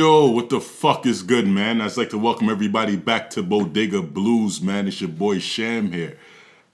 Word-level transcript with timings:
Yo, 0.00 0.30
what 0.30 0.48
the 0.48 0.58
fuck 0.62 1.04
is 1.04 1.22
good, 1.22 1.46
man? 1.46 1.82
I'd 1.82 1.94
like 1.94 2.08
to 2.08 2.16
welcome 2.16 2.48
everybody 2.48 2.96
back 2.96 3.28
to 3.32 3.42
Bodega 3.42 4.00
Blues, 4.00 4.62
man. 4.62 4.88
It's 4.88 4.98
your 4.98 5.10
boy 5.10 5.40
Sham 5.40 5.92
here. 5.92 6.16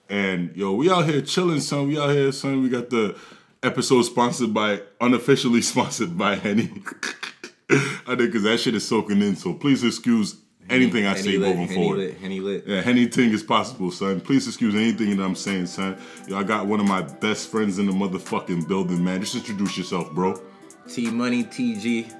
And 0.08 0.54
yo, 0.54 0.74
we 0.74 0.88
out 0.88 1.06
here 1.06 1.20
chilling, 1.22 1.58
son. 1.58 1.88
We 1.88 1.98
out 1.98 2.10
here, 2.10 2.30
son. 2.30 2.62
We 2.62 2.68
got 2.68 2.88
the 2.88 3.18
episode 3.64 4.02
sponsored 4.02 4.54
by, 4.54 4.80
unofficially 5.00 5.60
sponsored 5.72 6.16
by 6.16 6.36
Henny. 6.36 6.70
I 7.68 8.14
think 8.14 8.18
because 8.18 8.44
that 8.44 8.60
shit 8.60 8.76
is 8.76 8.86
soaking 8.86 9.20
in. 9.20 9.34
So 9.34 9.54
please 9.54 9.82
excuse 9.82 10.36
anything 10.70 11.04
I 11.04 11.16
Henny 11.16 11.22
say 11.22 11.36
lit, 11.38 11.48
moving 11.48 11.66
Henny 11.66 11.74
forward. 11.74 11.98
lit, 11.98 12.18
Henny 12.18 12.38
lit. 12.38 12.64
Yeah, 12.64 12.82
anything 12.84 13.32
is 13.32 13.42
possible, 13.42 13.90
son. 13.90 14.20
Please 14.20 14.46
excuse 14.46 14.76
anything 14.76 15.16
that 15.16 15.24
I'm 15.24 15.34
saying, 15.34 15.66
son. 15.66 15.98
Yo, 16.28 16.38
I 16.38 16.44
got 16.44 16.66
one 16.68 16.78
of 16.78 16.86
my 16.86 17.02
best 17.02 17.50
friends 17.50 17.80
in 17.80 17.86
the 17.86 17.92
motherfucking 17.92 18.68
building, 18.68 19.02
man. 19.02 19.20
Just 19.20 19.34
introduce 19.34 19.76
yourself, 19.76 20.12
bro. 20.12 20.40
T 20.88 21.10
Money 21.10 21.42
TG. 21.42 22.15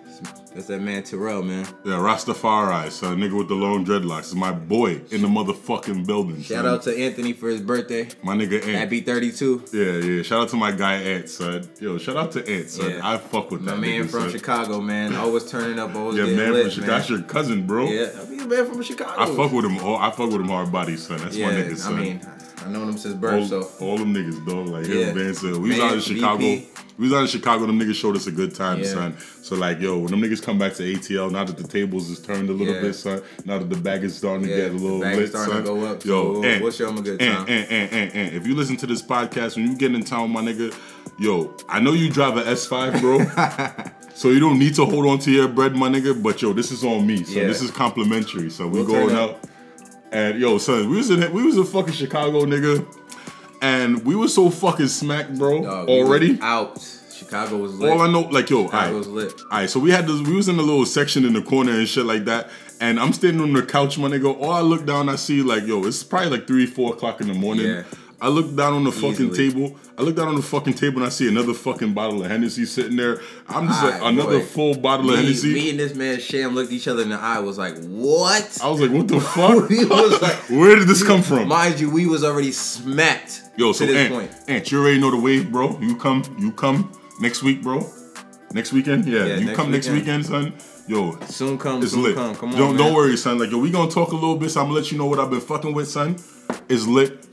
That's 0.54 0.66
that 0.68 0.80
man 0.80 1.02
Terrell, 1.02 1.42
man. 1.42 1.66
Yeah, 1.84 1.94
Rastafari, 1.94 2.90
son. 2.90 3.18
Nigga 3.18 3.36
with 3.36 3.48
the 3.48 3.54
long 3.54 3.84
dreadlocks. 3.84 4.26
Is 4.26 4.34
my 4.34 4.52
boy 4.52 5.00
in 5.10 5.22
the 5.22 5.28
motherfucking 5.28 6.06
building. 6.06 6.42
Shout 6.42 6.64
son. 6.64 6.66
out 6.66 6.82
to 6.82 6.96
Anthony 6.96 7.32
for 7.32 7.48
his 7.48 7.60
birthday. 7.60 8.08
my 8.22 8.34
nigga 8.36 8.62
Ant. 8.62 8.76
Happy 8.76 9.00
32. 9.00 9.64
Yeah, 9.72 9.82
yeah. 9.84 10.22
Shout 10.22 10.42
out 10.42 10.48
to 10.50 10.56
my 10.56 10.72
guy 10.72 10.94
Ant, 10.94 11.28
son. 11.28 11.68
Yo, 11.80 11.98
shout 11.98 12.16
out 12.16 12.32
to 12.32 12.48
Ant, 12.48 12.70
son. 12.70 12.90
Yeah. 12.90 13.00
I 13.02 13.18
fuck 13.18 13.50
with 13.50 13.60
My 13.62 13.72
that 13.72 13.78
man 13.80 14.04
nigga, 14.04 14.10
from 14.10 14.22
son. 14.22 14.30
Chicago, 14.30 14.80
man. 14.80 15.14
Always 15.26 15.50
turning 15.50 15.78
up, 15.78 15.94
always 15.94 16.16
Yeah, 16.18 16.24
man 16.36 16.52
lit, 16.52 16.62
from 16.64 16.70
Chicago. 16.70 16.92
That's 16.92 17.10
your 17.10 17.22
cousin, 17.22 17.66
bro. 17.66 17.88
Yeah, 17.88 18.10
I 18.20 18.24
mean, 18.26 18.40
a 18.40 18.46
man 18.46 18.66
from 18.66 18.82
Chicago. 18.82 19.20
I 19.20 19.26
fuck 19.26 19.52
with 19.52 19.64
him. 19.64 19.78
Oh, 19.78 19.96
I 19.96 20.10
fuck 20.10 20.30
with 20.30 20.40
him 20.40 20.48
hard 20.48 20.72
body, 20.72 20.96
son. 20.96 21.18
That's 21.18 21.36
yeah, 21.36 21.48
my 21.48 21.54
nigga, 21.54 21.76
son. 21.76 21.94
I 21.94 22.00
mean, 22.00 22.20
I 22.64 22.68
know 22.70 22.84
them 22.86 22.96
since 22.96 23.14
all, 23.14 23.20
birth, 23.20 23.48
so. 23.48 23.68
all 23.80 23.98
them 23.98 24.14
niggas, 24.14 24.44
dog. 24.46 24.68
Like, 24.68 24.86
Yeah. 24.86 24.94
yeah, 25.06 25.12
man. 25.12 25.34
So 25.34 25.58
we 25.58 25.70
was 25.70 25.78
out 25.80 25.94
in 25.94 26.00
Chicago. 26.00 26.38
VP. 26.38 26.68
We 26.98 27.04
was 27.08 27.12
out 27.12 27.20
in 27.22 27.26
Chicago. 27.28 27.66
Them 27.66 27.78
niggas 27.78 27.94
showed 27.94 28.16
us 28.16 28.26
a 28.26 28.30
good 28.32 28.54
time, 28.54 28.78
Yeah. 28.80 28.86
son. 28.86 29.16
So 29.42 29.54
like, 29.54 29.80
yo, 29.80 29.98
when 29.98 30.10
them 30.10 30.22
niggas 30.22 30.42
come 30.42 30.58
back 30.58 30.74
to 30.74 30.82
ATL, 30.82 31.30
now 31.30 31.44
that 31.44 31.56
the 31.58 31.68
tables 31.68 32.08
is 32.10 32.18
turned 32.18 32.48
a 32.48 32.52
little 32.52 32.74
Yeah. 32.74 32.80
bit, 32.80 32.94
son. 32.94 33.20
Now 33.44 33.58
that 33.58 33.68
the 33.68 33.76
bag 33.76 34.02
is 34.04 34.16
starting 34.16 34.48
to 34.48 34.54
get 34.54 34.70
a 34.70 34.74
little 34.74 34.98
the 34.98 35.04
bag 35.04 35.12
is 35.14 35.18
lit, 35.20 35.28
starting 35.28 35.52
son. 35.54 35.62
to 35.64 35.68
go 35.68 35.84
up, 35.86 36.04
Yo, 36.04 36.34
so 36.42 36.44
Ant, 36.48 36.64
wish 36.64 36.80
y'all 36.80 36.98
a 36.98 37.02
good 37.02 37.20
time. 37.20 37.28
Ant, 37.48 37.48
Ant, 37.50 37.92
Ant, 37.92 38.14
Ant. 38.14 38.34
If 38.34 38.46
you 38.46 38.54
listen 38.54 38.76
to 38.78 38.86
this 38.86 39.02
podcast, 39.02 39.56
when 39.56 39.70
you 39.70 39.76
get 39.76 39.94
in 39.94 40.02
town, 40.02 40.30
my 40.30 40.40
nigga, 40.40 40.74
yo, 41.18 41.54
I 41.68 41.80
know 41.80 41.92
you 41.92 42.08
drive 42.10 42.36
an 42.38 42.44
S5, 42.44 43.00
bro. 43.00 43.20
So 44.16 44.30
you 44.30 44.40
don't 44.40 44.58
need 44.58 44.74
to 44.76 44.86
hold 44.86 45.04
on 45.08 45.18
to 45.18 45.30
your 45.30 45.46
bread, 45.46 45.76
my 45.76 45.90
nigga. 45.90 46.22
But 46.22 46.40
yo, 46.40 46.54
this 46.54 46.72
is 46.72 46.82
on 46.82 47.06
me. 47.06 47.22
So 47.22 47.38
Yeah. 47.38 47.48
this 47.48 47.60
is 47.60 47.70
complimentary. 47.70 48.48
So 48.48 48.66
we 48.66 48.78
We'll 48.80 48.86
going 48.86 49.14
out. 49.14 49.40
And 50.12 50.38
yo, 50.38 50.58
son, 50.58 50.88
we 50.88 50.96
was 50.96 51.10
in 51.10 51.32
we 51.32 51.42
was 51.42 51.56
in 51.56 51.64
fucking 51.64 51.94
Chicago, 51.94 52.44
nigga. 52.44 52.86
And 53.62 54.04
we 54.04 54.14
was 54.14 54.34
so 54.34 54.50
fucking 54.50 54.88
smacked, 54.88 55.38
bro. 55.38 55.62
Dog, 55.62 55.88
we 55.88 56.00
already. 56.00 56.38
Out. 56.40 56.78
Chicago 57.12 57.56
was 57.56 57.74
lit. 57.74 57.90
All 57.90 58.02
I 58.02 58.12
know, 58.12 58.20
like 58.20 58.50
yo, 58.50 58.66
Chicago 58.66 58.98
was 58.98 59.08
lit. 59.08 59.32
Alright, 59.44 59.70
so 59.70 59.80
we 59.80 59.90
had 59.90 60.06
this, 60.06 60.20
we 60.20 60.36
was 60.36 60.48
in 60.48 60.58
a 60.58 60.62
little 60.62 60.84
section 60.84 61.24
in 61.24 61.32
the 61.32 61.42
corner 61.42 61.72
and 61.72 61.88
shit 61.88 62.04
like 62.04 62.26
that. 62.26 62.50
And 62.78 63.00
I'm 63.00 63.14
standing 63.14 63.40
on 63.40 63.54
the 63.54 63.62
couch, 63.62 63.96
my 63.98 64.08
nigga. 64.08 64.38
All 64.38 64.52
I 64.52 64.60
look 64.60 64.84
down, 64.84 65.08
I 65.08 65.16
see 65.16 65.40
like, 65.42 65.64
yo, 65.66 65.84
it's 65.86 66.02
probably 66.02 66.28
like 66.30 66.46
three, 66.46 66.66
four 66.66 66.92
o'clock 66.92 67.22
in 67.22 67.28
the 67.28 67.34
morning. 67.34 67.66
Yeah. 67.66 67.84
I 68.20 68.28
look 68.28 68.54
down 68.56 68.72
on 68.72 68.84
the 68.84 68.92
fucking 68.92 69.34
table. 69.34 69.76
I 69.98 70.02
look 70.02 70.16
down 70.16 70.28
on 70.28 70.36
the 70.36 70.42
fucking 70.42 70.72
table 70.74 70.98
and 70.98 71.06
I 71.06 71.10
see 71.10 71.28
another 71.28 71.52
fucking 71.52 71.92
bottle 71.92 72.24
of 72.24 72.30
Hennessy 72.30 72.64
sitting 72.64 72.96
there. 72.96 73.20
I'm 73.48 73.68
just 73.68 73.82
like 73.84 73.94
Aight, 74.00 74.08
another 74.08 74.38
boy. 74.38 74.44
full 74.44 74.74
bottle 74.76 75.10
of 75.10 75.16
Hennessy. 75.18 75.52
me 75.52 75.70
and 75.70 75.78
this 75.78 75.94
man 75.94 76.18
Sham 76.20 76.54
looked 76.54 76.72
each 76.72 76.88
other 76.88 77.02
in 77.02 77.10
the 77.10 77.16
eye. 77.18 77.38
Was 77.40 77.58
like, 77.58 77.76
what? 77.84 78.58
I 78.62 78.68
was 78.70 78.80
like, 78.80 78.90
what 78.90 79.08
the 79.08 79.20
fuck? 79.34 79.68
We 79.68 79.84
was 79.84 80.22
like- 80.22 80.48
Where 80.48 80.76
did 80.76 80.88
this 80.88 81.02
come 81.02 81.22
from? 81.22 81.48
Mind 81.48 81.78
you, 81.78 81.90
we 81.90 82.06
was 82.06 82.24
already 82.24 82.52
smacked. 82.52 83.42
Yo, 83.56 83.72
so 83.72 83.84
to 83.86 83.92
this 83.92 84.00
Ant, 84.10 84.12
point. 84.14 84.30
Ant, 84.48 84.70
you 84.72 84.80
already 84.80 84.98
know 84.98 85.10
the 85.10 85.20
wave, 85.20 85.50
bro. 85.52 85.78
You 85.80 85.96
come, 85.96 86.22
you 86.38 86.52
come 86.52 86.90
next 87.20 87.42
week, 87.42 87.62
bro. 87.62 87.86
Next 88.52 88.72
weekend, 88.72 89.04
yeah. 89.06 89.24
Yeah, 89.26 89.36
you 89.36 89.44
next 89.46 89.56
come 89.56 89.70
next 89.70 89.88
weekend. 89.88 90.24
weekend, 90.24 90.26
son. 90.26 90.54
Yo, 90.88 91.18
Soon 91.26 91.58
come, 91.58 91.82
it's 91.82 91.92
soon 91.92 92.02
lit. 92.04 92.14
come. 92.14 92.34
Come 92.36 92.50
on, 92.52 92.56
don't 92.58 92.76
man. 92.76 92.86
don't 92.86 92.94
worry, 92.94 93.16
son. 93.16 93.38
Like 93.38 93.50
yo, 93.50 93.58
we 93.58 93.70
gonna 93.70 93.90
talk 93.90 94.12
a 94.12 94.14
little 94.14 94.36
bit. 94.36 94.50
So 94.50 94.60
I'm 94.60 94.68
gonna 94.68 94.78
let 94.80 94.92
you 94.92 94.96
know 94.98 95.06
what 95.06 95.18
I've 95.18 95.30
been 95.30 95.40
fucking 95.40 95.74
with, 95.74 95.88
son. 95.88 96.16
It's 96.68 96.86
lit. 96.86 97.26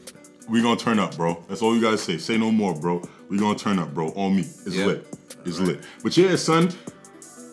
We 0.49 0.61
gonna 0.61 0.79
turn 0.79 0.99
up, 0.99 1.15
bro. 1.15 1.43
That's 1.47 1.61
all 1.61 1.73
you 1.75 1.81
gotta 1.81 1.97
say. 1.97 2.17
Say 2.17 2.37
no 2.37 2.51
more, 2.51 2.73
bro. 2.75 3.01
We 3.29 3.37
gonna 3.37 3.57
turn 3.57 3.79
up, 3.79 3.93
bro. 3.93 4.09
On 4.09 4.35
me. 4.35 4.41
It's 4.41 4.75
Yeah. 4.75 4.85
lit. 4.87 5.07
It's 5.45 5.59
lit. 5.59 5.81
But 6.03 6.15
yeah, 6.17 6.35
son. 6.35 6.69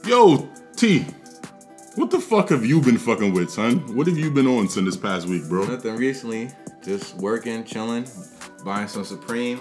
Yo, 0.07 0.49
T. 0.77 1.05
What 1.97 2.11
the 2.11 2.21
fuck 2.21 2.49
have 2.51 2.65
you 2.65 2.81
been 2.81 2.99
fucking 2.99 3.33
with, 3.33 3.51
son? 3.51 3.79
What 3.97 4.07
have 4.07 4.17
you 4.19 4.31
been 4.31 4.47
on 4.47 4.69
since 4.69 4.87
this 4.87 4.97
past 4.97 5.27
week, 5.29 5.49
bro? 5.49 5.67
Nothing 5.67 5.97
recently. 5.97 6.51
Just 6.85 7.17
working, 7.17 7.65
chilling, 7.65 8.07
buying 8.65 8.89
some 8.89 9.05
Supreme. 9.05 9.61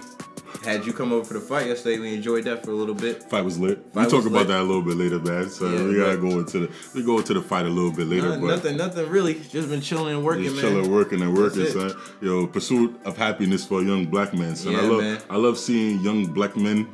Had 0.64 0.86
you 0.86 0.94
come 0.94 1.12
over 1.14 1.24
for 1.24 1.34
the 1.36 1.40
fight 1.40 1.68
yesterday? 1.68 2.00
We 2.00 2.14
enjoyed 2.14 2.44
that 2.46 2.64
for 2.66 2.72
a 2.72 2.76
little 2.76 2.96
bit. 2.96 3.24
Fight 3.24 3.44
was 3.46 3.58
lit. 3.58 3.80
we 3.94 4.04
talk 4.06 4.26
about 4.26 4.40
lit. 4.40 4.48
that 4.50 4.60
a 4.62 4.64
little 4.64 4.82
bit 4.82 4.98
later, 4.98 5.20
man. 5.20 5.50
So 5.50 5.70
Yeah, 5.70 5.84
we 5.84 5.96
gotta 5.96 6.18
but- 6.18 6.30
go 6.30 6.40
into 6.40 6.60
the 6.60 6.72
we 6.94 7.04
go 7.04 7.18
into 7.18 7.34
the 7.34 7.42
fight 7.42 7.66
a 7.66 7.70
little 7.70 7.92
bit 7.92 8.08
later, 8.08 8.30
but 8.30 8.42
nothing, 8.42 8.78
nothing 8.78 9.10
really. 9.10 9.36
Just 9.36 9.70
been 9.70 9.82
chilling 9.82 10.16
and 10.16 10.24
working, 10.24 10.44
just 10.44 10.56
man. 10.58 10.66
chilling, 10.66 10.92
working 10.92 11.22
and 11.22 11.36
working, 11.38 11.62
That's 11.64 11.74
son. 11.74 11.94
Yo, 12.22 12.48
pursuit 12.48 13.00
of 13.06 13.16
happiness 13.18 13.66
for 13.66 13.82
a 13.82 13.84
young 13.84 14.06
black 14.06 14.34
man, 14.34 14.56
son. 14.56 14.76
I 14.76 14.82
love 14.82 15.02
man. 15.02 15.20
I 15.30 15.38
love 15.38 15.58
seeing 15.58 16.02
young 16.02 16.26
black 16.28 16.56
men 16.58 16.88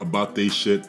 about 0.00 0.34
they 0.34 0.48
shit. 0.48 0.88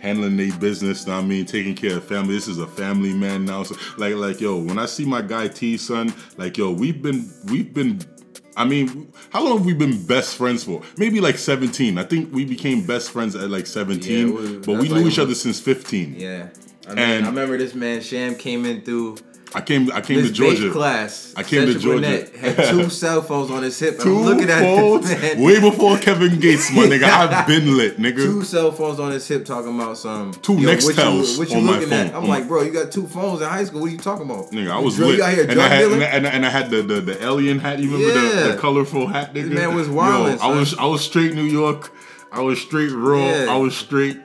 Handling 0.00 0.36
their 0.36 0.52
business, 0.58 1.06
know 1.06 1.16
what 1.16 1.24
I 1.24 1.26
mean, 1.26 1.46
taking 1.46 1.74
care 1.74 1.96
of 1.96 2.04
family. 2.04 2.34
This 2.34 2.48
is 2.48 2.58
a 2.58 2.66
family 2.66 3.14
man 3.14 3.46
now. 3.46 3.62
So 3.62 3.74
like, 3.96 4.14
like, 4.14 4.40
yo, 4.42 4.56
when 4.58 4.78
I 4.78 4.84
see 4.86 5.06
my 5.06 5.22
guy 5.22 5.48
T, 5.48 5.76
son, 5.78 6.12
like, 6.36 6.58
yo, 6.58 6.70
we've 6.70 7.00
been, 7.02 7.28
we've 7.46 7.72
been, 7.72 8.00
I 8.56 8.64
mean, 8.64 9.12
how 9.30 9.44
long 9.44 9.58
have 9.58 9.66
we 9.66 9.74
been 9.74 10.04
best 10.06 10.36
friends 10.36 10.64
for? 10.64 10.82
Maybe 10.96 11.20
like 11.20 11.36
17. 11.36 11.98
I 11.98 12.04
think 12.04 12.32
we 12.32 12.44
became 12.44 12.86
best 12.86 13.10
friends 13.10 13.36
at 13.36 13.50
like 13.50 13.66
17, 13.66 14.28
Yeah, 14.28 14.34
we- 14.34 14.56
but 14.58 14.72
we 14.80 14.88
knew 14.88 14.94
like 14.96 15.06
each 15.12 15.18
other 15.18 15.34
since 15.34 15.60
15. 15.60 16.14
Yeah. 16.18 16.48
I, 16.86 16.88
mean, 16.90 16.98
And- 16.98 17.24
I 17.26 17.28
remember 17.28 17.58
this 17.58 17.74
man 17.74 18.00
Sham 18.00 18.34
came 18.36 18.64
in 18.64 18.80
through 18.82 19.16
I 19.54 19.60
came, 19.60 19.90
I 19.92 20.00
came 20.00 20.16
this 20.18 20.28
to 20.28 20.32
Georgia. 20.34 20.70
class. 20.70 21.32
I 21.36 21.42
came 21.42 21.66
to 21.66 21.78
Georgia. 21.78 22.00
Burnett 22.02 22.34
had 22.36 22.56
two 22.70 22.90
cell 23.02 23.22
phones 23.22 23.50
on 23.50 23.62
his 23.62 23.78
hip. 23.78 23.98
Two 23.98 24.16
I'm 24.18 24.24
looking 24.24 24.50
at 24.50 24.60
phones, 24.60 25.08
this 25.08 25.20
man. 25.36 25.40
way 25.42 25.60
before 25.60 25.96
Kevin 25.98 26.40
Gates, 26.40 26.70
my 26.72 26.82
nigga. 26.82 27.04
I've 27.04 27.46
been 27.48 27.76
lit, 27.76 27.96
nigga. 27.98 28.16
Two 28.16 28.42
cell 28.42 28.72
phones 28.72 28.98
on 29.00 29.12
his 29.12 29.26
hip 29.26 29.44
talking 29.44 29.74
about 29.74 29.96
some 29.98 30.32
Two 30.34 30.54
yo, 30.54 30.68
what 30.74 30.82
you, 30.84 31.38
what 31.38 31.48
you 31.50 31.56
on 31.56 31.64
my 31.64 31.72
looking 31.78 31.92
at? 31.92 32.06
phone. 32.08 32.16
I'm 32.16 32.22
On 32.24 32.28
like, 32.28 32.44
mm. 32.44 32.48
bro, 32.48 32.62
you 32.62 32.72
got 32.72 32.90
two 32.90 33.06
phones 33.06 33.40
in 33.40 33.48
high 33.48 33.64
school. 33.64 33.80
What 33.82 33.88
are 33.90 33.92
you 33.92 33.98
talking 33.98 34.28
about? 34.28 34.50
Nigga, 34.50 34.70
I 34.70 34.78
was 34.80 34.96
Drug- 34.96 35.10
lit. 35.10 35.18
You 35.18 35.24
out 35.24 35.32
here 35.34 35.50
and, 35.50 35.60
I 35.60 35.68
had, 35.68 35.84
and, 35.92 36.02
I, 36.02 36.06
and 36.06 36.26
I- 36.26 36.30
and 36.30 36.46
I 36.46 36.48
had 36.50 36.70
the, 36.70 36.82
the, 36.82 37.00
the 37.00 37.24
alien 37.24 37.58
hat. 37.60 37.78
You 37.78 37.92
remember 37.96 38.20
the, 38.20 38.26
Yeah. 38.36 38.48
the 38.52 38.58
colorful 38.58 39.06
hat, 39.06 39.30
nigga? 39.32 39.44
This 39.48 39.54
man 39.54 39.74
was 39.74 39.86
Yo, 39.88 39.94
wildin', 39.94 40.40
I 40.40 40.48
was. 40.48 40.74
I 40.76 40.84
was 40.86 41.02
straight 41.04 41.34
New 41.34 41.44
York. 41.44 41.92
I 42.32 42.40
was 42.40 42.60
straight 42.60 42.90
raw. 42.90 43.24
Yeah. 43.24 43.46
I 43.48 43.56
was 43.56 43.76
straight. 43.76 44.20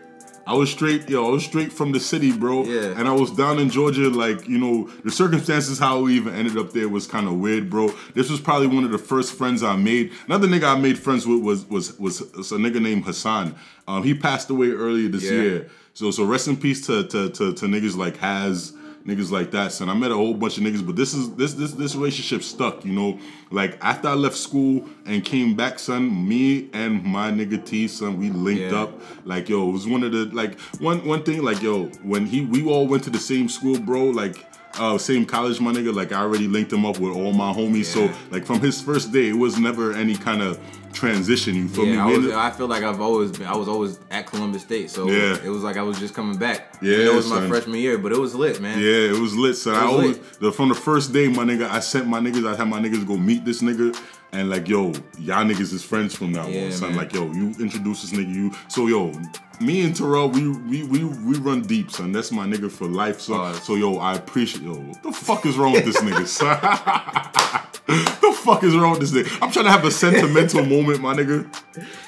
I 0.51 0.53
was 0.53 0.69
straight, 0.69 1.09
yo, 1.09 1.28
I 1.28 1.31
was 1.31 1.45
straight 1.45 1.72
from 1.72 1.94
the 1.94 2.00
city, 2.00 2.31
bro. 2.44 2.66
Yeah. 2.66 2.97
And 3.00 3.07
I 3.07 3.13
was 3.13 3.31
down 3.31 3.57
in 3.57 3.69
Georgia, 3.69 4.09
like, 4.09 4.47
you 4.50 4.57
know, 4.57 4.89
the 5.06 5.12
circumstances 5.12 5.79
how 5.79 6.01
we 6.01 6.16
even 6.16 6.34
ended 6.35 6.57
up 6.57 6.73
there 6.73 6.89
was 6.89 7.07
kind 7.07 7.25
of 7.28 7.35
weird, 7.35 7.69
bro. 7.69 7.94
This 8.16 8.29
was 8.29 8.41
probably 8.41 8.67
one 8.67 8.84
of 8.84 8.91
the 8.91 8.97
first 8.97 9.34
friends 9.34 9.63
I 9.63 9.75
made. 9.78 10.12
Another 10.28 10.47
nigga 10.47 10.75
I 10.75 10.78
made 10.79 11.00
friends 11.00 11.25
with 11.25 11.41
was 11.41 11.66
was 11.69 11.97
was, 11.97 12.22
was 12.35 12.51
a 12.51 12.57
nigga 12.57 12.81
named 12.81 13.06
Hassan. 13.06 13.56
Um, 13.88 14.03
he 14.03 14.13
passed 14.13 14.50
away 14.50 14.72
earlier 14.72 15.07
this 15.09 15.23
Yeah. 15.23 15.31
year. 15.31 15.69
So 15.94 16.12
so 16.12 16.23
rest 16.25 16.47
in 16.50 16.57
peace 16.57 16.85
to 16.88 17.03
to 17.07 17.29
to, 17.29 17.53
to 17.53 17.66
niggas 17.66 17.95
like 17.95 18.18
Has, 18.18 18.74
niggas 19.06 19.31
like 19.31 19.51
that, 19.51 19.71
son. 19.71 19.89
I 19.89 19.94
met 19.94 20.12
a 20.12 20.15
whole 20.15 20.33
bunch 20.33 20.57
of 20.57 20.63
niggas, 20.63 20.86
but 20.86 20.95
this 20.95 21.13
is 21.13 21.33
this 21.36 21.53
this 21.53 21.71
this 21.74 21.95
relationship 21.95 22.44
stuck, 22.44 22.86
you 22.86 22.94
know. 22.94 23.19
Like 23.51 23.77
after 23.81 24.07
I 24.07 24.13
left 24.13 24.36
school 24.38 24.86
and 25.06 25.24
came 25.24 25.56
back, 25.56 25.80
son, 25.80 26.27
me 26.27 26.69
and 26.74 27.03
my 27.03 27.31
nigga 27.31 27.63
T, 27.65 27.88
son, 27.88 28.18
we 28.18 28.30
linked 28.30 28.71
Yeah. 28.71 28.81
up. 28.83 29.01
Like 29.25 29.50
yo, 29.50 29.69
it 29.69 29.71
was 29.71 29.88
one 29.88 30.03
of 30.03 30.12
the 30.12 30.25
like 30.25 30.59
one 30.80 31.06
one 31.06 31.24
thing, 31.24 31.44
like 31.44 31.62
yo, 31.62 31.86
when 32.03 32.25
he 32.25 32.42
we 32.42 32.65
all 32.65 32.88
went 32.88 33.03
to 33.06 33.09
the 33.09 33.19
same 33.19 33.50
school, 33.50 33.80
bro, 33.80 34.06
like 34.06 34.45
uh, 34.79 34.97
same 34.97 35.25
college, 35.25 35.59
my 35.59 35.71
nigga. 35.71 35.94
Like 35.94 36.12
I 36.12 36.21
already 36.21 36.47
linked 36.47 36.71
him 36.73 36.85
up 36.85 37.00
with 37.00 37.13
all 37.15 37.33
my 37.33 37.51
homies. 37.53 37.85
So 37.85 38.12
like 38.29 38.45
from 38.45 38.59
his 38.62 38.81
first 38.81 39.12
day, 39.12 39.29
it 39.29 39.38
was 39.38 39.57
never 39.59 39.94
any 39.94 40.15
kind 40.15 40.41
of 40.41 40.59
transition. 40.94 41.56
You 41.56 41.68
feel 41.69 41.85
Yeah, 41.85 42.06
me? 42.06 42.18
We 42.18 42.25
was, 42.27 42.33
I 42.35 42.51
feel 42.51 42.68
like 42.68 42.83
I've 42.83 43.00
always 43.01 43.31
been. 43.31 43.47
I 43.47 43.56
was 43.56 43.68
always 43.68 44.00
at 44.09 44.27
Columbus 44.27 44.63
State, 44.63 44.89
so 44.89 45.09
Yeah. 45.09 45.38
it 45.44 45.50
was 45.50 45.63
like 45.63 45.77
I 45.77 45.81
was 45.83 45.97
just 46.00 46.13
coming 46.13 46.38
back. 46.38 46.75
Yeah, 46.81 46.97
it 46.97 47.13
was 47.13 47.29
my 47.29 47.47
freshman 47.47 47.79
year, 47.79 47.97
but 47.97 48.12
it 48.12 48.18
was 48.19 48.35
lit, 48.35 48.59
man. 48.62 48.77
Yeah, 48.79 49.13
it 49.15 49.19
was 49.19 49.35
lit. 49.35 49.56
So 49.56 49.73
I 49.73 49.83
always 49.85 50.18
lit. 50.18 50.39
the, 50.39 50.51
from 50.51 50.69
the 50.69 50.75
first 50.75 51.13
day, 51.13 51.27
my 51.27 51.44
nigga, 51.44 51.69
I 51.69 51.79
sent 51.79 52.07
my 52.07 52.19
niggas. 52.19 52.45
I 52.51 52.56
had 52.56 52.67
my 52.67 52.79
niggas 52.79 53.07
go 53.07 53.15
meet 53.17 53.45
this 53.45 53.62
nigga, 53.62 53.97
and 54.33 54.50
like, 54.50 54.68
yo, 54.68 54.88
y'all 55.19 55.44
niggas 55.45 55.74
is 55.74 55.83
friends 55.83 56.16
from 56.16 56.31
now 56.31 56.48
Yeah, 56.48 56.66
on, 56.66 56.72
son. 56.72 56.89
man. 56.89 56.98
Like, 57.00 57.13
yo, 57.13 57.31
you 57.31 57.48
introduce 57.60 58.01
this 58.04 58.12
nigga, 58.18 58.33
you. 58.33 58.51
So 58.69 58.88
yo, 58.88 59.12
me 59.60 59.83
and 59.86 59.95
Terrell, 59.95 60.30
we 60.30 60.48
we 60.50 60.83
we 60.83 61.04
we 61.04 61.38
run 61.39 61.62
deep, 61.62 61.92
son. 61.92 62.12
That's 62.12 62.31
my 62.31 62.45
nigga 62.48 62.72
for 62.72 62.86
life, 62.88 63.19
son. 63.22 63.56
So 63.56 63.75
yo, 63.75 63.98
I 63.98 64.16
appreciate 64.16 64.63
yo. 64.63 64.74
What 64.75 65.04
the 65.04 65.12
fuck 65.12 65.45
is 65.45 65.57
wrong 65.57 65.74
with 65.74 65.86
this 65.86 65.98
nigga, 66.01 66.25
son? 66.28 66.57
the 67.88 68.38
fuck 68.44 68.63
is 68.63 68.75
wrong 68.75 68.98
with 68.98 69.01
this 69.01 69.12
nigga? 69.12 69.31
I'm 69.42 69.51
trying 69.51 69.66
to 69.66 69.72
have 69.72 69.86
a 69.86 69.92
sentimental 69.92 70.66
moment, 70.66 71.01
my 71.01 71.13
nigga. 71.13 71.45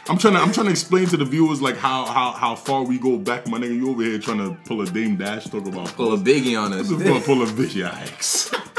I'm 0.10 0.18
trying 0.18 0.34
to 0.36 0.40
I'm 0.40 0.52
trying 0.52 0.68
to 0.68 0.72
explain 0.72 1.08
to 1.08 1.18
the 1.18 1.26
viewers 1.26 1.62
like 1.62 1.78
how 1.78 2.06
how 2.06 2.32
how 2.32 2.56
far 2.56 2.84
we 2.84 2.98
go 2.98 3.18
back, 3.18 3.48
my 3.48 3.60
nigga. 3.60 3.76
You 3.76 3.90
over 3.92 4.02
here 4.02 4.18
trying 4.20 4.40
to 4.40 4.58
pull 4.66 4.82
a 4.82 4.86
Dame 4.86 5.18
Dash, 5.18 5.46
talk 5.46 5.66
about 5.68 5.88
Pull 5.90 6.14
a 6.14 6.18
biggie 6.18 6.60
on 6.60 6.74
us. 6.74 6.88
Pull, 6.88 7.42
a 7.44 7.46
bitch. 7.46 7.74
Yikes. 7.84 8.70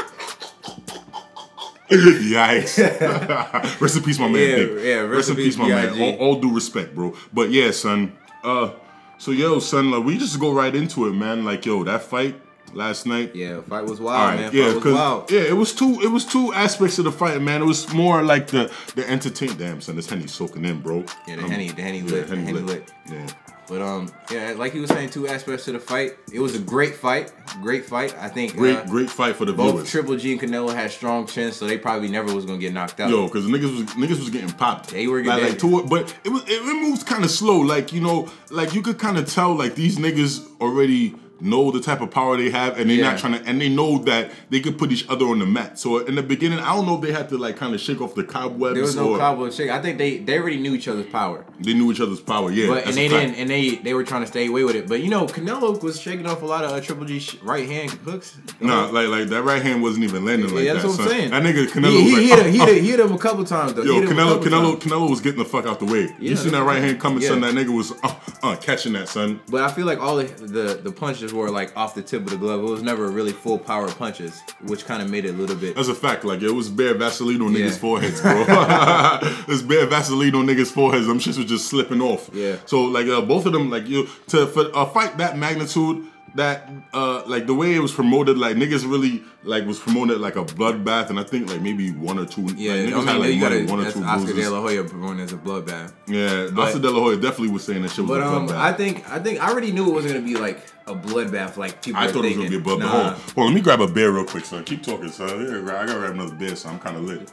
Yikes. 1.89 3.79
rest 3.81 3.95
in 3.97 4.03
peace, 4.03 4.19
my 4.19 4.27
man. 4.27 4.35
Yeah, 4.49 4.55
Big. 4.55 4.83
yeah, 4.85 4.95
Rest, 5.01 5.29
in 5.29 5.35
peace, 5.35 5.57
my 5.57 5.67
man. 5.67 6.01
All, 6.01 6.15
all 6.15 6.35
due 6.41 6.53
respect, 6.53 6.95
bro. 6.95 7.13
But 7.33 7.51
yeah, 7.51 7.71
son. 7.71 8.15
Uh, 8.43 8.71
So 9.17 9.31
yo, 9.31 9.59
son, 9.59 9.91
like 9.91 10.03
we 10.03 10.17
just 10.17 10.39
go 10.39 10.51
right 10.53 10.75
into 10.75 11.07
it, 11.07 11.13
man. 11.13 11.45
Like 11.45 11.65
yo, 11.65 11.83
that 11.85 12.01
fight 12.03 12.35
last 12.73 13.05
night. 13.05 13.33
Yeah, 13.35 13.61
fight 13.61 13.85
was 13.85 13.99
wild, 14.01 14.29
right, 14.31 14.39
man. 14.41 14.51
yeah, 14.53 14.73
fight 14.73 14.83
was 14.83 14.93
wild. 14.93 15.31
yeah, 15.31 15.41
it 15.41 15.55
was 15.55 15.73
two. 15.73 16.01
It 16.01 16.11
was 16.11 16.25
two 16.25 16.51
aspects 16.53 16.97
of 16.99 17.05
the 17.05 17.11
fight, 17.11 17.41
man. 17.41 17.61
It 17.61 17.65
was 17.65 17.91
more 17.93 18.23
like 18.23 18.47
the 18.47 18.69
the 18.95 19.09
entertain. 19.09 19.55
Damn, 19.57 19.79
son, 19.79 19.95
this 19.95 20.09
henny 20.09 20.27
soaking 20.27 20.65
in, 20.65 20.81
bro. 20.81 21.05
Yeah, 21.27 21.37
the 21.37 21.43
Um, 21.43 21.51
henny, 21.51 21.69
the 21.69 21.81
henny 21.81 21.99
yeah, 21.99 22.11
lit, 22.11 22.27
the 22.27 22.35
henny 22.35 22.53
lit. 22.53 22.91
Yeah. 23.09 23.27
But 23.67 23.81
um, 23.81 24.11
yeah, 24.31 24.53
like 24.55 24.73
he 24.73 24.79
was 24.79 24.89
saying, 24.89 25.09
two 25.09 25.27
aspects 25.27 25.65
to 25.65 25.71
the 25.71 25.79
fight. 25.79 26.15
It 26.31 26.39
was 26.39 26.55
a 26.55 26.59
great 26.59 26.95
fight, 26.95 27.33
great 27.61 27.85
fight. 27.85 28.15
I 28.19 28.27
think 28.29 28.55
Great, 28.55 28.77
uh, 28.77 28.85
great 28.85 29.09
fight 29.09 29.35
for 29.35 29.45
the 29.45 29.53
both 29.53 29.71
viewers. 29.73 29.89
Triple 29.89 30.17
G 30.17 30.33
and 30.33 30.41
Canelo 30.41 30.73
had 30.73 30.91
strong 30.91 31.25
chins, 31.25 31.55
so 31.55 31.65
they 31.65 31.77
probably 31.77 32.07
never 32.07 32.33
was 32.33 32.45
gonna 32.45 32.59
get 32.59 32.73
knocked 32.73 32.99
out. 32.99 33.09
Yo, 33.09 33.25
because 33.25 33.45
niggas 33.45 33.75
was 33.75 33.85
niggas 33.95 34.19
was 34.19 34.29
getting 34.29 34.49
popped. 34.51 34.89
They 34.89 35.07
were 35.07 35.21
getting- 35.21 35.45
like 35.49 35.59
to 35.59 35.79
it, 35.79 35.89
but 35.89 36.15
it 36.23 36.29
was 36.29 36.43
it, 36.43 36.61
it 36.61 36.81
moves 36.81 37.03
kind 37.03 37.23
of 37.23 37.31
slow. 37.31 37.59
Like 37.59 37.91
you 37.91 38.01
know, 38.01 38.29
like 38.51 38.73
you 38.73 38.81
could 38.81 38.99
kind 38.99 39.17
of 39.17 39.27
tell 39.31 39.55
like 39.55 39.75
these 39.75 39.97
niggas 39.97 40.45
already 40.61 41.15
know 41.39 41.71
the 41.71 41.79
type 41.81 42.01
of 42.01 42.11
power 42.11 42.37
they 42.37 42.49
have, 42.49 42.79
and 42.79 42.89
they're 42.89 42.97
Yeah. 42.97 43.11
not 43.11 43.19
trying 43.19 43.33
to, 43.33 43.45
and 43.45 43.59
they 43.59 43.69
know 43.69 43.97
that 43.99 44.31
they 44.49 44.59
could 44.59 44.77
put 44.77 44.91
each 44.91 45.07
other 45.09 45.25
on 45.25 45.39
the 45.39 45.45
mat. 45.45 45.77
So 45.79 45.99
in 45.99 46.15
the 46.15 46.23
beginning, 46.23 46.59
I 46.59 46.75
don't 46.75 46.85
know 46.85 46.95
if 46.95 47.01
they 47.01 47.11
had 47.11 47.29
to 47.29 47.37
like 47.37 47.57
kind 47.57 47.73
of 47.73 47.81
shake 47.81 48.01
off 48.01 48.15
the 48.15 48.23
cobwebs 48.23 48.73
there 48.75 48.83
was 48.83 48.95
no 48.95 49.15
or 49.15 49.17
cowboy 49.17 49.49
shake. 49.49 49.69
I 49.69 49.81
think 49.81 49.97
they 49.97 50.17
they 50.17 50.39
already 50.39 50.57
knew 50.57 50.73
each 50.73 50.87
other's 50.87 51.07
power, 51.07 51.45
they 51.59 51.73
knew 51.73 51.91
each 51.91 51.99
other's 52.01 52.21
power. 52.21 52.51
Yeah, 52.51 52.67
but 52.67 52.85
and 52.85 52.95
they 52.95 53.07
didn't, 53.07 53.35
and 53.35 53.49
they 53.49 53.75
they 53.75 53.93
were 53.93 54.03
trying 54.03 54.21
to 54.21 54.27
stay 54.27 54.47
away 54.47 54.63
with 54.63 54.75
it. 54.75 54.87
But 54.87 55.01
you 55.01 55.09
know, 55.09 55.25
Canelo 55.27 55.81
was 55.81 55.99
shaking 55.99 56.25
off 56.25 56.41
a 56.41 56.45
lot 56.45 56.63
of 56.63 56.71
uh, 56.71 56.81
Triple 56.81 57.05
G 57.05 57.19
sh- 57.19 57.35
right 57.41 57.67
hand 57.67 57.91
hooks. 57.91 58.37
Nah, 58.59 58.85
like 58.89 59.07
like 59.09 59.27
that 59.29 59.43
right 59.43 59.61
hand 59.61 59.81
wasn't 59.81 60.05
even 60.05 60.25
landing 60.25 60.53
like 60.53 60.63
yeah, 60.63 60.73
that. 60.73 60.83
that's 60.83 60.97
what 60.97 60.99
I'm 61.05 61.07
son. 61.07 61.17
saying. 61.17 61.31
That 61.31 61.43
nigga 61.43 61.67
Canelo 61.67 61.91
he, 61.91 62.03
he, 62.03 62.15
was 62.15 62.23
hit 62.23 62.29
like, 62.31 62.45
him, 62.45 62.53
he, 62.53 62.59
uh, 62.59 62.63
uh. 62.63 62.67
hit, 62.67 62.83
hit 62.83 62.99
him 62.99 63.11
a 63.11 63.17
couple 63.17 63.45
times 63.45 63.73
though. 63.73 63.83
Yo, 63.83 63.93
hit 63.95 64.03
him 64.09 64.17
Canelo, 64.17 64.41
Canelo, 64.41 64.71
times. 64.79 64.83
Canelo 64.83 65.09
was 65.09 65.21
getting 65.21 65.39
the 65.39 65.45
fuck 65.45 65.65
out 65.65 65.79
the 65.79 65.85
way. 65.85 66.03
Yeah, 66.19 66.29
you 66.31 66.35
seen 66.35 66.51
that 66.53 66.63
right 66.63 66.81
hand 66.81 66.99
coming, 66.99 67.21
son? 67.21 67.41
That 67.41 67.53
nigga 67.53 67.75
was 67.75 67.91
uh, 68.03 68.15
uh, 68.43 68.55
catching 68.57 68.93
that, 68.93 69.09
son. 69.09 69.41
But 69.49 69.63
I 69.63 69.71
feel 69.71 69.85
like 69.85 69.99
all 69.99 70.17
the, 70.17 70.23
the 70.23 70.79
the 70.83 70.91
punches 70.91 71.24
were 71.33 71.49
like 71.49 71.75
off 71.77 71.95
the 71.95 72.01
tip 72.01 72.21
of 72.23 72.29
the 72.29 72.37
glove. 72.37 72.61
It 72.61 72.69
was 72.69 72.81
never 72.83 73.09
really 73.09 73.31
full 73.31 73.57
power 73.59 73.89
punches, 73.91 74.41
which 74.63 74.85
kind 74.85 75.01
of 75.01 75.09
made 75.09 75.25
it 75.25 75.29
a 75.29 75.37
little 75.37 75.55
bit. 75.55 75.75
That's 75.75 75.87
a 75.87 75.95
fact. 75.95 76.23
Like 76.25 76.41
it 76.41 76.51
was 76.51 76.69
bare 76.69 76.93
Vaseline 76.93 77.41
on 77.41 77.53
Yeah. 77.53 77.65
niggas' 77.67 77.77
foreheads, 77.77 78.21
bro. 78.21 78.45
There's 79.47 79.61
bare 79.63 79.85
Vaseline 79.85 80.35
on 80.35 80.45
niggas' 80.47 80.67
foreheads. 80.71 81.07
Them 81.07 81.19
shits 81.19 81.37
was 81.37 81.45
just 81.47 81.67
slipping 81.67 82.01
off. 82.01 82.29
Yeah. 82.33 82.57
So 82.65 82.81
like 82.83 83.07
uh, 83.07 83.21
both 83.21 83.45
of 83.45 83.53
them, 83.53 83.69
like 83.69 83.87
you 83.87 84.07
to 84.27 84.47
for 84.47 84.69
a 84.73 84.85
fight 84.85 85.17
that 85.17 85.37
magnitude, 85.37 86.05
that 86.35 86.69
uh 86.93 87.23
like 87.25 87.47
the 87.47 87.53
way 87.53 87.73
it 87.73 87.79
was 87.79 87.91
promoted, 87.93 88.37
like 88.37 88.55
niggas 88.57 88.89
really 88.89 89.23
like 89.43 89.65
was 89.65 89.79
promoted 89.79 90.19
like 90.19 90.35
a 90.35 90.43
bloodbath, 90.43 91.09
and 91.09 91.19
I 91.19 91.23
think 91.23 91.49
like 91.49 91.61
maybe 91.61 91.91
one 91.91 92.19
or 92.19 92.25
two. 92.25 92.41
Yeah, 92.55 92.73
like, 92.73 92.79
I 92.79 92.83
niggas 92.83 92.95
mean, 92.97 93.07
had, 93.07 93.17
like, 93.17 93.33
you 93.33 93.39
gotta. 93.39 93.65
one 93.65 93.79
or 93.85 93.91
two 93.91 94.03
Oscar 94.03 94.25
bruises. 94.25 94.45
De 94.45 94.49
La 94.51 94.61
Hoya 94.61 94.83
promoting 94.83 95.19
as 95.21 95.33
a 95.33 95.37
bloodbath. 95.37 95.93
Yeah, 96.07 96.49
But- 96.53 96.67
Oscar 96.67 96.79
De 96.79 96.89
La 96.91 96.99
Hoya 96.99 97.15
definitely 97.17 97.49
was 97.49 97.63
saying 97.63 97.81
that 97.83 97.89
shit 97.91 98.05
was 98.05 98.09
But 98.09 98.21
a 98.21 98.27
um. 98.27 98.49
I 98.49 98.73
think 98.73 99.09
I 99.11 99.19
think 99.19 99.41
I 99.41 99.49
already 99.49 99.71
knew 99.71 99.89
it 99.89 99.93
wasn't 99.93 100.13
gonna 100.15 100.25
be 100.25 100.35
like 100.35 100.59
a 100.87 100.93
bloodbath 100.95 101.57
like 101.57 101.81
people. 101.81 101.99
I 102.01 102.07
thought 102.11 102.25
it 102.25 102.37
was 102.37 102.37
gonna 102.37 102.49
be 102.49 102.57
a 102.57 102.59
thinking. 102.59 102.63
blood. 102.63 102.79
Nah. 102.79 102.87
Hold, 102.89 103.03
on. 103.05 103.13
hold 103.13 103.37
on, 103.37 103.45
let 103.47 103.53
me 103.55 103.61
grab 103.61 103.81
a 103.81 103.87
beer 103.87 104.11
real 104.11 104.25
quick, 104.25 104.45
son. 104.45 104.63
Keep 104.65 104.83
talking, 104.83 105.09
son. 105.09 105.29
I 105.29 105.61
gotta 105.61 105.85
grab 105.99 106.11
another 106.13 106.35
beer, 106.35 106.55
so 106.55 106.69
I'm 106.69 106.79
kind 106.79 106.97
of 106.97 107.03
lit. 107.03 107.31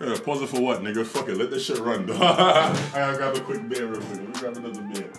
Yeah, 0.00 0.16
pause 0.24 0.42
it 0.42 0.48
for 0.48 0.60
what, 0.60 0.82
nigga? 0.82 1.06
Fuck 1.06 1.28
it, 1.28 1.36
let 1.36 1.50
this 1.50 1.64
shit 1.64 1.78
run. 1.78 2.06
dog. 2.06 2.16
I 2.20 2.74
gotta 2.92 3.16
grab 3.18 3.36
a 3.36 3.40
quick 3.40 3.68
beer 3.68 3.86
real 3.86 4.00
quick. 4.00 4.18
Let 4.18 4.28
me 4.28 4.34
grab 4.34 4.56
another 4.56 4.82
beer. 4.82 5.10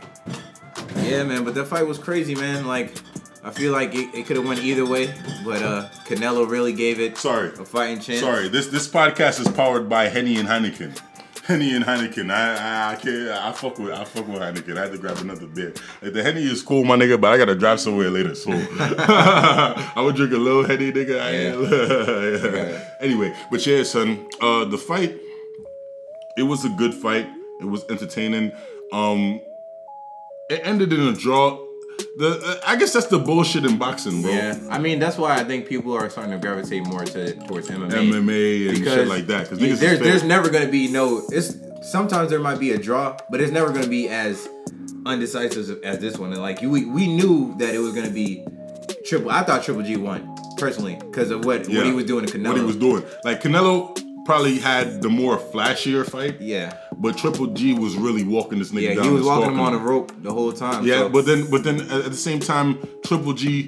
Yeah, 0.98 1.24
man, 1.24 1.44
but 1.44 1.56
that 1.56 1.66
fight 1.66 1.86
was 1.88 1.98
crazy, 1.98 2.36
man. 2.36 2.66
Like, 2.66 2.94
I 3.44 3.52
feel 3.52 3.72
like 3.72 3.94
it, 3.94 4.14
it 4.16 4.26
could 4.26 4.38
have 4.38 4.46
went 4.48 4.62
either 4.62 4.86
way, 4.86 5.14
but 5.46 5.62
uh, 5.62 5.90
Canelo 6.06 6.50
really 6.50 6.74
gave 6.74 7.00
it 7.00 7.18
Sorry, 7.18 7.50
a 7.50 7.66
fighting 7.66 8.00
chance. 8.00 8.22
sorry. 8.22 8.48
This 8.48 8.68
this 8.68 8.88
podcast 8.88 9.40
is 9.42 9.48
powered 9.50 9.88
by 9.90 10.08
Henny 10.08 10.38
and 10.40 10.48
Heineken. 10.48 10.98
Henny 11.46 11.76
and 11.76 11.84
Heineken. 11.84 12.32
I, 12.32 12.56
I 12.56 12.92
I 12.94 12.96
can't. 12.96 13.30
I 13.30 13.52
fuck 13.52 13.78
with 13.78 13.92
I 13.92 14.06
fuck 14.06 14.28
with 14.30 14.38
Heineken. 14.42 14.78
I 14.78 14.84
had 14.84 14.92
to 14.94 14.98
grab 14.98 15.18
another 15.18 15.46
beer. 15.48 15.74
Like, 16.02 16.14
the 16.14 16.24
Henny 16.24 16.44
is 16.44 16.62
cool, 16.64 16.86
my 16.86 16.96
nigga, 16.96 17.20
but 17.20 17.34
I 17.34 17.38
gotta 17.38 17.56
drive 17.56 17.82
somewhere 17.82 18.10
later, 18.10 18.34
so 18.34 18.50
I 18.80 20.02
would 20.02 20.16
drink 20.16 20.32
a 20.34 20.38
little 20.38 20.64
Henny, 20.64 20.92
nigga. 20.92 21.22
Ain't- 21.22 22.54
Yeah. 22.54 22.96
Anyway, 23.02 23.36
but 23.52 23.66
yeah, 23.68 23.84
son. 23.84 24.26
Uh, 24.42 24.64
the 24.66 24.78
fight. 24.78 25.20
It 26.38 26.44
was 26.44 26.64
a 26.66 26.70
good 26.70 26.94
fight. 26.94 27.28
It 27.62 27.66
was 27.66 27.84
entertaining. 27.90 28.52
Um, 28.92 29.42
it 30.54 30.62
ended 30.64 30.94
in 30.94 31.02
a 31.02 31.14
draw. 31.14 31.60
The 32.18 32.40
uh, 32.44 32.60
I 32.68 32.76
guess 32.76 32.94
that's 32.94 33.08
the 33.08 33.20
bullshit 33.20 33.66
in 33.66 33.78
boxing, 33.78 34.22
bro. 34.22 34.32
Yeah, 34.32 34.58
I 34.70 34.78
mean 34.80 35.00
that's 35.00 35.18
why 35.18 35.36
I 35.36 35.44
think 35.44 35.68
people 35.68 35.94
are 35.94 36.10
starting 36.10 36.32
to 36.34 36.40
gravitate 36.40 36.86
more 36.86 37.06
to 37.06 37.34
towards 37.48 37.70
MMA. 37.70 37.90
MMA 37.92 38.70
and 38.70 38.78
shit 38.78 39.08
like 39.08 39.28
that. 39.28 39.50
Because 39.50 39.80
there's 39.80 40.00
there's 40.00 40.24
never 40.24 40.50
gonna 40.50 40.68
be 40.70 40.88
no. 40.88 41.24
It's 41.30 41.56
sometimes 41.84 42.30
there 42.30 42.40
might 42.40 42.60
be 42.60 42.72
a 42.72 42.78
draw, 42.78 43.18
but 43.30 43.42
it's 43.42 43.52
never 43.52 43.72
gonna 43.72 43.88
be 43.88 44.10
as 44.10 44.48
undecisive 45.06 45.58
as, 45.84 45.96
as 45.96 46.00
this 46.00 46.18
one. 46.18 46.32
And 46.34 46.42
like 46.42 46.62
we 46.62 46.86
we 46.86 47.08
knew 47.08 47.56
that 47.60 47.74
it 47.74 47.80
was 47.80 47.94
gonna 47.94 48.10
be 48.10 48.46
triple. 49.06 49.32
I 49.32 49.44
thought 49.44 49.64
Triple 49.64 49.84
G 49.84 49.98
won 49.98 50.36
personally 50.58 50.96
because 50.96 51.32
of 51.32 51.46
what 51.46 51.68
Yeah. 51.70 51.78
what 51.80 51.86
he 51.88 51.94
was 51.94 52.06
doing 52.06 52.26
to 52.26 52.38
Canelo. 52.38 52.48
what 52.50 52.58
he 52.58 52.64
was 52.64 52.76
doing. 52.76 53.04
Like 53.24 53.42
Canelo 53.42 53.98
probably 54.26 54.58
had 54.60 55.02
the 55.02 55.10
more 55.10 55.38
flashier 55.38 56.10
fight, 56.10 56.40
Yeah, 56.42 56.78
but 56.98 57.18
Triple 57.18 57.48
G 57.48 57.74
was 57.74 57.96
really 57.96 58.24
walking 58.24 58.60
this 58.60 58.72
nigga 58.72 58.82
yeah, 58.82 58.94
down. 58.96 59.04
he 59.06 59.10
was 59.12 59.26
walking 59.26 59.52
him 59.54 59.60
on 59.60 59.74
a 59.74 59.78
rope 59.78 60.12
the 60.24 60.32
whole 60.34 60.52
time. 60.54 60.86
Yeah, 60.86 61.00
so- 61.00 61.10
but 61.10 61.26
then 61.26 61.50
but 61.50 61.64
then 61.64 61.82
at 61.92 62.06
the 62.06 62.16
same 62.16 62.40
time, 62.40 62.78
Triple 63.06 63.34
G, 63.34 63.68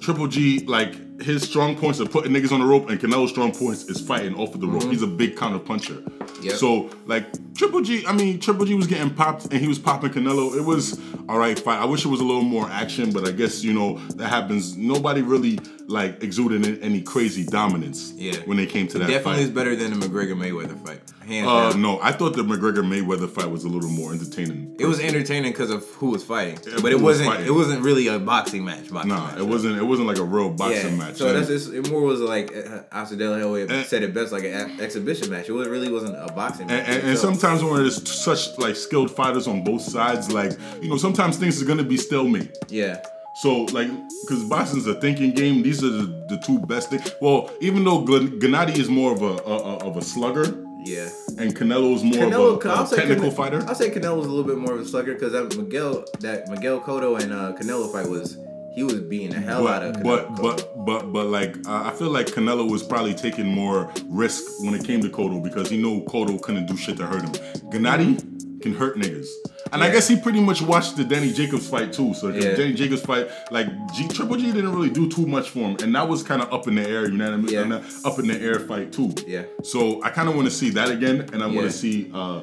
Triple 0.00 0.26
G 0.28 0.60
like 0.66 0.94
his 1.22 1.42
strong 1.42 1.74
points 1.76 1.98
are 1.98 2.04
putting 2.06 2.32
niggas 2.32 2.52
on 2.52 2.60
the 2.60 2.66
rope, 2.66 2.90
and 2.90 3.00
Canelo's 3.00 3.30
strong 3.30 3.50
points 3.52 3.84
is 3.84 3.98
fighting 4.00 4.34
off 4.34 4.54
of 4.54 4.60
the 4.60 4.66
rope. 4.68 4.82
He's 4.84 5.02
a 5.02 5.06
big 5.06 5.34
counter 5.36 5.58
puncher. 5.58 5.94
Mm-hmm. 5.94 6.42
Yep. 6.44 6.54
So 6.56 6.90
like 7.06 7.24
Triple 7.54 7.80
G, 7.80 8.04
I 8.06 8.12
mean 8.12 8.38
Triple 8.38 8.66
G 8.66 8.74
was 8.74 8.86
getting 8.86 9.10
popped, 9.14 9.44
and 9.46 9.54
he 9.54 9.66
was 9.66 9.78
popping 9.78 10.10
Canelo. 10.10 10.54
It 10.56 10.60
was 10.62 11.00
all 11.28 11.38
right 11.38 11.58
fight. 11.58 11.80
I 11.80 11.84
wish 11.86 12.04
it 12.04 12.08
was 12.08 12.20
a 12.20 12.24
little 12.24 12.42
more 12.42 12.68
action, 12.68 13.12
but 13.12 13.26
I 13.26 13.30
guess 13.32 13.64
you 13.64 13.72
know 13.72 13.98
that 14.16 14.28
happens. 14.28 14.76
Nobody 14.76 15.22
really 15.22 15.58
like 15.88 16.22
exuding 16.22 16.64
any- 16.82 17.00
crazy 17.02 17.44
dominance. 17.44 18.12
Yeah. 18.16 18.36
When 18.44 18.56
they 18.56 18.66
came 18.66 18.88
to 18.88 18.98
that 18.98 19.06
definitely 19.08 19.34
fight. 19.34 19.40
is 19.42 19.50
better 19.50 19.76
than 19.76 19.98
the 19.98 20.06
McGregor 20.06 20.34
Mayweather 20.36 20.84
fight. 20.84 21.00
Hands 21.26 21.46
Uh, 21.48 21.70
down. 21.70 21.82
no, 21.82 22.00
I 22.02 22.12
thought 22.12 22.36
the 22.36 22.42
McGregor 22.44 22.84
Mayweather 22.84 23.28
fight 23.28 23.50
was 23.50 23.64
a 23.64 23.68
little 23.68 23.90
more 23.90 24.12
entertaining. 24.12 24.76
It 24.78 24.86
was 24.86 25.00
entertaining 25.00 25.50
because 25.52 25.70
of 25.70 25.84
who 25.94 26.10
was 26.10 26.22
fighting, 26.24 26.58
Yeah, 26.66 26.78
but 26.82 26.92
it 26.92 26.96
was 27.00 27.20
wasn't. 27.20 27.46
It 27.46 27.50
wasn't 27.52 27.82
really 27.82 28.06
a 28.08 28.18
boxing 28.18 28.64
match. 28.64 28.90
Boxing 28.90 29.08
Nah, 29.10 29.26
match, 29.28 29.38
it 29.38 29.46
wasn't. 29.46 29.78
It 29.78 29.82
wasn't 29.84 30.08
like 30.08 30.18
a 30.18 30.24
real 30.24 30.50
boxing 30.50 30.92
yeah. 30.98 31.04
match. 31.04 31.16
So 31.16 31.26
And- 31.28 31.36
that's 31.36 31.48
just, 31.48 31.72
it 31.72 31.90
more 31.90 32.02
was 32.02 32.20
like 32.20 32.52
uh, 32.56 32.82
Oscar 32.92 33.16
De 33.16 33.28
La 33.28 33.38
Hoya 33.40 33.66
And- 33.68 33.86
said 33.86 34.02
it 34.02 34.14
best, 34.14 34.32
like 34.32 34.44
an 34.44 34.80
exhibition 34.80 35.30
match. 35.30 35.48
It 35.48 35.52
really 35.52 35.90
wasn't 35.90 36.14
a 36.16 36.32
boxing 36.32 36.66
match. 36.68 36.84
And, 36.86 36.98
and, 36.98 37.08
and 37.10 37.18
sometimes 37.18 37.62
when 37.62 37.74
there's 37.76 38.08
such 38.10 38.56
like 38.58 38.76
skilled 38.76 39.10
fighters 39.10 39.46
on 39.48 39.62
both 39.64 39.82
sides, 39.82 40.32
like 40.32 40.52
you 40.82 40.88
know, 40.88 40.96
sometimes 40.96 41.36
things 41.38 41.60
are 41.62 41.64
gonna 41.66 41.82
be 41.84 41.96
stalemate. 41.96 42.56
yeah, 42.68 43.02
So 43.36 43.64
like, 43.72 43.88
because 44.22 44.44
boxing's 44.44 44.86
a 44.86 44.94
thinking 45.00 45.32
game. 45.32 45.62
These 45.62 45.84
are 45.84 45.90
the, 45.90 46.06
the 46.28 46.38
two 46.38 46.58
best 46.60 46.90
things. 46.90 47.10
Well, 47.20 47.50
even 47.60 47.84
though 47.84 48.00
Glen- 48.00 48.40
Gennady 48.40 48.78
is 48.78 48.88
more 48.88 49.12
of 49.12 49.20
a, 49.22 49.26
a, 49.44 49.56
a 49.56 49.76
of 49.88 49.96
a 49.98 50.02
slugger, 50.02 50.44
yeah. 50.84 51.08
and 51.38 51.54
Canelo's 51.54 52.02
more 52.02 52.24
Canelo, 52.24 52.64
of 52.64 52.90
a, 52.90 52.94
a 52.94 52.96
technical 52.96 53.30
fighter. 53.30 53.62
I'll 53.68 53.74
say 53.74 53.90
Canelo 53.90 54.16
was 54.16 54.26
a 54.26 54.30
little 54.30 54.44
bit 54.44 54.56
more 54.56 54.72
of 54.74 54.80
a 54.80 54.86
slugger 54.86 55.12
because 55.14 55.32
that 55.32 55.54
Miguel, 55.56 56.04
that 56.20 56.48
Miguel 56.48 56.80
Cotto 56.80 57.20
and 57.20 57.32
uh, 57.32 57.52
Canelo 57.60 57.92
fight 57.92 58.08
was 58.08 58.38
he 58.74 58.82
was 58.82 59.00
beating 59.00 59.30
the 59.30 59.40
hell 59.40 59.66
out 59.68 59.82
of 59.82 60.02
But 60.02 60.28
Canelo. 60.28 60.42
but 60.42 60.58
Cotto. 60.58 60.86
but 60.86 60.86
but 60.86 61.12
but 61.12 61.26
like 61.26 61.56
uh, 61.68 61.82
I 61.84 61.90
feel 61.92 62.10
like 62.10 62.28
Canelo 62.28 62.70
was 62.70 62.82
probably 62.82 63.14
taking 63.14 63.46
more 63.46 63.92
risk 64.08 64.42
when 64.64 64.72
it 64.74 64.84
came 64.84 65.00
to 65.02 65.08
Cotto 65.10 65.42
because 65.42 65.68
he 65.68 65.76
knew 65.76 66.02
Cotto 66.04 66.40
couldn't 66.40 66.66
do 66.66 66.76
shit 66.76 66.96
to 66.98 67.06
hurt 67.06 67.22
him. 67.22 67.32
Gennady 67.70 68.62
can 68.62 68.72
hurt 68.74 68.96
niggas. 68.96 69.26
And 69.72 69.82
I 69.82 69.90
guess 69.90 70.08
he 70.08 70.16
pretty 70.16 70.40
much 70.40 70.62
watched 70.62 70.96
the 70.96 71.04
Danny 71.04 71.32
Jacobs 71.32 71.68
fight 71.68 71.92
too. 71.92 72.14
So 72.14 72.28
Yeah. 72.28 72.54
Danny 72.56 72.74
Jacobs 72.74 73.02
fight, 73.02 73.28
like 73.50 73.66
G, 73.94 74.08
Triple 74.08 74.36
G 74.36 74.52
didn't 74.52 74.72
really 74.74 74.90
do 74.90 75.08
too 75.08 75.26
much 75.26 75.50
for 75.50 75.60
him, 75.60 75.76
and 75.82 75.94
that 75.94 76.08
was 76.08 76.22
kind 76.22 76.40
of 76.42 76.52
up 76.52 76.68
in 76.68 76.76
the 76.76 76.88
air. 76.88 77.08
You 77.08 77.16
know 77.16 77.24
what 77.26 77.34
I 77.34 77.36
mean? 77.36 77.70
Yeah. 77.70 77.82
Up 78.04 78.18
in 78.18 78.26
the 78.28 78.40
air 78.40 78.60
fight 78.60 78.92
too. 78.92 79.12
Yeah. 79.26 79.42
So 79.62 80.02
I 80.02 80.10
kind 80.10 80.28
of 80.28 80.36
want 80.36 80.46
to 80.48 80.54
see 80.54 80.70
that 80.70 80.90
again, 80.90 81.28
and 81.32 81.42
I 81.42 81.46
want 81.46 81.56
Yeah. 81.58 81.62
to 81.62 81.72
see 81.72 82.10
uh, 82.14 82.40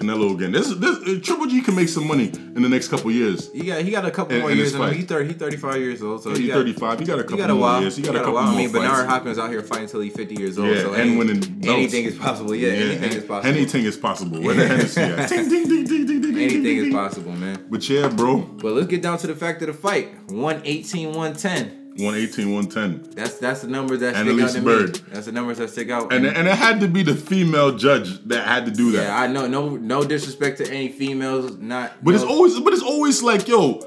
Canelo 0.00 0.34
again. 0.34 0.50
This, 0.52 0.68
this 0.74 0.96
uh, 0.96 1.20
Triple 1.22 1.46
G 1.46 1.60
can 1.60 1.76
make 1.76 1.88
some 1.90 2.06
money 2.08 2.28
in 2.28 2.62
the 2.62 2.68
next 2.70 2.88
couple 2.88 3.10
years. 3.10 3.52
he 3.52 3.64
got 3.66 3.82
he 3.82 3.90
got 3.90 4.06
a 4.06 4.10
couple 4.10 4.34
in- 4.34 4.40
more 4.40 4.50
in 4.50 4.56
years. 4.56 4.72
this 4.72 4.80
in 4.80 4.86
him. 4.88 4.94
He's 4.94 5.04
thirty. 5.04 5.28
He's 5.28 5.36
thirty 5.36 5.56
five 5.58 5.76
years 5.76 6.02
old. 6.02 6.22
So 6.22 6.30
He's 6.30 6.38
he 6.38 6.50
35. 6.50 7.00
He 7.00 7.04
got 7.04 7.18
a 7.18 7.22
couple 7.22 7.36
He 7.36 7.42
got 7.42 7.50
a 7.50 7.54
more 7.54 7.62
while. 7.62 7.80
years. 7.82 7.96
He 7.96 8.02
got, 8.02 8.14
a 8.16 8.18
couple 8.20 8.32
while. 8.34 8.44
more 8.46 8.54
I 8.54 8.56
mean. 8.56 8.72
Bernard 8.72 9.06
Hopkins 9.08 9.38
out 9.38 9.50
here 9.50 9.62
fighting 9.62 9.84
until 9.84 10.00
he's 10.00 10.14
fifty 10.14 10.34
years 10.36 10.58
old. 10.58 10.68
Yeah, 10.68 10.80
so 10.82 10.92
and 10.94 11.02
any- 11.02 11.16
winning 11.18 11.40
belts. 11.40 11.66
anything 11.68 12.04
is 12.06 12.16
possible. 12.16 12.54
Yeah, 12.54 12.68
anything 12.70 13.12
is 13.12 13.24
possible. 13.24 13.54
Anything 13.56 13.84
is 13.84 13.96
possible. 13.98 14.40
Where 14.42 14.54
the 14.54 14.66
Hennessy 14.66 15.00
at? 15.02 15.28
Ding, 15.28 15.48
ding, 15.48 15.68
ding, 15.68 15.84
ding, 15.84 16.06
ding, 16.06 16.20
ding, 16.22 16.36
Anything 16.38 16.76
is 16.78 16.94
possible, 16.94 17.32
man. 17.32 17.66
But 17.68 17.86
yeah, 17.88 18.08
bro. 18.08 18.38
But 18.40 18.72
let's 18.72 18.86
get 18.86 19.02
down 19.02 19.18
to 19.18 19.26
the 19.26 19.34
fact 19.36 19.60
of 19.62 19.66
the 19.68 19.74
fight. 19.74 20.08
118, 20.30 21.08
110. 21.08 21.79
118, 21.96 22.54
110. 22.54 23.14
That's 23.14 23.38
that's 23.38 23.62
the 23.62 23.68
numbers 23.68 24.00
that 24.00 24.14
stick 24.14 24.26
Annalise 24.26 24.54
out 24.54 24.58
to 24.58 24.62
Bird. 24.62 24.94
me. 24.94 25.04
That's 25.12 25.26
the 25.26 25.32
numbers 25.32 25.58
that 25.58 25.70
stick 25.70 25.90
out. 25.90 26.12
And, 26.12 26.26
and 26.26 26.48
it 26.48 26.54
had 26.54 26.80
to 26.80 26.88
be 26.88 27.02
the 27.02 27.14
female 27.14 27.76
judge 27.76 28.22
that 28.26 28.46
had 28.46 28.64
to 28.66 28.70
do 28.70 28.92
that. 28.92 29.02
yeah, 29.02 29.20
I 29.20 29.26
know. 29.26 29.46
No, 29.46 29.76
no 29.76 30.04
disrespect 30.04 30.58
to 30.58 30.68
any 30.68 30.88
females. 30.88 31.56
Not. 31.58 31.92
But 32.02 32.14
it's 32.14 32.24
always 32.24 32.58
but 32.60 32.72
it's 32.72 32.82
always 32.82 33.22
like, 33.22 33.48
yo, 33.48 33.82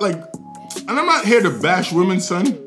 like 0.00 0.16
and 0.88 0.98
I'm 0.98 1.06
not 1.06 1.24
here 1.24 1.42
to 1.42 1.50
bash 1.60 1.92
women, 1.92 2.20
son, 2.20 2.58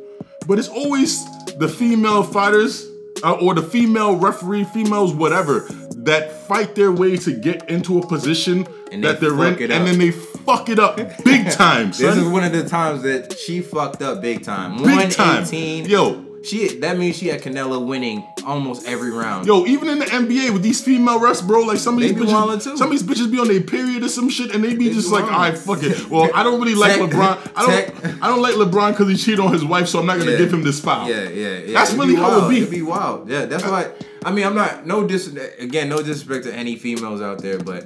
but 0.48 0.60
it's 0.60 0.68
always 0.68 1.24
the 1.58 1.68
female 1.68 2.24
fighters 2.24 2.88
uh, 3.24 3.34
or 3.34 3.54
the 3.54 3.62
female 3.64 4.16
referee, 4.16 4.64
females, 4.66 5.14
whatever, 5.14 5.62
that 5.98 6.32
fight 6.48 6.76
their 6.76 6.92
way 6.92 7.18
to 7.18 7.32
get 7.32 7.70
into 7.70 8.00
a 8.00 8.08
position 8.08 8.68
And 8.92 9.04
that 9.04 9.20
they're 9.20 9.34
in, 9.34 9.72
and 9.72 9.88
then 9.88 9.98
they 10.00 10.12
fuck 10.12 10.70
it 10.70 10.80
up 10.80 10.98
big 11.24 11.50
time, 11.52 11.88
This 11.90 12.02
is 12.18 12.26
one 12.28 12.44
of 12.44 12.52
the 12.52 12.68
times 12.68 13.04
that 13.04 13.38
she 13.38 13.62
fucked 13.62 14.02
up 14.02 14.22
big 14.22 14.44
time. 14.44 14.82
Big 14.84 15.12
time. 15.12 15.46
Yo, 15.86 16.26
She 16.44 16.80
that 16.80 16.98
means 16.98 17.18
she 17.18 17.28
had 17.28 17.42
Canelo 17.42 17.86
winning 17.86 18.26
almost 18.46 18.88
every 18.88 19.12
round. 19.12 19.46
Yo, 19.46 19.66
even 19.66 19.88
in 19.90 20.00
the 20.00 20.06
NBA 20.06 20.52
with 20.52 20.64
these 20.64 20.84
female 20.84 21.20
refs, 21.20 21.46
bro, 21.46 21.62
like 21.62 21.78
some 21.78 21.96
of 21.96 22.02
these 22.02 22.14
bitches, 22.14 22.78
some 22.78 22.88
of 22.88 22.90
these 22.92 23.04
bitches 23.04 23.32
be 23.32 23.38
on 23.40 23.48
their 23.48 23.62
period 23.62 24.04
or 24.04 24.10
some 24.10 24.28
shit, 24.30 24.54
and 24.56 24.64
they 24.64 24.74
be 24.76 24.88
They 24.88 24.96
just 24.96 25.12
like, 25.12 25.26
all 25.26 25.30
right, 25.32 25.56
fuck 25.58 25.84
it. 25.84 26.10
Well, 26.10 26.32
I 26.34 26.42
don't 26.44 26.60
really 26.60 26.74
like 26.76 26.94
LeBron. 26.94 27.52
I 27.56 27.66
don't, 27.66 28.24
I 28.24 28.28
don't 28.28 28.42
like 28.42 28.56
LeBron 28.56 28.92
because 28.92 29.10
he 29.10 29.18
cheated 29.18 29.40
on 29.40 29.54
his 29.54 29.64
wife, 29.64 29.88
so 29.88 30.00
I'm 30.00 30.06
not 30.08 30.18
gonna 30.18 30.32
Yeah. 30.32 30.38
give 30.38 30.52
him 30.54 30.64
this 30.64 30.80
foul. 30.80 31.08
Yeah, 31.08 31.30
yeah, 31.30 31.58
yeah. 31.60 31.74
That's 31.74 31.92
It'd 31.92 32.00
really 32.02 32.16
how 32.16 32.46
it 32.46 32.50
be. 32.50 32.58
It'd 32.58 32.72
be 32.72 32.82
wild. 32.82 33.30
Yeah, 33.30 33.46
that's 33.46 33.64
uh, 33.64 33.70
why. 33.70 33.92
I 34.26 34.32
mean, 34.32 34.46
I'm 34.46 34.56
not 34.56 34.86
no 34.88 35.06
dis. 35.06 35.28
Again, 35.60 35.90
no 35.90 35.98
disrespect 35.98 36.46
to 36.46 36.54
any 36.54 36.76
females 36.76 37.22
out 37.22 37.42
there, 37.42 37.60
but 37.60 37.86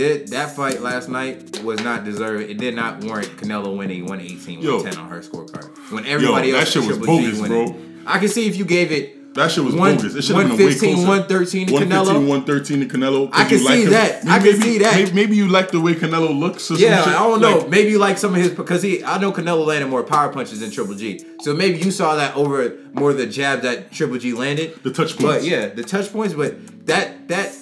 did 0.00 0.28
that 0.28 0.56
fight 0.56 0.80
last 0.80 1.08
night 1.08 1.62
was 1.62 1.80
not 1.82 2.04
deserved. 2.04 2.48
It 2.50 2.58
did 2.58 2.74
not 2.74 3.04
warrant 3.04 3.28
Canelo 3.36 3.76
winning 3.76 4.06
118, 4.06 4.60
Yo. 4.60 4.76
110 4.76 5.04
on 5.04 5.10
her 5.10 5.20
scorecard. 5.20 5.68
When 5.92 6.06
everybody 6.06 6.50
that 6.52 6.60
else 6.60 6.70
shit 6.72 6.82
was 6.86 6.96
Triple 6.98 7.18
G 7.18 7.24
bogus, 7.26 7.40
winning. 7.40 7.72
bro. 7.72 8.12
I 8.12 8.18
can 8.18 8.28
see 8.28 8.46
if 8.48 8.56
you 8.56 8.64
gave 8.64 8.90
it. 8.92 9.16
That 9.34 9.52
shit 9.52 9.62
was 9.62 9.74
One- 9.76 9.94
bogus. 9.96 10.16
It 10.16 10.22
should 10.24 10.34
have 10.36 10.48
been 10.48 10.56
way 10.56 10.64
115, 10.74 10.94
closer. 10.94 11.08
113 11.08 11.66
to 11.68 11.72
115, 11.72 12.16
Canelo. 12.16 12.28
113 12.28 12.80
to 12.80 12.86
Canelo. 12.98 13.30
I 13.32 13.44
can 13.44 13.62
like 13.64 13.74
see 13.74 13.84
him. 13.84 13.90
that. 13.90 14.26
I 14.26 14.38
can 14.38 14.46
Maybe- 14.58 14.60
see 14.62 14.78
that. 14.78 14.94
Maybe, 14.96 15.12
maybe 15.12 15.36
you 15.36 15.46
like 15.48 15.70
the 15.70 15.80
way 15.80 15.94
Canelo 15.94 16.36
looks 16.36 16.68
or 16.70 16.74
Yeah. 16.74 17.04
I 17.06 17.12
don't 17.12 17.40
know. 17.40 17.58
Like, 17.58 17.68
maybe 17.68 17.90
you 17.90 17.98
like 17.98 18.18
some 18.18 18.34
of 18.34 18.40
his 18.40 18.50
because 18.50 18.82
he. 18.82 19.04
I 19.04 19.18
know 19.20 19.30
Canelo 19.30 19.64
landed 19.64 19.88
more 19.88 20.02
power 20.02 20.32
punches 20.32 20.58
than 20.60 20.70
Triple 20.72 20.96
G. 20.96 21.24
So 21.42 21.54
maybe 21.54 21.78
you 21.78 21.92
saw 21.92 22.16
that 22.16 22.34
over 22.36 22.74
more 22.92 23.10
of 23.12 23.18
the 23.18 23.26
jab 23.26 23.60
that 23.62 23.92
Triple 23.92 24.18
G 24.18 24.32
landed. 24.32 24.82
The 24.82 24.90
touch 24.90 25.16
points. 25.16 25.22
But 25.22 25.44
yeah, 25.44 25.66
the 25.68 25.84
touch 25.84 26.12
points. 26.12 26.34
But 26.34 26.86
that 26.86 27.28
that 27.28 27.54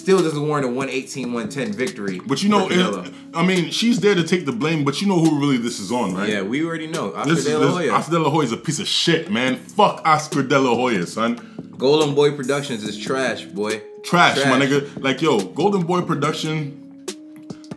still 0.00 0.22
doesn't 0.22 0.46
warrant 0.46 0.64
a 0.64 0.68
118, 0.68 1.32
110 1.32 1.72
victory. 1.72 2.20
But 2.26 2.42
you 2.42 2.48
know, 2.48 2.68
it, 2.70 3.12
I 3.34 3.44
mean, 3.44 3.70
she's 3.70 4.00
there 4.00 4.14
to 4.14 4.24
take 4.24 4.46
the 4.46 4.52
blame, 4.52 4.84
but 4.84 5.00
you 5.00 5.06
know 5.06 5.18
who 5.18 5.38
really 5.38 5.58
this 5.58 5.78
is 5.78 5.92
on, 5.92 6.14
right? 6.14 6.28
yeah, 6.28 6.42
we 6.42 6.64
already 6.64 6.86
know. 6.86 7.14
Oscar 7.14 7.34
This, 7.34 7.44
De 7.44 7.58
La 7.58 7.70
Hoya. 7.70 7.92
Oscar 7.92 8.12
De 8.12 8.18
La 8.18 8.30
Hoya 8.30 8.46
is 8.46 8.52
a 8.52 8.56
piece 8.56 8.80
of 8.80 8.88
shit, 8.88 9.30
man. 9.30 9.56
Fuck 9.56 10.02
Oscar 10.04 10.42
De 10.42 10.58
La 10.58 10.74
Hoya, 10.74 11.06
son. 11.06 11.38
Golden 11.76 12.14
Boy 12.14 12.34
Productions 12.36 12.82
is 12.82 12.98
trash, 12.98 13.44
boy. 13.44 13.82
Trash, 14.02 14.38
my 14.46 14.58
nigga. 14.58 15.02
Like, 15.02 15.22
yo, 15.22 15.38
Golden 15.40 15.82
Boy 15.82 16.02
production. 16.02 17.04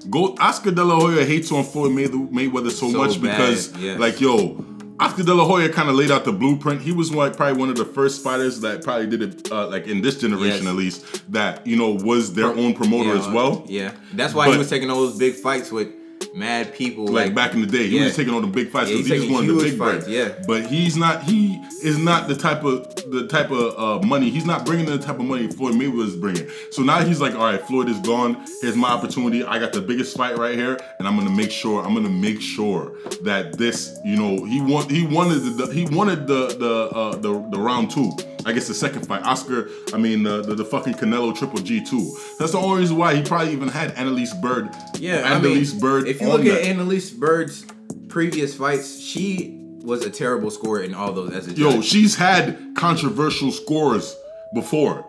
Go, 0.10 0.36
Oscar 0.40 0.72
De 0.72 0.84
La 0.84 1.00
Hoya 1.00 1.26
hates 1.26 1.52
on 1.52 1.64
Floyd 1.64 1.92
Mayweather, 1.92 2.30
Mayweather 2.30 2.72
so, 2.72 2.92
So 2.92 2.98
much 2.98 3.22
bad, 3.22 3.38
because, 3.38 3.76
yes. 3.78 4.00
like, 4.00 4.20
yo, 4.20 4.66
Oscar 5.04 5.24
De 5.24 5.34
La 5.34 5.44
Hoya 5.46 5.70
kind 5.70 5.90
of 5.90 5.96
laid 5.96 6.12
out 6.12 6.24
the 6.24 6.32
blueprint. 6.32 6.82
He 6.82 6.92
was 6.92 7.14
like 7.14 7.36
probably 7.36 7.60
one 7.60 7.70
of 7.70 7.76
the 7.76 7.86
first 7.86 8.24
fighters 8.24 8.62
that 8.62 8.84
probably 8.84 9.08
did 9.08 9.22
it, 9.22 9.52
uh, 9.52 9.68
like 9.68 9.86
in 9.88 10.02
this 10.02 10.18
generation 10.20 10.64
Yes. 10.64 10.68
at 10.68 10.76
least, 10.76 11.32
that 11.34 11.66
you 11.68 11.76
know 11.76 11.92
was 11.92 12.34
their 12.34 12.48
own 12.48 12.74
promoter 12.74 13.10
Yeah, 13.14 13.20
as 13.20 13.28
well. 13.28 13.66
Yeah, 13.68 13.92
that's 14.14 14.34
why 14.34 14.46
But- 14.48 14.54
he 14.54 14.58
was 14.60 14.70
taking 14.70 14.90
all 14.90 15.02
those 15.06 15.18
big 15.18 15.36
fights 15.36 15.72
with 15.72 15.90
mad 16.34 16.74
people. 16.74 17.06
like, 17.06 17.28
Like, 17.28 17.36
back 17.36 17.54
in 17.54 17.62
the 17.62 17.68
day. 17.68 17.88
He 17.88 17.98
Yeah. 17.98 18.06
was 18.06 18.16
taking 18.16 18.34
on 18.34 18.42
the 18.42 18.48
big 18.48 18.70
fights 18.70 18.90
because 18.90 19.06
he's 19.08 19.22
he 19.22 19.28
just 19.28 19.32
wanted 19.32 19.56
the 19.56 19.64
big 19.64 19.78
fights, 19.78 20.08
yeah. 20.08 20.30
But 20.48 20.66
he's 20.66 20.98
not. 20.98 21.24
He 21.24 21.62
is 21.82 21.98
not 21.98 22.28
the 22.28 22.36
type 22.36 22.64
of 22.64 22.88
the 23.12 23.28
type 23.28 23.52
of 23.52 23.78
uh, 24.04 24.06
money. 24.06 24.30
He's 24.30 24.46
not 24.46 24.66
bringing 24.66 24.86
the 24.86 24.98
type 24.98 25.20
of 25.20 25.26
money 25.26 25.48
Floyd 25.48 25.76
Mayweather 25.76 26.08
is 26.08 26.16
bringing. 26.16 26.48
So 26.72 26.82
now 26.82 27.04
he's 27.04 27.22
like, 27.22 27.36
all 27.36 27.44
right, 27.46 27.62
Floyd 27.62 27.90
is 27.90 28.00
gone. 28.00 28.44
Here's 28.62 28.76
my 28.76 28.90
opportunity. 28.90 29.44
I 29.44 29.60
got 29.60 29.74
the 29.74 29.82
biggest 29.82 30.18
fight 30.18 30.38
right 30.38 30.56
here, 30.56 30.80
and 31.00 31.08
I'm 31.08 31.16
gonna 31.18 31.30
make 31.30 31.52
sure. 31.52 31.86
I'm 31.86 31.94
gonna 31.94 32.10
make 32.10 32.42
sure 32.42 32.94
that 33.24 33.58
this, 33.58 34.00
you 34.04 34.16
know, 34.18 34.44
he 34.46 34.62
want 34.62 34.90
he 34.90 35.06
wanted 35.06 35.40
the 35.58 35.68
he 35.68 35.86
wanted 35.86 36.28
the 36.28 36.48
the 36.58 36.74
uh, 36.96 37.16
the, 37.16 37.34
the 37.52 37.60
round 37.60 37.92
two. 37.92 38.12
I 38.46 38.52
guess 38.52 38.68
the 38.68 38.74
second 38.74 39.06
fight, 39.08 39.24
Oscar. 39.24 39.70
I 39.94 39.98
mean, 39.98 40.24
the, 40.24 40.42
the 40.42 40.56
the 40.56 40.66
fucking 40.66 40.96
Canelo 40.96 41.36
Triple 41.36 41.60
G 41.60 41.84
two. 41.84 42.16
That's 42.40 42.52
the 42.52 42.60
only 42.60 42.82
reason 42.82 42.98
why 42.98 43.16
he 43.16 43.24
probably 43.24 43.54
even 43.54 43.70
had 43.70 43.92
Annalise 43.92 44.34
Bird. 44.34 44.70
Yeah, 45.00 45.24
I 45.24 45.40
mean, 45.40 45.52
Annalise 45.52 45.74
Bird. 45.74 46.08
If 46.08 46.22
you 46.22 46.28
look 46.28 46.46
at. 46.46 46.62
Annalise 46.64 47.10
Bird's 47.12 47.66
previous 48.10 48.56
fights, 48.56 49.00
she 49.00 49.60
was 49.84 50.06
a 50.06 50.10
terrible 50.10 50.50
scorer 50.50 50.82
in 50.82 50.94
all 50.94 51.12
those 51.12 51.34
as 51.34 51.48
a 51.48 51.54
Yo, 51.54 51.82
she's 51.82 52.16
had 52.16 52.74
controversial 52.76 53.52
scores 53.52 54.16
before. 54.54 55.06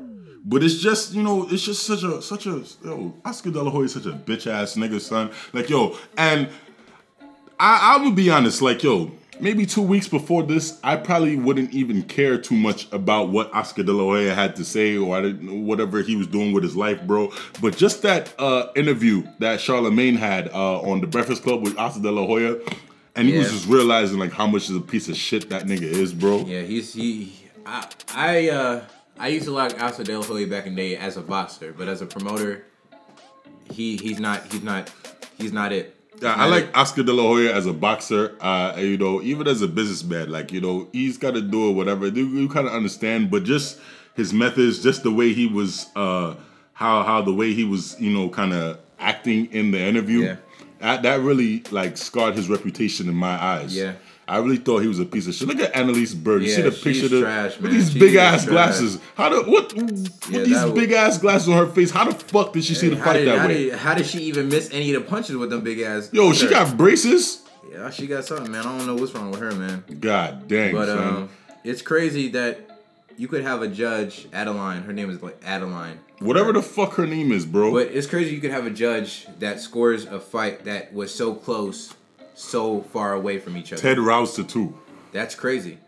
But 0.47 0.63
it's 0.63 0.77
just, 0.77 1.15
you 1.15 1.23
know, 1.23 1.49
it's 1.51 1.63
just 1.63 1.85
such 1.85 2.03
a 2.03 2.21
such 2.21 2.47
a 2.47 2.63
yo, 2.85 3.15
Oscar 3.25 3.51
De 3.51 3.63
La 3.63 3.71
Hoya 3.71 3.85
is 3.85 3.95
such 3.95 4.07
a 4.07 4.13
bitch 4.13 4.47
ass 4.47 4.75
nigga, 4.75 5.01
son. 5.01 5.31
Like, 5.55 5.71
yo, 5.71 5.97
and 6.19 6.49
I 7.59 7.97
I 7.97 8.05
would 8.05 8.15
be 8.15 8.31
honest, 8.31 8.61
like, 8.61 8.83
yo, 8.83 9.11
maybe 9.41 9.67
two 9.67 9.83
weeks 9.83 10.09
before 10.09 10.43
this, 10.43 10.79
I 10.83 10.97
probably 10.97 11.37
wouldn't 11.37 11.73
even 11.73 12.03
care 12.03 12.39
too 12.39 12.55
much 12.55 12.91
about 12.93 13.31
what 13.31 13.53
Oscar 13.55 13.83
De 13.83 13.93
La 13.93 14.03
Hoya 14.03 14.35
had 14.35 14.57
to 14.57 14.65
say 14.65 14.97
or 14.97 15.17
I 15.17 15.23
didn't, 15.23 15.67
whatever 15.67 16.03
he 16.03 16.17
was 16.17 16.27
doing 16.27 16.53
with 16.53 16.63
his 16.63 16.77
life, 16.77 17.03
bro. 17.07 17.33
But 17.61 17.77
just 17.77 18.03
that 18.03 18.35
uh, 18.39 18.69
interview 18.77 19.27
that 19.39 19.61
Charlemagne 19.61 20.17
had 20.17 20.49
uh, 20.49 20.81
on 20.81 21.01
the 21.01 21.07
Breakfast 21.07 21.43
Club 21.43 21.63
with 21.63 21.77
Oscar 21.79 22.03
De 22.03 22.11
La 22.11 22.27
Hoya, 22.27 22.59
and 23.17 23.29
he 23.29 23.39
was 23.39 23.51
just 23.51 23.69
realizing 23.69 24.19
like 24.19 24.33
how 24.33 24.47
much 24.47 24.69
of 24.69 24.77
a 24.77 24.81
piece 24.81 25.09
of 25.09 25.17
shit 25.17 25.49
that 25.51 25.65
nigga 25.65 25.83
is, 25.83 26.13
bro. 26.13 26.41
yeah, 26.41 26.63
he's 26.63 26.93
he. 26.93 27.33
I 27.67 27.87
I 28.15 28.49
uh 28.51 28.85
I 29.19 29.29
used 29.29 29.47
to 29.47 29.53
like 29.53 29.81
Oscar 29.81 30.05
De 30.05 30.19
La 30.19 30.25
Hoya 30.25 30.47
back 30.47 30.67
in 30.67 30.75
the 30.75 30.83
day 30.83 30.97
as 30.97 31.17
a 31.17 31.23
boxer, 31.23 31.73
but 31.73 31.89
as 31.89 32.03
a 32.03 32.07
promoter, 32.07 32.65
he 33.71 33.97
he's 33.97 34.19
not 34.19 34.51
he's 34.53 34.63
not 34.63 34.91
he's 35.39 35.53
not 35.53 35.73
it. 35.73 35.94
Yeah, 36.21 36.35
I 36.35 36.47
like 36.47 36.77
Oscar 36.77 37.03
De 37.03 37.13
La 37.13 37.23
Hoya 37.23 37.55
as 37.55 37.67
a 37.67 37.73
boxer. 37.73 38.37
Uh, 38.41 38.75
you 38.79 38.97
know, 38.97 39.21
even 39.23 39.47
as 39.47 39.63
a 39.63 39.69
businessman, 39.69 40.31
like 40.31 40.53
you 40.53 40.61
know, 40.61 40.89
he's 40.93 41.19
got 41.19 41.35
to 41.35 41.43
do 41.43 41.71
it, 41.71 41.73
whatever. 41.73 42.07
You, 42.07 42.49
kind 42.49 42.67
of 42.67 42.73
understand, 42.73 43.31
but 43.31 43.45
just 43.45 43.79
his 44.15 44.33
methods, 44.33 44.83
just 44.83 45.03
the 45.03 45.11
way 45.11 45.33
he 45.33 45.47
was, 45.47 45.87
uh, 45.97 46.35
how 46.73 47.03
how 47.03 47.23
the 47.23 47.33
way 47.33 47.53
he 47.53 47.65
was, 47.65 48.01
you 48.01 48.11
know, 48.11 48.29
kind 48.29 48.53
of 48.53 48.79
acting 48.99 49.53
in 49.53 49.71
the 49.71 49.81
interview. 49.81 50.21
Yeah. 50.21 50.37
That, 50.85 51.03
that 51.03 51.21
really 51.23 51.63
like 51.71 51.97
scarred 51.97 52.35
his 52.37 52.51
reputation 52.51 53.09
in 53.09 53.15
my 53.15 53.43
eyes. 53.43 53.75
Yeah. 53.75 53.95
I 54.29 54.37
really 54.39 54.59
thought 54.59 54.81
he 54.83 54.89
was 54.89 54.99
a 55.01 55.07
piece 55.07 55.27
of 55.27 55.35
shit. 55.35 55.49
Look 55.49 55.59
at 55.61 55.75
Annalise 55.75 56.13
Bird. 56.15 56.43
You 56.43 56.49
see 56.51 56.59
Yeah, 56.63 56.65
the 56.69 56.71
picture 56.73 56.93
she's 56.93 57.13
of 57.13 57.23
trash, 57.23 57.59
with 57.59 57.73
these 57.73 57.91
She 57.93 57.99
big 57.99 58.15
ass 58.17 58.45
trash. 58.45 58.51
glasses. 58.53 58.99
How 59.15 59.31
do 59.31 59.43
what 59.51 59.73
Yeah, 59.75 59.83
these 59.85 60.51
that 60.61 60.69
was- 60.69 60.73
big 60.79 60.93
ass 60.93 61.17
glasses 61.19 61.49
on 61.49 61.57
her 61.57 61.73
face? 61.73 61.91
How 61.91 62.05
the 62.05 62.15
fuck 62.15 62.53
did 62.53 62.65
she 62.65 62.75
see 62.75 62.89
the 62.91 62.97
fight 62.97 63.15
did, 63.15 63.29
that 63.29 63.39
how 63.39 63.47
way? 63.49 63.55
Did, 63.71 63.75
how 63.79 63.95
did 63.95 64.05
she 64.07 64.19
even 64.25 64.49
miss 64.51 64.69
any 64.73 64.93
of 64.95 65.03
the 65.03 65.09
punches 65.09 65.37
with 65.37 65.49
them 65.49 65.63
big 65.63 65.81
ass? 65.81 66.11
Yo, 66.13 66.33
she 66.35 66.49
got 66.49 66.77
braces. 66.77 67.43
yeah, 67.71 67.89
she 67.91 68.07
got 68.07 68.27
something, 68.27 68.53
man. 68.53 68.61
I 68.67 68.77
don't 68.79 68.87
know 68.87 68.95
what's 68.95 69.15
wrong 69.15 69.31
with 69.31 69.41
her, 69.41 69.53
man. 69.53 69.85
God 70.01 70.49
dang, 70.49 70.75
But 70.75 70.87
son. 70.89 70.99
um, 70.99 71.29
it's 71.65 71.81
crazy 71.83 72.29
that 72.31 72.64
you 73.17 73.29
could 73.29 73.43
have 73.43 73.63
a 73.63 73.69
judge, 73.69 74.27
Adeline. 74.33 74.83
Her 74.83 74.93
name 74.93 75.11
is 75.11 75.23
like 75.23 75.41
Adeline. 75.45 75.99
Whatever 76.21 76.53
the 76.53 76.63
fuck 76.63 76.95
her 76.95 77.07
name 77.07 77.33
is, 77.33 77.45
bro. 77.47 77.73
But 77.73 77.89
it's 77.89 78.07
crazy 78.07 78.35
you 78.35 78.41
could 78.41 78.51
have 78.51 78.67
a 78.67 78.71
judge 78.71 79.27
that 79.41 79.61
scores 79.61 80.05
a 80.07 80.21
fight 80.21 80.65
that 80.65 80.93
was 80.93 81.15
so 81.15 81.35
close, 81.35 81.95
so 82.35 82.83
far 82.83 83.13
away 83.15 83.39
from 83.39 83.57
each 83.57 83.73
other. 83.73 83.83
Ted 83.83 83.99
Rouster 83.99 84.43
too. 84.45 84.75
That's 85.13 85.35
crazy. 85.35 85.79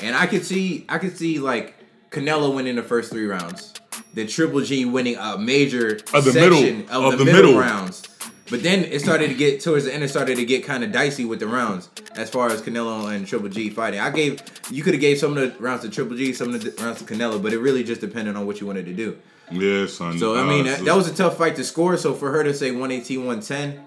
And 0.00 0.16
I 0.16 0.26
could 0.26 0.44
see, 0.44 0.84
I 0.88 0.98
could 0.98 1.16
see 1.16 1.38
like 1.38 1.74
Canelo 2.10 2.54
winning 2.54 2.76
the 2.76 2.82
first 2.82 3.10
three 3.10 3.26
rounds, 3.26 3.74
then 4.12 4.26
Triple 4.26 4.60
G 4.62 4.84
winning 4.84 5.16
a 5.16 5.38
major 5.38 5.98
Of 6.12 6.24
the 6.24 6.32
section 6.32 6.78
middle- 6.80 7.06
of, 7.06 7.12
of 7.14 7.18
the, 7.18 7.24
the 7.24 7.32
middle, 7.32 7.52
middle. 7.52 7.60
rounds. 7.60 8.02
But 8.50 8.62
then 8.62 8.84
it 8.84 9.00
started 9.00 9.28
to 9.28 9.34
get 9.34 9.62
towards 9.62 9.86
the 9.86 9.94
end. 9.94 10.02
It 10.02 10.08
started 10.08 10.36
to 10.36 10.44
get 10.44 10.64
kind 10.64 10.84
of 10.84 10.92
dicey 10.92 11.24
with 11.24 11.40
the 11.40 11.46
rounds 11.46 11.88
as 12.14 12.28
far 12.28 12.50
as 12.50 12.60
Canelo 12.60 13.14
and 13.14 13.26
Triple 13.26 13.48
G 13.48 13.70
fighting. 13.70 14.00
I 14.00 14.10
gave 14.10 14.42
you 14.70 14.82
could 14.82 14.94
have 14.94 15.00
gave 15.00 15.18
some 15.18 15.36
of 15.36 15.56
the 15.56 15.62
rounds 15.62 15.82
to 15.82 15.88
Triple 15.88 16.16
G, 16.16 16.32
some 16.34 16.54
of 16.54 16.62
the 16.62 16.82
rounds 16.82 17.02
to 17.02 17.04
Canelo, 17.04 17.42
but 17.42 17.52
it 17.52 17.58
really 17.58 17.82
just 17.84 18.00
depended 18.00 18.36
on 18.36 18.46
what 18.46 18.60
you 18.60 18.66
wanted 18.66 18.84
to 18.86 18.92
do. 18.92 19.18
Yeah, 19.50 19.86
son. 19.86 20.18
So 20.18 20.36
I 20.36 20.46
mean, 20.46 20.66
that, 20.66 20.84
that 20.84 20.94
was 20.94 21.08
a 21.08 21.14
tough 21.14 21.38
fight 21.38 21.56
to 21.56 21.64
score. 21.64 21.96
So 21.96 22.14
for 22.14 22.32
her 22.32 22.44
to 22.44 22.52
say 22.52 22.70
118, 22.70 23.18
110 23.20 23.84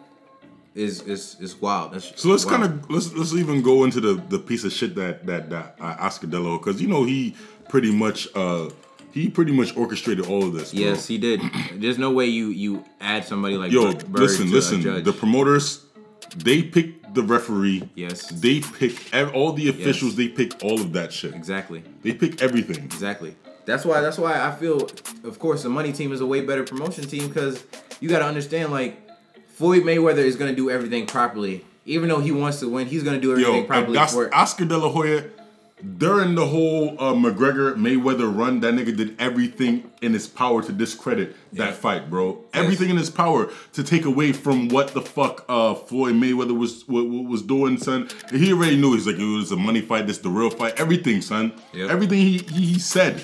is 0.74 1.02
is 1.02 1.36
is 1.40 1.60
wild. 1.60 1.94
That's, 1.94 2.20
So 2.20 2.30
let's 2.30 2.46
kind 2.46 2.64
of 2.64 2.90
let's 2.90 3.14
let's 3.14 3.34
even 3.34 3.62
go 3.62 3.84
into 3.84 4.00
the 4.00 4.16
the 4.30 4.40
piece 4.40 4.64
of 4.64 4.72
shit 4.72 4.96
that 4.96 5.26
that 5.28 5.50
that 5.50 5.76
uh, 5.80 5.96
Oscar 6.00 6.28
De 6.28 6.40
La 6.40 6.58
because 6.58 6.82
you 6.82 6.88
know 6.88 7.04
he 7.04 7.36
pretty 7.70 7.92
much 7.92 8.28
uh 8.36 8.70
he 9.22 9.30
pretty 9.30 9.52
much 9.52 9.76
orchestrated 9.76 10.26
all 10.28 10.44
of 10.44 10.54
this. 10.54 10.74
Bro. 10.74 10.82
Yes, 10.84 11.08
he 11.08 11.18
did. 11.18 11.42
There's 11.74 11.98
no 11.98 12.12
way 12.12 12.26
you 12.26 12.50
you 12.50 12.84
add 13.02 13.26
somebody 13.26 13.58
like 13.58 13.72
Yo, 13.72 13.94
Bird 13.94 14.10
listen, 14.20 14.48
to 14.48 14.54
listen. 14.54 15.04
The 15.04 15.14
promoters, 15.14 15.86
they 16.36 16.64
pick 16.64 17.14
the 17.14 17.24
referee. 17.24 17.90
Yes. 17.96 18.28
They 18.30 18.60
pick 18.60 19.14
ev- 19.14 19.34
all 19.34 19.54
the 19.54 19.70
officials. 19.70 20.16
They 20.16 20.28
pick 20.28 20.64
all 20.64 20.80
of 20.82 20.94
that 20.94 21.12
shit. 21.14 21.34
exactly, 21.34 21.84
They 22.04 22.14
pick 22.14 22.42
everything. 22.42 22.84
exactly. 22.84 23.36
That's 23.66 23.84
why. 23.84 24.02
That's 24.02 24.18
why 24.18 24.40
I 24.48 24.52
feel. 24.56 24.90
Of 25.24 25.40
course, 25.40 25.64
the 25.64 25.70
money 25.70 25.92
team 25.92 26.12
is 26.14 26.22
a 26.22 26.26
way 26.26 26.42
better 26.42 26.64
promotion 26.64 27.04
team 27.06 27.28
because 27.28 27.64
you 28.00 28.08
got 28.08 28.20
to 28.20 28.26
understand. 28.26 28.72
Like 28.72 28.98
Floyd 29.50 29.84
Mayweather 29.84 30.20
is 30.20 30.36
gonna 30.36 30.56
do 30.56 30.70
everything 30.70 31.06
properly. 31.06 31.66
Even 31.86 32.08
though 32.10 32.20
he 32.20 32.32
wants 32.32 32.60
to 32.60 32.70
win, 32.70 32.88
he's 32.88 33.04
gonna 33.04 33.20
do 33.20 33.32
everything 33.32 33.56
Yo, 33.56 33.64
properly 33.64 33.94
that's. 33.94 34.16
Oscar 34.16 34.66
De 34.66 34.78
La 34.78 34.90
Hoya. 34.90 35.24
During 35.98 36.34
the 36.34 36.48
whole 36.48 36.96
uh, 37.00 37.14
McGregor 37.14 37.76
Mayweather 37.76 38.36
run, 38.36 38.62
that 38.62 38.74
nigga 38.74 38.98
did 38.98 39.16
everything 39.22 39.92
in 40.02 40.14
his 40.14 40.26
power 40.28 40.64
to 40.64 40.72
discredit 40.72 41.36
Yeah. 41.52 41.66
that 41.66 41.76
fight, 41.76 42.10
bro. 42.10 42.44
Everything 42.52 42.90
in 42.90 42.98
his 42.98 43.12
power 43.12 43.52
to 43.74 43.84
take 43.84 44.04
away 44.04 44.32
from 44.34 44.70
what 44.70 44.96
the 44.96 45.04
fuck 45.04 45.46
uh, 45.48 45.76
Floyd 45.76 46.16
Mayweather 46.16 46.58
was 46.58 46.88
wa- 46.88 47.04
wa- 47.04 47.30
was 47.30 47.44
doing, 47.44 47.78
son. 47.78 48.10
He 48.32 48.52
already 48.54 48.76
knew. 48.78 48.94
He's 48.94 49.06
like, 49.06 49.18
it 49.18 49.24
was 49.38 49.52
a 49.52 49.56
money 49.56 49.82
fight. 49.82 50.08
This 50.08 50.18
the 50.18 50.30
real 50.30 50.50
fight. 50.50 50.74
Everything, 50.80 51.22
son. 51.22 51.54
Yep. 51.74 51.92
Everything 51.92 52.18
he, 52.22 52.38
he 52.40 52.66
he 52.74 52.80
said. 52.80 53.22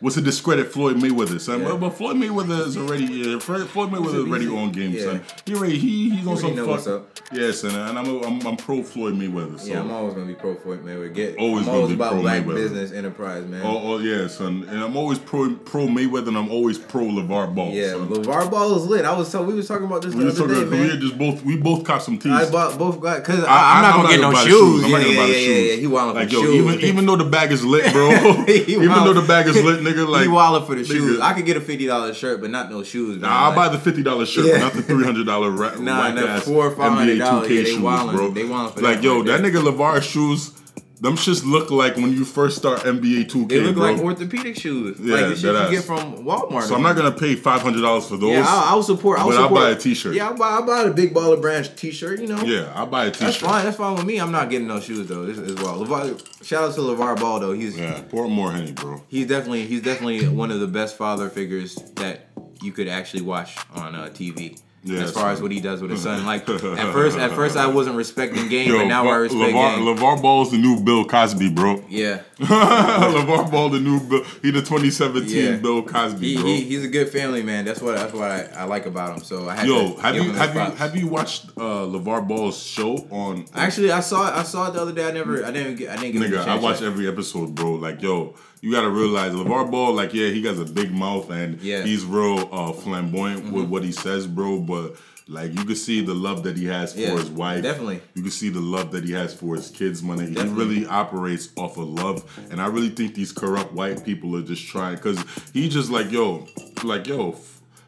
Was 0.00 0.14
to 0.14 0.20
discredit 0.20 0.70
Floyd 0.72 0.96
Mayweather, 0.98 1.40
son. 1.40 1.60
Yeah. 1.60 1.70
But, 1.70 1.80
but 1.80 1.90
Floyd 1.90 2.16
Mayweather 2.16 2.64
is 2.68 2.76
already 2.76 3.04
yeah, 3.04 3.38
Floyd 3.40 3.66
Mayweather 3.90 4.06
is 4.14 4.28
already 4.28 4.44
he's- 4.46 4.56
on 4.56 4.70
game, 4.70 4.92
yeah. 4.92 5.02
son. 5.02 5.22
He 5.44 5.54
already 5.56 5.76
he 5.76 6.10
he's 6.10 6.26
on 6.26 6.36
some 6.36 6.54
fuck. 6.56 7.04
Yeah, 7.32 7.50
son, 7.50 7.74
and 7.74 7.98
I'm 7.98 8.22
I'm, 8.22 8.46
I'm 8.46 8.56
pro 8.56 8.84
Floyd 8.84 9.14
Mayweather. 9.14 9.58
So. 9.58 9.66
Yeah, 9.66 9.80
I'm 9.80 9.90
always 9.90 10.14
gonna 10.14 10.26
be 10.26 10.34
pro 10.34 10.54
Floyd 10.54 10.84
Mayweather. 10.84 11.12
Get 11.12 11.36
Always 11.38 11.62
I'm 11.62 11.64
gonna 11.66 11.76
always 11.78 11.88
be 11.88 11.94
about 11.96 12.12
pro 12.12 12.20
black 12.22 12.44
Mayweather. 12.44 12.54
business 12.54 12.92
enterprise, 12.92 13.44
man. 13.46 13.62
Oh, 13.64 13.94
oh 13.94 13.98
yeah, 13.98 14.28
son, 14.28 14.64
and 14.68 14.78
I'm 14.84 14.96
always 14.96 15.18
pro 15.18 15.52
pro 15.56 15.88
Mayweather, 15.88 16.28
and 16.28 16.38
I'm 16.38 16.50
always 16.52 16.78
pro 16.78 17.02
LaVar 17.04 17.52
Ball. 17.56 17.72
yeah, 17.72 17.90
son. 17.94 18.08
LaVar 18.08 18.50
Ball 18.52 18.76
is 18.76 18.86
lit. 18.86 19.04
I 19.04 19.16
was 19.16 19.28
so 19.28 19.42
we 19.42 19.54
was 19.54 19.66
talking 19.66 19.86
about 19.86 20.02
this 20.02 20.14
we 20.14 20.22
the 20.22 20.30
just 20.30 20.40
other 20.40 20.54
talking, 20.54 20.70
day, 20.70 20.76
we 20.76 20.82
man. 20.82 20.90
had 20.90 21.00
just 21.00 21.18
both 21.18 21.42
we 21.42 21.56
both 21.56 21.82
caught 21.84 22.04
some 22.04 22.18
teeth. 22.18 22.30
I 22.32 22.48
bought 22.48 22.78
both 22.78 23.00
got 23.00 23.16
because 23.18 23.40
I'm 23.40 23.82
not 23.82 23.94
I'm 23.96 24.02
gonna 24.02 24.08
get 24.16 24.20
no 24.20 24.32
shoes. 24.44 24.84
I'm 24.84 24.90
not 24.92 25.00
Yeah, 25.00 25.06
gonna 25.06 25.14
yeah, 25.16 25.26
yeah, 25.26 25.32
shoes. 25.34 25.70
yeah, 25.70 25.76
He 25.80 25.86
wilding 25.88 26.14
Like 26.14 26.30
yo, 26.32 26.42
shoes. 26.42 26.54
even 26.54 26.80
even 26.88 27.06
though 27.06 27.16
the 27.16 27.24
bag 27.28 27.50
is 27.50 27.64
lit, 27.64 27.92
bro. 27.92 28.10
Even 28.48 28.88
though 28.90 29.12
the 29.12 29.26
bag 29.26 29.48
is 29.48 29.56
lit, 29.62 29.82
nigga, 29.92 30.08
like 30.08 30.22
he 30.22 30.28
wilding 30.28 30.66
for 30.66 30.74
the 30.74 30.84
shoes. 30.84 31.20
I 31.20 31.32
could 31.34 31.46
get 31.46 31.56
a 31.56 31.60
fifty 31.60 31.86
dollars 31.86 32.16
shirt, 32.16 32.40
but 32.40 32.50
not 32.50 32.70
no 32.70 32.82
shoes. 32.82 33.18
Man. 33.20 33.30
Nah, 33.30 33.36
I'll 33.36 33.46
Like, 33.48 33.56
buy 33.56 33.68
the 33.70 33.78
fifty 33.78 34.02
dollars 34.02 34.28
shirt, 34.28 34.46
Yeah. 34.46 34.58
not 34.58 34.72
the 34.74 34.82
three 34.90 35.04
hundred 35.04 35.26
dollar 35.26 35.50
ra- 35.50 35.74
Nah, 35.78 36.12
whack 36.14 36.16
ass 36.24 36.44
four 36.44 36.66
or 36.66 36.70
five 36.76 36.92
hundred 36.92 37.18
dollars, 37.18 37.50
yeah, 37.50 37.62
they 37.62 37.72
wildin'. 37.72 38.12
bro. 38.12 38.30
They 38.30 38.42
wildin' 38.44 38.74
for 38.74 38.80
like 38.80 38.96
that 38.96 39.02
yo, 39.04 39.16
right 39.18 39.26
that 39.26 39.40
nigga 39.40 39.62
LaVar 39.62 40.02
shoes, 40.02 40.52
them 41.00 41.14
shits 41.16 41.44
look 41.44 41.70
like 41.70 41.96
when 41.96 42.12
you 42.12 42.24
first 42.24 42.56
start 42.58 42.80
NBA 42.80 43.30
2K. 43.30 43.48
They 43.48 43.60
look 43.60 43.76
bro. 43.76 43.92
like 43.92 44.00
orthopedic 44.02 44.56
shoes. 44.56 44.98
Yeah, 45.00 45.14
like 45.14 45.24
the 45.26 45.34
shit 45.36 45.44
you 45.44 45.50
deadass. 45.52 45.70
get 45.70 45.84
from 45.84 46.24
Walmart. 46.24 46.62
so 46.64 46.74
I'm 46.74 46.82
not 46.82 46.96
gonna 46.96 47.12
pay 47.12 47.34
five 47.36 47.60
hundred 47.62 47.82
dollars 47.82 48.08
for 48.08 48.16
those. 48.16 48.32
Yeah, 48.32 48.44
I'll, 48.46 48.76
I'll 48.76 48.82
support. 48.82 49.18
I'll 49.20 49.26
but 49.28 49.36
I'll 49.36 49.42
support. 49.44 49.60
buy 49.60 49.70
a 49.70 49.76
t-shirt. 49.76 50.14
Yeah, 50.14 50.28
I'll 50.28 50.36
buy. 50.36 50.48
I'll 50.48 50.66
buy 50.66 50.84
the 50.84 50.90
Big 50.94 51.14
Baller 51.14 51.40
Brand 51.40 51.70
T-shirt. 51.76 52.20
You 52.20 52.26
know. 52.26 52.40
yeah, 52.42 52.72
I'll 52.74 52.86
buy 52.86 53.06
a 53.06 53.10
t-shirt. 53.10 53.20
That's 53.20 53.36
fine. 53.36 53.64
That's 53.64 53.76
fine 53.76 53.94
with 53.96 54.04
me. 54.06 54.18
I'm 54.18 54.32
not 54.32 54.50
getting 54.50 54.66
no 54.68 54.80
shoes 54.80 55.06
though. 55.06 55.24
This 55.26 55.38
is 55.38 55.54
well. 55.56 55.78
LaVar, 55.84 56.44
shout 56.44 56.64
out 56.64 56.74
to 56.74 56.80
LaVar 56.80 57.20
Ball 57.20 57.40
though. 57.40 57.52
He's 57.52 57.78
Yeah, 57.78 58.00
pour 58.08 58.28
more 58.28 58.50
henny, 58.52 58.72
bro. 58.72 59.02
he's 59.08 59.26
definitely 59.26 59.66
he's 59.66 59.82
definitely 59.82 60.26
one 60.28 60.50
of 60.50 60.60
the 60.60 60.66
best 60.68 60.96
father 60.96 61.28
figures 61.28 61.76
that 61.96 62.26
you 62.60 62.72
could 62.72 62.88
actually 62.88 63.22
watch 63.22 63.56
on 63.74 63.94
uh, 63.94 64.06
TV. 64.08 64.60
Yeah, 64.84 65.00
as 65.00 65.10
far 65.12 65.30
as 65.32 65.42
what 65.42 65.50
he 65.50 65.60
does 65.60 65.82
with 65.82 65.90
his 65.90 66.02
son, 66.02 66.24
like 66.24 66.48
at 66.48 66.60
first, 66.60 67.18
at 67.18 67.32
first 67.32 67.56
I 67.56 67.66
wasn't 67.66 67.96
respecting 67.96 68.48
game, 68.48 68.70
but 68.72 68.84
now 68.86 69.08
I 69.08 69.16
respect 69.16 69.52
LaVar, 69.52 69.76
game. 69.76 69.84
LaVar 69.84 70.22
Ball's 70.22 70.50
the 70.52 70.58
new 70.58 70.80
Bill 70.80 71.04
Cosby, 71.04 71.50
bro. 71.50 71.84
yeah, 71.88 72.22
LaVar 72.38 73.50
Ball, 73.50 73.68
the 73.70 73.80
new 73.80 74.00
Bill. 74.00 74.22
He 74.42 74.50
the 74.50 74.60
2017 74.60 75.28
Yeah. 75.36 75.56
Bill 75.56 75.82
Cosby, 75.82 76.28
he, 76.28 76.34
bro. 76.36 76.44
he 76.46 76.60
he's 76.62 76.84
a 76.84 76.88
good 76.88 77.08
family 77.08 77.42
man. 77.42 77.64
That's 77.64 77.82
what 77.82 77.96
that's 77.96 78.12
what 78.12 78.30
I, 78.30 78.44
I 78.56 78.64
like 78.64 78.86
about 78.86 79.16
him. 79.18 79.24
So 79.24 79.48
I 79.48 79.56
had 79.56 79.66
Yo, 79.66 79.96
have 79.96 80.14
you 80.14 80.32
have 80.32 80.54
those 80.54 80.68
you 80.70 80.76
have 80.76 80.96
you 80.96 81.08
watched 81.08 81.48
uh, 81.56 81.84
LaVar 81.86 82.26
Ball's 82.28 82.62
show 82.62 82.96
on? 83.10 83.46
Actually, 83.54 83.90
I 83.92 84.00
saw 84.00 84.28
it. 84.28 84.34
I 84.34 84.42
saw 84.42 84.68
it 84.68 84.74
the 84.74 84.80
other 84.82 84.92
day. 84.92 85.08
I 85.08 85.12
never. 85.12 85.44
I 85.44 85.50
didn't. 85.50 85.76
Get, 85.76 85.90
I 85.90 85.96
didn't 85.96 86.12
get 86.20 86.22
Nigga, 86.30 86.40
a 86.40 86.44
chance 86.44 86.48
I 86.48 86.56
watch 86.56 86.80
yet. 86.80 86.86
every 86.86 87.08
episode, 87.08 87.54
bro. 87.54 87.72
Like, 87.74 88.00
yo, 88.02 88.34
you 88.60 88.72
gotta 88.72 88.90
realize 88.90 89.32
LaVar 89.32 89.70
Ball, 89.70 89.92
like, 89.94 90.12
yeah, 90.14 90.28
he 90.28 90.44
has 90.46 90.58
a 90.58 90.64
big 90.64 90.90
mouth 90.92 91.30
and 91.30 91.60
Yeah. 91.60 91.82
he's 91.84 92.04
real 92.04 92.48
uh, 92.52 92.72
flamboyant 92.72 93.52
with 93.52 93.66
what 93.68 93.82
he 93.84 93.92
says, 93.92 94.26
bro. 94.26 94.60
But 94.60 94.96
like, 95.30 95.52
you 95.54 95.64
can 95.64 95.76
see 95.76 96.00
the 96.00 96.14
love 96.14 96.42
that 96.44 96.56
he 96.56 96.64
has 96.66 96.94
for 96.94 97.00
Yeah, 97.00 97.10
his 97.18 97.28
wife. 97.28 97.62
definitely. 97.62 98.00
You 98.14 98.22
can 98.22 98.30
see 98.30 98.48
the 98.48 98.60
love 98.60 98.92
that 98.92 99.04
he 99.04 99.12
has 99.12 99.34
for 99.34 99.56
his 99.56 99.68
kids, 99.70 100.02
money. 100.02 100.26
Definitely. 100.32 100.48
He 100.50 100.54
really 100.80 100.86
operates 100.86 101.50
off 101.56 101.76
of 101.76 101.86
love, 101.88 102.24
and 102.50 102.60
I 102.62 102.66
really 102.68 102.88
think 102.88 103.14
these 103.14 103.30
corrupt 103.32 103.72
white 103.74 104.04
people 104.04 104.34
are 104.36 104.42
just 104.42 104.66
trying 104.66 104.96
because 104.96 105.22
he 105.52 105.68
just 105.68 105.90
like, 105.90 106.10
yo, 106.10 106.46
like, 106.82 107.06
yo. 107.06 107.36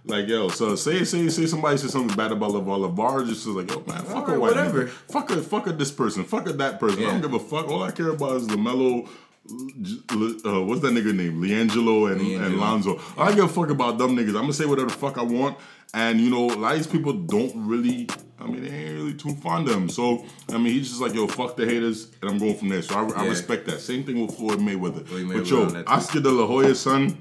Like 0.06 0.28
yo, 0.28 0.48
so 0.48 0.76
say 0.76 1.04
say 1.04 1.28
say 1.28 1.44
somebody 1.44 1.76
says 1.76 1.92
something 1.92 2.16
bad 2.16 2.32
about 2.32 2.52
LaVar. 2.52 2.90
LaVar 2.90 3.28
just 3.28 3.42
is 3.42 3.48
like, 3.48 3.70
yo 3.70 3.84
man, 3.86 4.02
fuck 4.02 4.06
a 4.06 4.14
Alright, 4.32 4.38
white 4.40 4.56
whatever. 4.56 4.86
Fuck 4.86 5.30
a 5.30 5.42
fuck 5.42 5.66
a 5.66 5.72
this 5.72 5.92
person. 5.92 6.24
Fuck 6.24 6.48
a 6.48 6.54
that 6.54 6.80
person. 6.80 7.00
I 7.04 7.08
don't 7.08 7.20
give 7.20 7.34
a 7.34 7.38
fuck. 7.38 7.68
All 7.68 7.82
I 7.82 7.90
care 7.90 8.08
about 8.08 8.36
is 8.36 8.46
LaMelo. 8.48 9.06
Uh, 9.50 10.62
what's 10.62 10.80
that 10.82 10.92
nigga 10.92 11.14
name? 11.14 11.40
LiAngelo 11.42 12.12
and, 12.12 12.20
and. 12.20 12.58
Lonzo. 12.58 13.00
I 13.18 13.26
don't 13.26 13.36
give 13.36 13.44
a 13.44 13.48
fuck 13.48 13.70
about 13.70 13.98
them 13.98 14.16
niggas. 14.16 14.28
I'm 14.28 14.42
gonna 14.42 14.52
say 14.52 14.66
whatever 14.66 14.88
the 14.88 14.94
fuck 14.94 15.18
I 15.18 15.22
want. 15.22 15.58
And 15.92 16.20
you 16.20 16.30
know, 16.30 16.46
a 16.46 16.54
lot 16.54 16.72
of 16.72 16.78
these 16.78 16.86
people 16.86 17.12
don't 17.12 17.52
really. 17.66 18.08
I 18.38 18.46
mean, 18.46 18.62
they 18.64 18.70
ain't 18.70 18.94
really 18.94 19.14
too 19.14 19.34
fond 19.36 19.68
of 19.68 19.74
him. 19.74 19.88
So 19.88 20.24
I 20.48 20.52
mean, 20.58 20.72
he's 20.72 20.88
just 20.88 21.00
like, 21.00 21.14
yo, 21.14 21.26
fuck 21.26 21.56
the 21.56 21.66
haters, 21.66 22.08
and 22.22 22.30
I'm 22.30 22.38
going 22.38 22.56
from 22.56 22.68
there. 22.68 22.82
So 22.82 22.94
I, 22.94 23.20
I 23.20 23.24
Yeah. 23.24 23.30
respect 23.30 23.66
that. 23.66 23.80
Same 23.80 24.04
thing 24.04 24.24
with 24.24 24.36
Floyd 24.36 24.60
Mayweather. 24.60 25.06
Floyd 25.06 25.28
but 25.32 25.46
yo. 25.46 25.82
Oscar 25.86 26.20
De 26.20 26.30
La 26.30 26.46
Hoya, 26.46 26.74
son. 26.74 27.20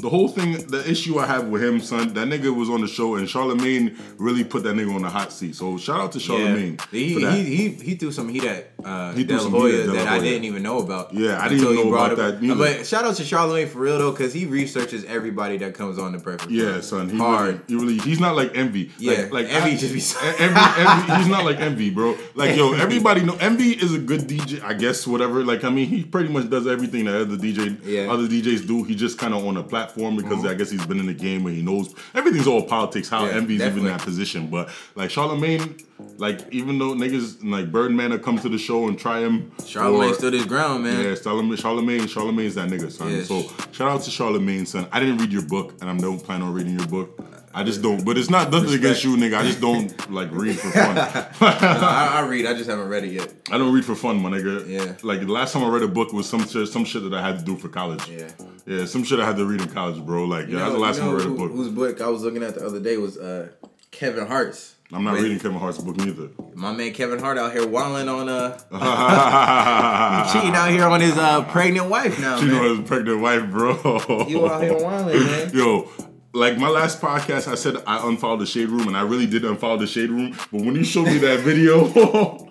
The 0.00 0.08
whole 0.08 0.28
thing, 0.28 0.52
the 0.68 0.88
issue 0.88 1.18
I 1.18 1.26
have 1.26 1.48
with 1.48 1.62
him, 1.62 1.80
son, 1.80 2.14
that 2.14 2.26
nigga 2.28 2.54
was 2.54 2.70
on 2.70 2.80
the 2.80 2.88
show, 2.88 3.16
and 3.16 3.28
Charlemagne 3.28 3.96
really 4.18 4.44
put 4.44 4.62
that 4.64 4.74
nigga 4.74 4.94
on 4.94 5.02
the 5.02 5.10
hot 5.10 5.32
seat. 5.32 5.54
So 5.56 5.76
shout 5.78 6.00
out 6.00 6.12
to 6.12 6.20
Charlemagne 6.20 6.78
He, 6.90 7.14
he, 7.20 7.44
he, 7.44 7.68
he 7.70 7.94
threw 7.96 8.10
some 8.12 8.28
heat 8.28 8.44
at 8.44 8.70
uh, 8.84 9.12
He 9.12 9.24
threw 9.24 9.24
De 9.24 9.34
La 9.36 9.40
some 9.42 9.52
heat 9.52 9.58
Hoya 9.60 9.86
that 9.88 10.08
I 10.08 10.18
didn't 10.18 10.44
even 10.44 10.62
know 10.62 10.78
about. 10.78 11.12
Yeah, 11.12 11.38
I 11.40 11.48
didn't 11.48 11.64
even 11.64 11.76
know 11.90 11.94
about 11.94 12.16
that 12.16 12.40
neither. 12.40 12.54
But 12.56 12.86
shout 12.86 13.04
out 13.04 13.16
to 13.16 13.24
Charlemagne 13.24 13.68
for 13.68 13.80
real 13.80 13.98
though, 13.98 14.10
because 14.12 14.32
he 14.32 14.46
researches 14.46 15.04
everybody 15.04 15.58
that 15.58 15.74
comes 15.74 15.98
on 15.98 16.12
the 16.12 16.18
perfect. 16.18 16.50
Yeah, 16.50 16.80
son. 16.80 17.10
He 17.10 17.18
hard. 17.18 17.46
Really, 17.46 17.64
he 17.68 17.74
really, 17.74 17.98
he's 17.98 18.20
not 18.20 18.36
like 18.36 18.56
envy. 18.56 18.90
Yeah, 18.98 19.12
like, 19.22 19.32
like 19.32 19.46
Envy 19.50 19.72
I- 19.72 19.76
just 19.76 19.92
be 19.92 20.00
so- 20.00 20.18
envy, 20.38 20.60
envy. 20.78 21.14
He's 21.20 21.28
not 21.28 21.44
like 21.44 21.58
envy, 21.58 21.90
bro. 21.90 22.16
Like 22.34 22.56
yo, 22.56 22.72
everybody 22.86 23.22
know 23.22 23.36
envy 23.40 23.72
is 23.72 23.92
a 23.94 23.98
good 23.98 24.22
DJ. 24.22 24.62
I 24.62 24.72
guess 24.74 25.06
whatever. 25.06 25.44
Like 25.44 25.64
I 25.64 25.68
mean, 25.70 25.88
he 25.88 26.04
pretty 26.04 26.32
much 26.32 26.48
does 26.48 26.66
everything 26.66 27.04
that 27.04 27.20
other 27.20 27.36
DJ, 27.36 27.78
Yeah. 27.84 28.10
Other 28.10 28.26
DJs 28.26 28.66
do. 28.66 28.84
He 28.84 28.94
just 28.94 29.18
kind 29.18 29.34
of 29.34 29.44
on 29.46 29.56
a 29.58 29.62
platform 29.62 29.89
because 29.94 30.38
mm-hmm. 30.38 30.46
I 30.48 30.54
guess 30.54 30.70
he's 30.70 30.84
been 30.86 30.98
in 31.00 31.06
the 31.06 31.14
game 31.14 31.44
where 31.44 31.52
he 31.52 31.62
knows 31.62 31.94
everything's 32.14 32.46
all 32.46 32.62
politics. 32.62 33.08
How 33.08 33.26
Yeah, 33.26 33.32
envy's 33.32 33.60
even 33.60 33.80
in 33.80 33.84
that 33.86 34.00
position, 34.00 34.48
but 34.48 34.68
like 34.94 35.10
Charlemagne, 35.10 35.76
like 36.18 36.40
even 36.52 36.78
though 36.78 36.94
niggas 36.94 37.38
like 37.42 37.70
Birdman 37.70 38.10
will 38.10 38.18
come 38.18 38.38
to 38.38 38.48
the 38.48 38.58
show 38.58 38.88
and 38.88 38.98
try 38.98 39.20
him, 39.20 39.52
Charlemagne 39.66 40.10
or- 40.10 40.14
stood 40.14 40.32
his 40.32 40.46
ground, 40.46 40.84
man. 40.84 41.04
yeah, 41.04 41.14
Charlemagne, 41.14 41.56
Charlemagne, 41.56 42.06
Charlemagne's 42.06 42.54
that 42.54 42.68
nigga, 42.68 42.90
son. 42.90 43.12
Yeah. 43.12 43.22
So 43.22 43.42
shout 43.72 43.90
out 43.90 44.02
to 44.02 44.10
Charlemagne, 44.10 44.66
son. 44.66 44.86
I 44.92 45.00
didn't 45.00 45.18
read 45.18 45.32
your 45.32 45.46
book, 45.46 45.74
and 45.80 45.90
I 45.90 45.96
don't 45.96 46.20
plan 46.20 46.42
on 46.42 46.52
reading 46.52 46.78
your 46.78 46.88
book. 46.88 47.18
I 47.52 47.64
just 47.64 47.82
don't. 47.82 48.04
But 48.04 48.16
it's 48.16 48.30
not 48.30 48.50
nothing 48.52 48.72
against 48.74 49.02
you, 49.02 49.16
nigga. 49.16 49.36
I 49.38 49.42
just 49.42 49.60
don't 49.60 50.10
like 50.10 50.28
read 50.30 50.58
for 50.58 50.70
fun. 50.70 50.96
I, 51.40 52.10
I 52.22 52.26
read. 52.28 52.46
I 52.46 52.54
just 52.54 52.70
haven't 52.70 52.88
read 52.88 53.04
it 53.04 53.12
yet. 53.12 53.32
I 53.50 53.58
don't 53.58 53.72
read 53.74 53.84
for 53.84 53.96
fun, 53.96 54.22
my 54.22 54.30
nigga. 54.30 54.68
Yeah. 54.68 54.94
Like 55.02 55.20
the 55.20 55.32
last 55.32 55.52
time 55.52 55.64
I 55.64 55.68
read 55.68 55.82
a 55.82 55.88
book 55.88 56.12
was 56.12 56.28
some 56.28 56.46
shit, 56.46 56.68
some 56.68 56.84
shit 56.84 57.02
that 57.02 57.12
I 57.14 57.20
had 57.20 57.38
to 57.40 57.44
do 57.44 57.56
for 57.56 57.68
college. 57.68 58.06
Yeah. 58.08 58.28
Yeah, 58.66 58.84
some 58.84 59.02
shit 59.02 59.18
I 59.18 59.26
had 59.26 59.36
to 59.36 59.44
read 59.46 59.60
in 59.60 59.68
college, 59.68 60.00
bro. 60.04 60.24
Like, 60.26 60.46
yeah, 60.46 60.52
You 60.52 60.58
that's 60.58 60.72
the 60.72 60.78
last 60.78 60.96
you 60.96 61.02
time 61.02 61.08
I 61.08 61.12
know 61.12 61.18
read 61.18 61.26
a 61.26 61.30
book. 61.30 61.50
Whose 61.50 61.68
book 61.70 62.00
I 62.00 62.08
was 62.08 62.22
looking 62.22 62.42
at 62.44 62.54
the 62.54 62.64
other 62.64 62.78
day 62.78 62.96
was 62.98 63.18
uh, 63.18 63.48
Kevin 63.90 64.26
Hart's. 64.28 64.76
I'm 64.92 65.04
not 65.04 65.14
Wait. 65.14 65.22
reading 65.22 65.38
Kevin 65.38 65.58
Hart's 65.58 65.78
book 65.78 65.96
neither. 65.96 66.30
My 66.54 66.72
man 66.72 66.92
Kevin 66.92 67.20
Hart 67.20 67.38
out 67.38 67.52
here 67.52 67.64
wilding 67.66 68.08
on 68.08 68.28
uh 68.28 68.58
cheating 70.32 70.54
out 70.56 70.68
here 70.70 70.84
on 70.84 71.00
his 71.00 71.16
uh 71.16 71.44
pregnant 71.44 71.88
wife 71.88 72.20
now. 72.20 72.40
Man. 72.40 72.48
know 72.48 72.74
his 72.76 72.88
pregnant 72.88 73.20
wife, 73.20 73.48
bro. 73.50 74.26
You 74.28 74.48
out 74.48 74.62
here 74.62 74.76
wilding, 74.76 75.20
man. 75.24 75.50
Yo, 75.54 75.88
like 76.32 76.58
my 76.58 76.68
last 76.68 77.00
podcast, 77.00 77.48
I 77.48 77.54
said 77.54 77.76
I 77.86 78.06
unfollowed 78.06 78.40
the 78.40 78.46
shade 78.46 78.68
room, 78.68 78.88
and 78.88 78.96
I 78.96 79.02
really 79.02 79.26
did 79.26 79.42
unfollow 79.42 79.78
the 79.78 79.86
shade 79.86 80.10
room. 80.10 80.32
But 80.52 80.62
when 80.62 80.74
you 80.74 80.84
showed 80.84 81.06
me 81.06 81.18
that 81.18 81.40
video, 81.40 82.46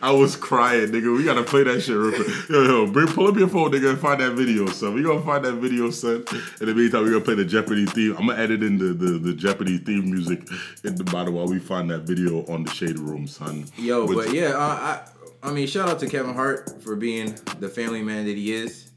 I 0.00 0.12
was 0.12 0.34
crying, 0.34 0.88
nigga. 0.88 1.14
We 1.14 1.24
gotta 1.24 1.42
play 1.42 1.62
that 1.64 1.82
shit 1.82 1.94
real 1.94 2.12
quick. 2.12 2.48
Yo, 2.48 2.62
yo, 2.62 2.86
bring 2.90 3.06
pull 3.08 3.28
up 3.28 3.36
your 3.36 3.48
phone, 3.48 3.70
nigga, 3.70 3.90
and 3.90 3.98
find 3.98 4.18
that 4.20 4.32
video, 4.32 4.66
son. 4.66 4.94
We 4.94 5.02
gonna 5.02 5.20
find 5.22 5.44
that 5.44 5.54
video, 5.54 5.90
son. 5.90 6.24
In 6.60 6.66
the 6.68 6.74
meantime, 6.74 7.04
we 7.04 7.10
gonna 7.10 7.20
play 7.24 7.34
the 7.34 7.44
Jeopardy 7.44 7.84
theme. 7.84 8.16
I'm 8.18 8.26
gonna 8.28 8.40
edit 8.42 8.62
in 8.62 8.78
the, 8.78 8.94
the, 8.94 9.18
the 9.18 9.34
Jeopardy 9.34 9.76
theme 9.78 10.10
music 10.10 10.48
in 10.84 10.94
the 10.94 11.04
bottom 11.04 11.34
while 11.34 11.46
we 11.48 11.58
find 11.58 11.90
that 11.90 12.00
video 12.00 12.46
on 12.46 12.64
the 12.64 12.70
shade 12.70 12.98
room, 12.98 13.26
son. 13.26 13.66
Yo, 13.76 14.06
Which- 14.06 14.16
but 14.16 14.32
yeah, 14.34 14.52
uh, 14.52 14.58
I 14.58 15.08
I 15.42 15.52
mean, 15.52 15.66
shout 15.66 15.88
out 15.88 16.00
to 16.00 16.08
Kevin 16.08 16.34
Hart 16.34 16.82
for 16.82 16.96
being 16.96 17.38
the 17.60 17.68
family 17.68 18.02
man 18.02 18.24
that 18.24 18.36
he 18.36 18.52
is, 18.54 18.90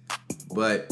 but 0.55 0.91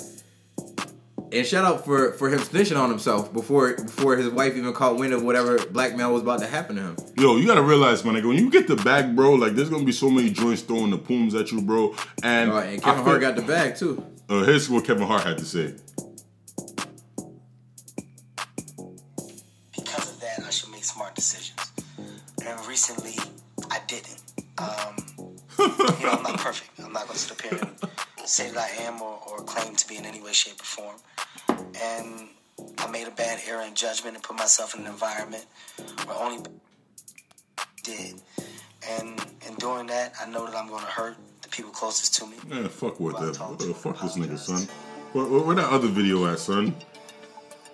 and 1.31 1.45
shout 1.45 1.63
out 1.65 1.85
for 1.85 2.13
for 2.13 2.29
him 2.29 2.39
snitching 2.39 2.77
on 2.79 2.89
himself 2.89 3.31
before 3.33 3.73
before 3.75 4.17
his 4.17 4.29
wife 4.29 4.55
even 4.55 4.73
caught 4.73 4.97
wind 4.97 5.13
of 5.13 5.23
whatever 5.23 5.57
blackmail 5.67 6.11
was 6.13 6.21
about 6.23 6.39
to 6.39 6.47
happen 6.47 6.75
to 6.77 6.81
him. 6.81 6.95
Yo, 7.17 7.35
you 7.37 7.45
gotta 7.47 7.61
realize, 7.61 8.03
my 8.03 8.11
nigga, 8.13 8.27
when 8.27 8.37
you 8.37 8.49
get 8.49 8.67
the 8.67 8.75
bag, 8.77 9.15
bro, 9.15 9.33
like 9.35 9.53
there's 9.53 9.69
gonna 9.69 9.83
be 9.85 9.91
so 9.91 10.09
many 10.09 10.29
joints 10.31 10.61
throwing 10.63 10.89
the 10.91 10.97
pooms 10.97 11.35
at 11.35 11.51
you, 11.51 11.61
bro. 11.61 11.95
And, 12.23 12.51
Uh, 12.51 12.55
and 12.57 12.81
I 12.81 12.83
Kevin 12.83 12.95
feel- 12.95 13.03
Hart 13.03 13.21
got 13.21 13.35
the 13.35 13.41
bag 13.43 13.75
too. 13.75 14.03
Uh, 14.29 14.43
here's 14.43 14.69
what 14.69 14.85
Kevin 14.85 15.07
Hart 15.07 15.23
had 15.23 15.37
to 15.39 15.45
say. 15.45 15.73
because 19.75 20.11
of 20.13 20.19
that, 20.21 20.43
I 20.45 20.49
should 20.49 20.69
make 20.71 20.83
smart 20.83 21.15
decisions. 21.15 21.71
And 22.45 22.67
recently, 22.67 23.15
I 23.71 23.79
didn't. 23.87 24.21
Um, 24.57 24.95
you 25.59 26.05
know, 26.05 26.11
I'm 26.11 26.23
not 26.23 26.37
perfect. 26.39 26.69
I'm 26.83 26.93
not 26.93 27.03
going 27.03 27.13
to 27.13 27.19
sit 27.19 27.31
up 27.31 27.41
here 27.41 27.59
and 27.61 27.89
say 28.29 28.49
that 28.51 28.57
I 28.57 28.83
am 28.83 29.01
or, 29.01 29.19
or 29.27 29.37
claim 29.43 29.75
to 29.75 29.87
be 29.87 29.97
in 29.97 30.05
any 30.05 30.21
way, 30.21 30.31
shape, 30.33 30.59
or 30.61 30.63
form. 30.63 30.95
And 31.47 32.27
I 32.77 32.87
made 32.91 33.07
a 33.07 33.11
bad 33.11 33.39
error 33.47 33.61
in 33.63 33.73
judgment 33.75 34.15
and 34.15 34.23
put 34.23 34.35
myself 34.37 34.75
in 34.75 34.81
an 34.81 34.87
environment 34.87 35.45
where 36.05 36.17
only 36.17 36.43
did. 37.83 38.15
And 38.89 39.19
in 39.47 39.55
doing 39.55 39.87
that, 39.87 40.13
I 40.21 40.29
know 40.29 40.45
that 40.45 40.55
I'm 40.55 40.67
going 40.67 40.81
to 40.83 40.89
hurt 40.89 41.15
the 41.41 41.49
people 41.49 41.71
closest 41.71 42.15
to 42.15 42.27
me. 42.27 42.37
Man, 42.47 42.67
fuck 42.69 42.99
with 42.99 43.17
that. 43.19 43.37
What 43.39 43.59
the 43.59 43.73
fuck 43.73 44.01
this 44.01 44.15
nigga, 44.17 44.37
son? 44.37 44.67
Where, 45.13 45.25
where, 45.25 45.41
where 45.41 45.55
that 45.55 45.69
other 45.69 45.87
video 45.87 46.25
at, 46.31 46.39
son? 46.39 46.75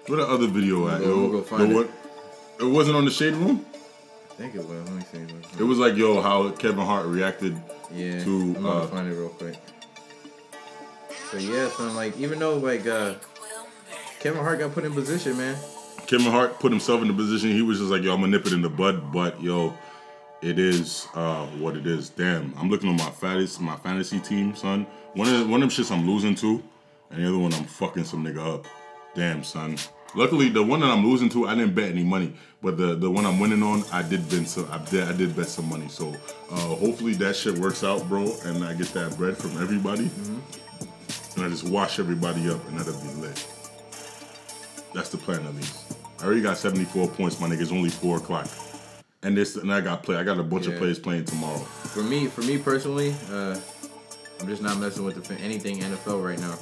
Where 0.07 0.19
that 0.19 0.29
other 0.29 0.47
video 0.47 0.87
at, 0.87 1.01
We'll 1.01 1.09
yo? 1.09 1.15
go- 1.15 1.21
we'll 1.29 1.31
go 1.31 1.41
find 1.43 1.61
The 1.63 1.71
it. 1.71 1.75
what? 1.75 1.89
It 2.59 2.71
wasn't 2.71 2.95
on 2.97 3.05
the 3.05 3.11
shade 3.11 3.33
room. 3.33 3.65
I 4.31 4.33
think 4.35 4.55
it 4.55 4.59
was. 4.67 4.89
Let 4.89 4.93
me 4.93 5.03
see. 5.11 5.59
It 5.59 5.63
was 5.63 5.77
like, 5.77 5.95
yo, 5.95 6.21
how 6.21 6.49
Kevin 6.51 6.85
Hart 6.85 7.05
reacted. 7.05 7.55
Yeah, 7.93 8.23
to, 8.23 8.29
I'm 8.29 8.53
gonna 8.53 8.69
uh, 8.69 8.87
find 8.87 9.07
it 9.07 9.15
real 9.15 9.29
quick. 9.29 9.55
So 11.31 11.37
yeah, 11.37 11.69
son. 11.69 11.95
Like 11.95 12.17
even 12.17 12.39
though 12.39 12.57
like 12.57 12.85
uh, 12.87 13.15
Kevin 14.25 14.41
Hart 14.41 14.57
got 14.57 14.73
put 14.73 14.83
in 14.83 14.91
position, 14.91 15.37
man. 15.37 15.55
Kevin 16.07 16.31
Hart 16.31 16.59
put 16.59 16.71
himself 16.71 16.99
in 17.03 17.07
the 17.09 17.13
position. 17.13 17.51
He 17.51 17.61
was 17.61 17.77
just 17.77 17.91
like, 17.91 18.01
yo, 18.01 18.11
I'm 18.11 18.21
gonna 18.21 18.31
nip 18.31 18.47
it 18.47 18.53
in 18.53 18.63
the 18.63 18.69
bud. 18.71 19.13
But 19.13 19.39
yo, 19.39 19.71
it 20.41 20.57
is 20.57 21.07
uh, 21.13 21.45
what 21.59 21.77
it 21.77 21.85
is. 21.85 22.09
Damn, 22.09 22.51
I'm 22.57 22.67
looking 22.67 22.89
at 22.89 22.97
my 22.97 23.11
fantasy, 23.11 23.61
my 23.61 23.75
fantasy 23.75 24.19
team, 24.19 24.55
son. 24.55 24.87
One 25.13 25.29
of 25.29 25.47
one 25.47 25.61
of 25.61 25.69
them 25.69 25.85
shits 25.85 25.91
I'm 25.91 26.09
losing 26.09 26.33
to, 26.37 26.63
and 27.11 27.23
the 27.23 27.29
other 27.29 27.37
one 27.37 27.53
I'm 27.53 27.65
fucking 27.65 28.03
some 28.03 28.25
nigga 28.25 28.55
up. 28.55 28.65
Damn, 29.13 29.43
son. 29.43 29.77
Luckily, 30.15 30.49
the 30.49 30.63
one 30.63 30.79
that 30.79 30.89
I'm 30.89 31.05
losing 31.05 31.29
to, 31.29 31.47
I 31.47 31.53
didn't 31.53 31.75
bet 31.75 31.91
any 31.91 32.03
money. 32.03 32.33
But 32.63 32.77
the 32.77 32.95
the 32.95 33.11
one 33.11 33.27
I'm 33.27 33.39
winning 33.39 33.61
on, 33.61 33.83
I 33.91 34.01
did 34.01 34.27
bet 34.27 34.47
some. 34.47 34.67
I 34.71 34.83
did 34.85 35.03
I 35.03 35.13
did 35.13 35.35
bet 35.35 35.49
some 35.49 35.69
money. 35.69 35.87
So 35.87 36.15
uh, 36.49 36.55
hopefully 36.55 37.13
that 37.13 37.35
shit 37.35 37.59
works 37.59 37.83
out, 37.83 38.09
bro, 38.09 38.35
and 38.45 38.65
I 38.65 38.73
get 38.73 38.87
that 38.87 39.15
bread 39.19 39.37
from 39.37 39.51
everybody, 39.61 40.09
and 41.35 41.45
I 41.45 41.47
just 41.47 41.65
wash 41.65 41.99
everybody 41.99 42.49
up, 42.49 42.67
and 42.69 42.79
that'll 42.79 42.99
be 43.03 43.21
lit. 43.21 43.54
That's 44.95 45.09
the 45.09 45.17
plan 45.17 45.45
at 45.45 45.53
least. 45.53 45.93
I 46.21 46.23
already 46.25 46.41
got 46.41 46.57
74 46.57 47.09
points, 47.09 47.37
my 47.41 47.47
nigga. 47.49 47.61
It's 47.61 47.71
only 47.73 47.89
four 47.89 48.15
o'clock. 48.17 48.47
And 49.23 49.35
this 49.35 49.57
and 49.57 49.71
I 49.73 49.81
got 49.81 50.03
play. 50.03 50.15
I 50.15 50.23
got 50.23 50.39
a 50.39 50.43
bunch 50.43 50.67
of 50.67 50.73
Yeah. 50.73 50.79
plays 50.79 50.97
playing 50.97 51.25
tomorrow. 51.25 51.57
For 51.59 52.01
me, 52.01 52.27
for 52.27 52.41
me 52.43 52.57
personally, 52.57 53.13
uh, 53.29 53.59
I'm 54.39 54.47
just 54.47 54.61
not 54.61 54.77
messing 54.79 55.03
with 55.03 55.21
the, 55.21 55.35
anything 55.41 55.79
NFL 55.81 56.23
right 56.23 56.39
now. 56.39 56.55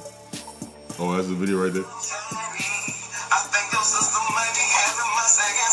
Oh, 0.98 1.14
that's 1.14 1.28
the 1.28 1.34
video 1.34 1.62
right 1.62 1.72
there. 1.72 1.84
I 1.84 3.38
think 3.54 3.72
your 3.72 3.82
sister 3.82 4.20
might 4.34 4.52
be 4.58 4.66
having 4.74 5.10
my 5.14 5.26
second 5.30 5.70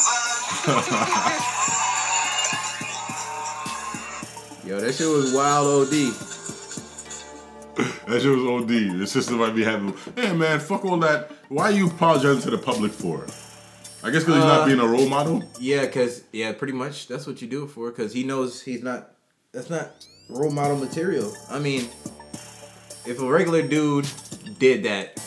son. 4.61 4.69
Yo, 4.69 4.79
that 4.79 4.93
shit 4.93 5.07
was 5.07 5.33
wild 5.33 5.87
OD. 5.87 5.95
That 8.07 8.21
shit 8.21 8.31
was 8.37 8.45
OD. 8.45 8.99
The 8.99 9.07
sister 9.07 9.33
might 9.35 9.55
be 9.55 9.63
having. 9.63 9.95
Hey 10.15 10.33
man, 10.35 10.59
fuck 10.59 10.83
all 10.83 10.97
that. 10.97 11.31
Why 11.51 11.63
are 11.65 11.71
you 11.71 11.87
apologizing 11.87 12.43
to 12.43 12.51
the 12.51 12.57
public 12.57 12.93
for? 12.93 13.25
I 14.03 14.09
guess 14.09 14.23
because 14.23 14.35
he's 14.35 14.45
not 14.45 14.61
Uh, 14.61 14.65
being 14.67 14.79
a 14.79 14.87
role 14.87 15.09
model. 15.09 15.43
Yeah, 15.59 15.85
cause 15.87 16.23
yeah, 16.31 16.53
pretty 16.53 16.71
much 16.71 17.09
that's 17.09 17.27
what 17.27 17.41
you 17.41 17.47
do 17.49 17.65
it 17.65 17.67
for. 17.71 17.91
Cause 17.91 18.13
he 18.13 18.23
knows 18.23 18.61
he's 18.61 18.81
not. 18.81 19.11
That's 19.51 19.69
not 19.69 19.91
role 20.29 20.49
model 20.49 20.77
material. 20.77 21.29
I 21.49 21.59
mean, 21.59 21.89
if 23.05 23.19
a 23.19 23.25
regular 23.25 23.61
dude 23.67 24.07
did 24.59 24.83
that, 24.83 25.19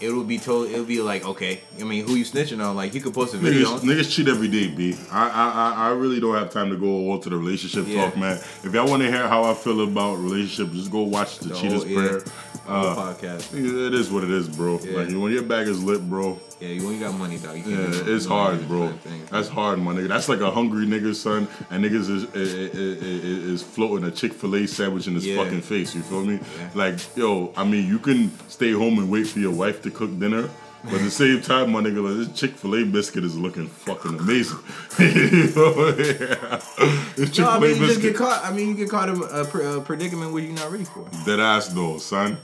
it 0.00 0.12
would 0.12 0.28
be 0.28 0.38
told. 0.38 0.68
It 0.70 0.78
would 0.78 0.86
be 0.86 1.02
like, 1.02 1.26
okay. 1.26 1.60
I 1.80 1.82
mean, 1.82 2.06
who 2.06 2.14
you 2.14 2.24
snitching 2.24 2.64
on? 2.64 2.76
Like, 2.76 2.94
you 2.94 3.00
could 3.00 3.12
post 3.12 3.34
a 3.34 3.38
video. 3.38 3.66
Niggas, 3.66 3.80
niggas 3.80 4.14
cheat 4.14 4.28
every 4.28 4.46
day, 4.48 4.68
B. 4.68 4.96
I, 5.10 5.28
I, 5.28 5.48
I- 5.50 5.88
I 5.88 5.90
really 5.94 6.20
don't 6.20 6.36
have 6.36 6.50
time 6.52 6.70
to 6.70 6.76
go 6.76 6.86
all 6.86 7.18
to 7.18 7.28
the 7.28 7.36
relationship 7.36 7.86
Yeah. 7.88 8.04
talk, 8.04 8.16
man. 8.16 8.36
If 8.62 8.72
y'all 8.72 8.88
want 8.88 9.02
to 9.02 9.10
hear 9.10 9.26
how 9.26 9.42
I 9.42 9.54
feel 9.54 9.80
about 9.82 10.14
relationships, 10.20 10.72
just 10.76 10.92
go 10.92 11.02
watch 11.02 11.40
the, 11.40 11.48
The 11.48 11.54
Cheetah's 11.56 11.82
whole- 11.82 11.86
yeah. 11.90 11.98
Prayer. 12.08 12.20
whole 12.20 12.51
Uh, 12.66 12.94
podcast. 12.94 13.52
it 13.54 13.92
is 13.94 14.10
what 14.10 14.22
it 14.24 14.30
is, 14.30 14.48
bro. 14.48 14.78
Yeah. 14.82 14.98
Like 14.98 15.08
when 15.08 15.32
your 15.32 15.42
bag 15.42 15.66
is 15.68 15.82
lit, 15.82 16.08
bro. 16.08 16.38
Yeah, 16.60 16.68
you 16.68 16.84
when 16.84 16.94
you 16.94 17.00
got 17.00 17.14
money, 17.14 17.38
dog. 17.38 17.56
You 17.56 17.62
can't 17.64 17.94
Yeah, 17.94 18.14
it's 18.14 18.24
hard, 18.24 18.68
bro. 18.68 18.92
things. 18.98 19.28
That's 19.30 19.48
hard, 19.48 19.80
my 19.80 19.92
nigga. 19.94 20.06
That's 20.08 20.28
like 20.28 20.40
a 20.40 20.50
hungry 20.50 20.86
nigga, 20.86 21.12
son, 21.14 21.48
and 21.70 21.84
niggas 21.84 22.08
is 22.08 22.24
is, 22.34 22.54
is, 22.54 23.02
is 23.02 23.62
floating 23.62 24.06
a 24.06 24.10
Chick 24.12 24.32
Fil 24.32 24.54
A 24.56 24.66
sandwich 24.68 25.06
in 25.08 25.14
his 25.14 25.26
Yeah. 25.26 25.42
fucking 25.42 25.62
face. 25.62 25.92
You 25.94 26.02
feel 26.02 26.24
me? 26.24 26.34
Yeah. 26.58 26.70
Like, 26.74 26.98
yo, 27.16 27.52
I 27.56 27.64
mean, 27.64 27.88
you 27.88 27.98
can 27.98 28.30
stay 28.48 28.70
home 28.72 28.98
and 28.98 29.10
wait 29.10 29.26
for 29.26 29.40
your 29.40 29.52
wife 29.52 29.82
to 29.82 29.90
cook 29.90 30.16
dinner. 30.20 30.48
But 30.84 30.94
at 30.94 31.02
the 31.02 31.10
same 31.12 31.40
time, 31.40 31.70
my 31.70 31.80
nigga, 31.80 32.02
like 32.02 32.28
this 32.28 32.40
Chick 32.40 32.56
Fil 32.56 32.74
A 32.74 32.84
biscuit 32.84 33.22
is 33.22 33.36
looking 33.38 33.68
fucking 33.68 34.18
amazing. 34.18 34.58
you 34.98 35.52
know? 35.54 35.94
yeah. 35.96 36.60
This 37.16 37.30
Chick 37.30 37.44
No, 37.44 37.50
I 37.50 37.54
Fil 37.60 37.64
A 37.64 37.68
mean, 37.72 37.80
you 37.82 37.86
just 37.86 38.02
get 38.02 38.16
caught. 38.16 38.44
I 38.44 38.52
mean, 38.52 38.68
you 38.70 38.74
get 38.74 38.88
caught 38.90 39.08
in 39.08 39.16
a, 39.22 39.78
a 39.78 39.80
predicament 39.80 40.32
where 40.32 40.42
you're 40.42 40.52
not 40.54 40.70
ready 40.72 40.84
for. 40.84 41.08
dead 41.24 41.38
ass 41.40 41.68
though, 41.68 41.98
son. 41.98 42.36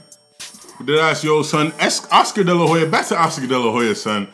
Dead 0.85 0.97
ass, 0.97 1.23
yo, 1.25 1.41
son. 1.43 1.73
Oscar 1.79 2.43
De 2.43 2.53
La 2.53 2.65
Hoya. 2.65 2.85
Back 2.85 3.07
to 3.07 3.17
Oscar 3.17 3.45
De 3.45 3.59
La 3.59 3.69
Hoya, 3.71 3.93
son. 3.95 4.29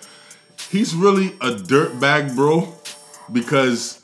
He's 0.70 0.94
really 0.94 1.30
a 1.42 1.56
dirtbag, 1.56 2.36
bro. 2.36 2.72
Because, 3.32 4.04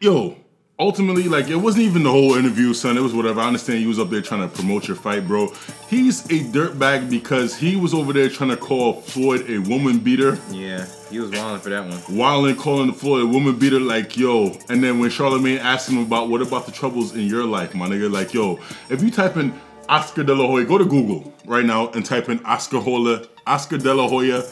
yo, 0.00 0.38
ultimately, 0.78 1.24
like, 1.24 1.48
it 1.48 1.56
wasn't 1.56 1.84
even 1.84 2.04
the 2.04 2.10
whole 2.10 2.34
interview, 2.36 2.72
son. 2.72 2.96
It 2.96 3.02
was 3.02 3.12
whatever. 3.12 3.40
I 3.42 3.48
understand 3.48 3.82
you 3.82 3.88
was 3.88 3.98
up 3.98 4.08
there 4.08 4.22
trying 4.22 4.48
to 4.48 4.48
promote 4.48 4.88
your 4.88 4.96
fight, 4.96 5.26
bro. 5.26 5.52
He's 5.88 6.24
a 6.26 6.40
dirtbag 6.40 7.10
because 7.10 7.54
he 7.54 7.76
was 7.76 7.92
over 7.92 8.14
there 8.14 8.30
trying 8.30 8.50
to 8.50 8.56
call 8.56 9.02
Floyd 9.02 9.50
a 9.50 9.58
woman 9.58 9.98
beater. 9.98 10.38
Yeah, 10.50 10.86
he 11.10 11.18
was 11.18 11.30
wilding 11.30 11.60
for 11.60 11.68
that 11.68 11.84
one. 11.84 11.98
Wildin 12.16 12.56
calling 12.56 12.92
Floyd 12.94 13.24
a 13.24 13.26
woman 13.26 13.58
beater, 13.58 13.78
like, 13.78 14.16
yo. 14.16 14.56
And 14.70 14.82
then 14.82 14.98
when 14.98 15.10
Charlemagne 15.10 15.58
asked 15.58 15.90
him 15.90 15.98
about 15.98 16.30
what 16.30 16.40
about 16.40 16.64
the 16.64 16.72
troubles 16.72 17.14
in 17.14 17.26
your 17.26 17.44
life, 17.44 17.74
my 17.74 17.86
nigga, 17.86 18.10
like, 18.10 18.32
yo, 18.32 18.58
if 18.88 19.02
you 19.02 19.10
type 19.10 19.36
in 19.36 19.52
Oscar 19.88 20.24
De 20.24 20.34
La 20.34 20.46
Hoya, 20.46 20.64
go 20.64 20.78
to 20.78 20.84
Google 20.84 21.32
right 21.46 21.64
now 21.64 21.88
and 21.90 22.04
type 22.04 22.28
in 22.28 22.44
Oscar 22.44 22.78
Hola, 22.80 23.26
Oscar 23.46 23.78
De 23.78 23.94
La 23.94 24.08
Hoya 24.08 24.42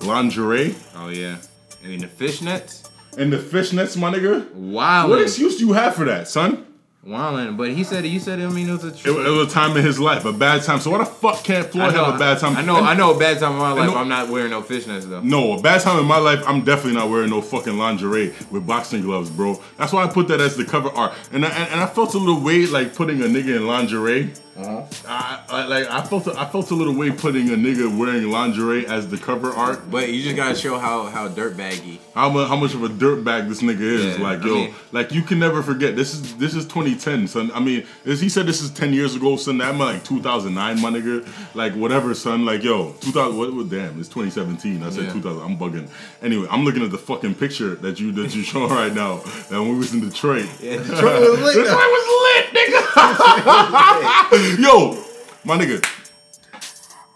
lingerie 0.00 0.74
Oh 0.96 1.08
yeah, 1.08 1.36
I 1.82 1.86
mean 1.88 2.00
the 2.00 2.06
fishnets. 2.06 2.88
and 3.18 3.32
the 3.32 3.38
fishnets, 3.38 3.96
my 3.96 4.12
nigga. 4.12 4.50
Wilding. 4.52 5.10
What 5.10 5.22
excuse 5.22 5.56
do 5.58 5.66
you 5.66 5.72
have 5.72 5.94
for 5.94 6.04
that, 6.04 6.28
son? 6.28 6.66
Wilding, 7.02 7.56
but 7.58 7.70
he 7.70 7.84
said 7.84 8.06
you 8.06 8.18
said 8.20 8.40
I 8.40 8.48
mean 8.48 8.68
it 8.68 8.72
was 8.72 8.84
a 8.84 8.88
It, 8.88 9.06
it 9.26 9.30
was 9.30 9.48
a 9.48 9.54
time 9.54 9.76
in 9.76 9.84
his 9.84 9.98
life, 10.00 10.24
a 10.24 10.32
bad 10.32 10.62
time. 10.62 10.80
So 10.80 10.90
why 10.90 10.98
the 10.98 11.04
fuck 11.06 11.42
can't 11.44 11.66
Floyd 11.66 11.92
have 11.92 12.14
a 12.14 12.18
bad 12.18 12.38
time? 12.38 12.56
I 12.56 12.62
know, 12.62 12.76
And- 12.78 12.86
I 12.86 12.94
know 12.94 13.14
a 13.14 13.18
bad 13.18 13.38
time 13.40 13.52
in 13.52 13.58
my 13.58 13.72
life. 13.72 13.90
know- 13.90 13.96
I'm 13.96 14.08
not 14.08 14.28
wearing 14.28 14.50
no 14.50 14.62
fishnets 14.62 15.02
though. 15.08 15.20
No, 15.20 15.58
a 15.58 15.60
bad 15.60 15.80
time 15.82 15.98
in 15.98 16.06
my 16.06 16.16
life, 16.18 16.42
I'm 16.46 16.62
definitely 16.64 16.94
not 16.98 17.10
wearing 17.10 17.30
no 17.30 17.40
fucking 17.42 17.76
lingerie 17.76 18.32
with 18.50 18.66
boxing 18.66 19.02
gloves, 19.02 19.28
bro. 19.28 19.60
That's 19.76 19.92
why 19.92 20.04
I 20.04 20.06
put 20.08 20.28
that 20.28 20.40
as 20.40 20.56
the 20.56 20.64
cover 20.64 20.88
art. 20.90 21.12
And 21.32 21.44
I, 21.44 21.48
and, 21.50 21.72
and 21.72 21.80
I 21.80 21.86
felt 21.86 22.14
a 22.14 22.18
little 22.18 22.40
weird 22.40 22.70
like 22.70 22.94
putting 22.94 23.20
a 23.22 23.26
nigga 23.26 23.56
in 23.56 23.66
lingerie. 23.66 24.32
Uh-huh. 24.56 24.84
I, 25.08 25.42
I 25.48 25.66
like 25.66 25.90
I 25.90 26.02
felt 26.04 26.26
a, 26.28 26.38
I 26.38 26.46
felt 26.48 26.70
a 26.70 26.74
little 26.74 26.94
weird 26.94 27.18
putting 27.18 27.48
a 27.50 27.54
nigga 27.56 27.96
wearing 27.98 28.30
lingerie 28.30 28.86
as 28.86 29.08
the 29.08 29.16
cover 29.18 29.50
art. 29.50 29.90
But 29.90 30.12
you 30.12 30.22
just 30.22 30.36
gotta 30.36 30.54
show 30.54 30.78
how 30.78 31.06
how 31.06 31.28
dirtbaggy. 31.28 31.98
How 32.14 32.28
much 32.30 32.48
how 32.48 32.54
much 32.56 32.72
of 32.74 32.84
a 32.84 32.88
dirtbag 32.88 33.48
this 33.48 33.62
nigga 33.62 33.80
is? 33.80 34.16
Yeah, 34.18 34.22
like 34.22 34.42
I 34.42 34.46
yo, 34.46 34.54
mean- 34.54 34.74
like 34.92 35.10
you 35.12 35.22
can 35.22 35.40
never 35.40 35.62
forget. 35.62 35.96
This 35.96 36.14
is 36.14 36.36
this 36.36 36.54
is 36.54 36.64
2010, 36.66 37.26
son. 37.26 37.50
I 37.52 37.58
mean, 37.58 37.84
he 38.04 38.28
said 38.28 38.46
this 38.46 38.60
is 38.62 38.70
10 38.70 38.92
years 38.92 39.16
ago, 39.16 39.36
son. 39.36 39.58
That 39.58 39.74
might 39.74 39.94
like 39.94 40.04
2009, 40.04 40.80
my 40.80 40.90
nigga. 40.90 41.26
Like 41.56 41.74
whatever, 41.74 42.14
son. 42.14 42.44
Like 42.44 42.62
yo, 42.62 42.92
2000. 43.00 43.36
What? 43.36 43.52
what 43.54 43.68
damn, 43.68 43.98
it's 43.98 44.08
2017. 44.08 44.82
I 44.84 44.90
said 44.90 45.04
Yeah. 45.06 45.12
2000. 45.12 45.42
I'm 45.42 45.58
bugging. 45.58 45.88
Anyway, 46.22 46.46
I'm 46.48 46.64
looking 46.64 46.84
at 46.84 46.92
the 46.92 46.98
fucking 46.98 47.34
picture 47.34 47.74
that 47.76 47.98
you 47.98 48.12
that 48.12 48.34
you 48.36 48.44
showing 48.44 48.70
right 48.70 48.94
now. 48.94 49.20
And 49.50 49.68
we 49.68 49.76
was 49.76 49.92
in 49.92 50.00
Detroit. 50.00 50.46
Yeah, 50.60 50.76
Detroit 50.76 51.20
was 51.28 51.40
lit. 51.40 51.54
Detroit 51.64 51.90
was 51.96 52.06
lit, 52.22 52.46
nigga. 52.54 52.82
yo, 54.58 55.02
my 55.44 55.58
nigga. 55.58 55.84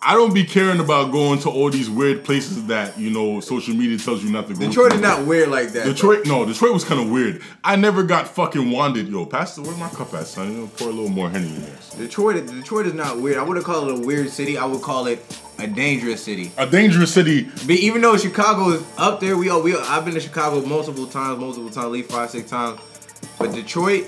I 0.00 0.14
don't 0.14 0.32
be 0.32 0.44
caring 0.44 0.80
about 0.80 1.10
going 1.10 1.40
to 1.40 1.50
all 1.50 1.70
these 1.70 1.90
weird 1.90 2.24
places 2.24 2.66
that 2.68 2.96
you 2.98 3.10
know 3.10 3.40
social 3.40 3.74
media 3.74 3.98
tells 3.98 4.22
you 4.22 4.30
not 4.30 4.46
to 4.46 4.54
go. 4.54 4.60
Detroit 4.60 4.90
to. 4.92 4.96
is 4.96 5.02
not 5.02 5.26
weird 5.26 5.48
like 5.48 5.70
that. 5.72 5.84
Detroit, 5.84 6.24
no, 6.24 6.46
Detroit 6.46 6.72
was 6.72 6.84
kind 6.84 7.00
of 7.00 7.10
weird. 7.10 7.42
I 7.64 7.76
never 7.76 8.04
got 8.04 8.28
fucking 8.28 8.70
wanded. 8.70 9.08
Yo, 9.08 9.26
Pastor, 9.26 9.62
where 9.62 9.76
my 9.76 9.88
cup 9.90 10.14
at, 10.14 10.26
son? 10.26 10.52
You 10.52 10.58
know, 10.60 10.66
pour 10.68 10.88
a 10.88 10.92
little 10.92 11.10
more 11.10 11.28
Henny 11.28 11.48
in 11.48 11.62
there. 11.62 11.76
son. 11.80 12.00
Detroit, 12.00 12.46
Detroit 12.46 12.86
is 12.86 12.94
not 12.94 13.20
weird. 13.20 13.38
I 13.38 13.42
wouldn't 13.42 13.66
call 13.66 13.88
it 13.88 13.98
a 14.02 14.06
weird 14.06 14.30
city. 14.30 14.56
I 14.56 14.64
would 14.64 14.82
call 14.82 15.06
it 15.08 15.20
a 15.58 15.66
dangerous 15.66 16.22
city. 16.22 16.52
A 16.56 16.66
dangerous 16.66 17.12
city. 17.12 17.42
But 17.66 17.76
even 17.76 18.00
though 18.00 18.16
Chicago 18.16 18.70
is 18.70 18.84
up 18.96 19.20
there, 19.20 19.36
we 19.36 19.50
all 19.50 19.62
we 19.62 19.74
all, 19.74 19.82
I've 19.82 20.04
been 20.04 20.14
to 20.14 20.20
Chicago 20.20 20.64
multiple 20.64 21.06
times, 21.06 21.40
multiple 21.40 21.70
times, 21.70 21.84
at 21.84 21.90
least 21.90 22.10
five, 22.10 22.30
six 22.30 22.48
times. 22.48 22.80
But 23.38 23.52
Detroit 23.52 24.06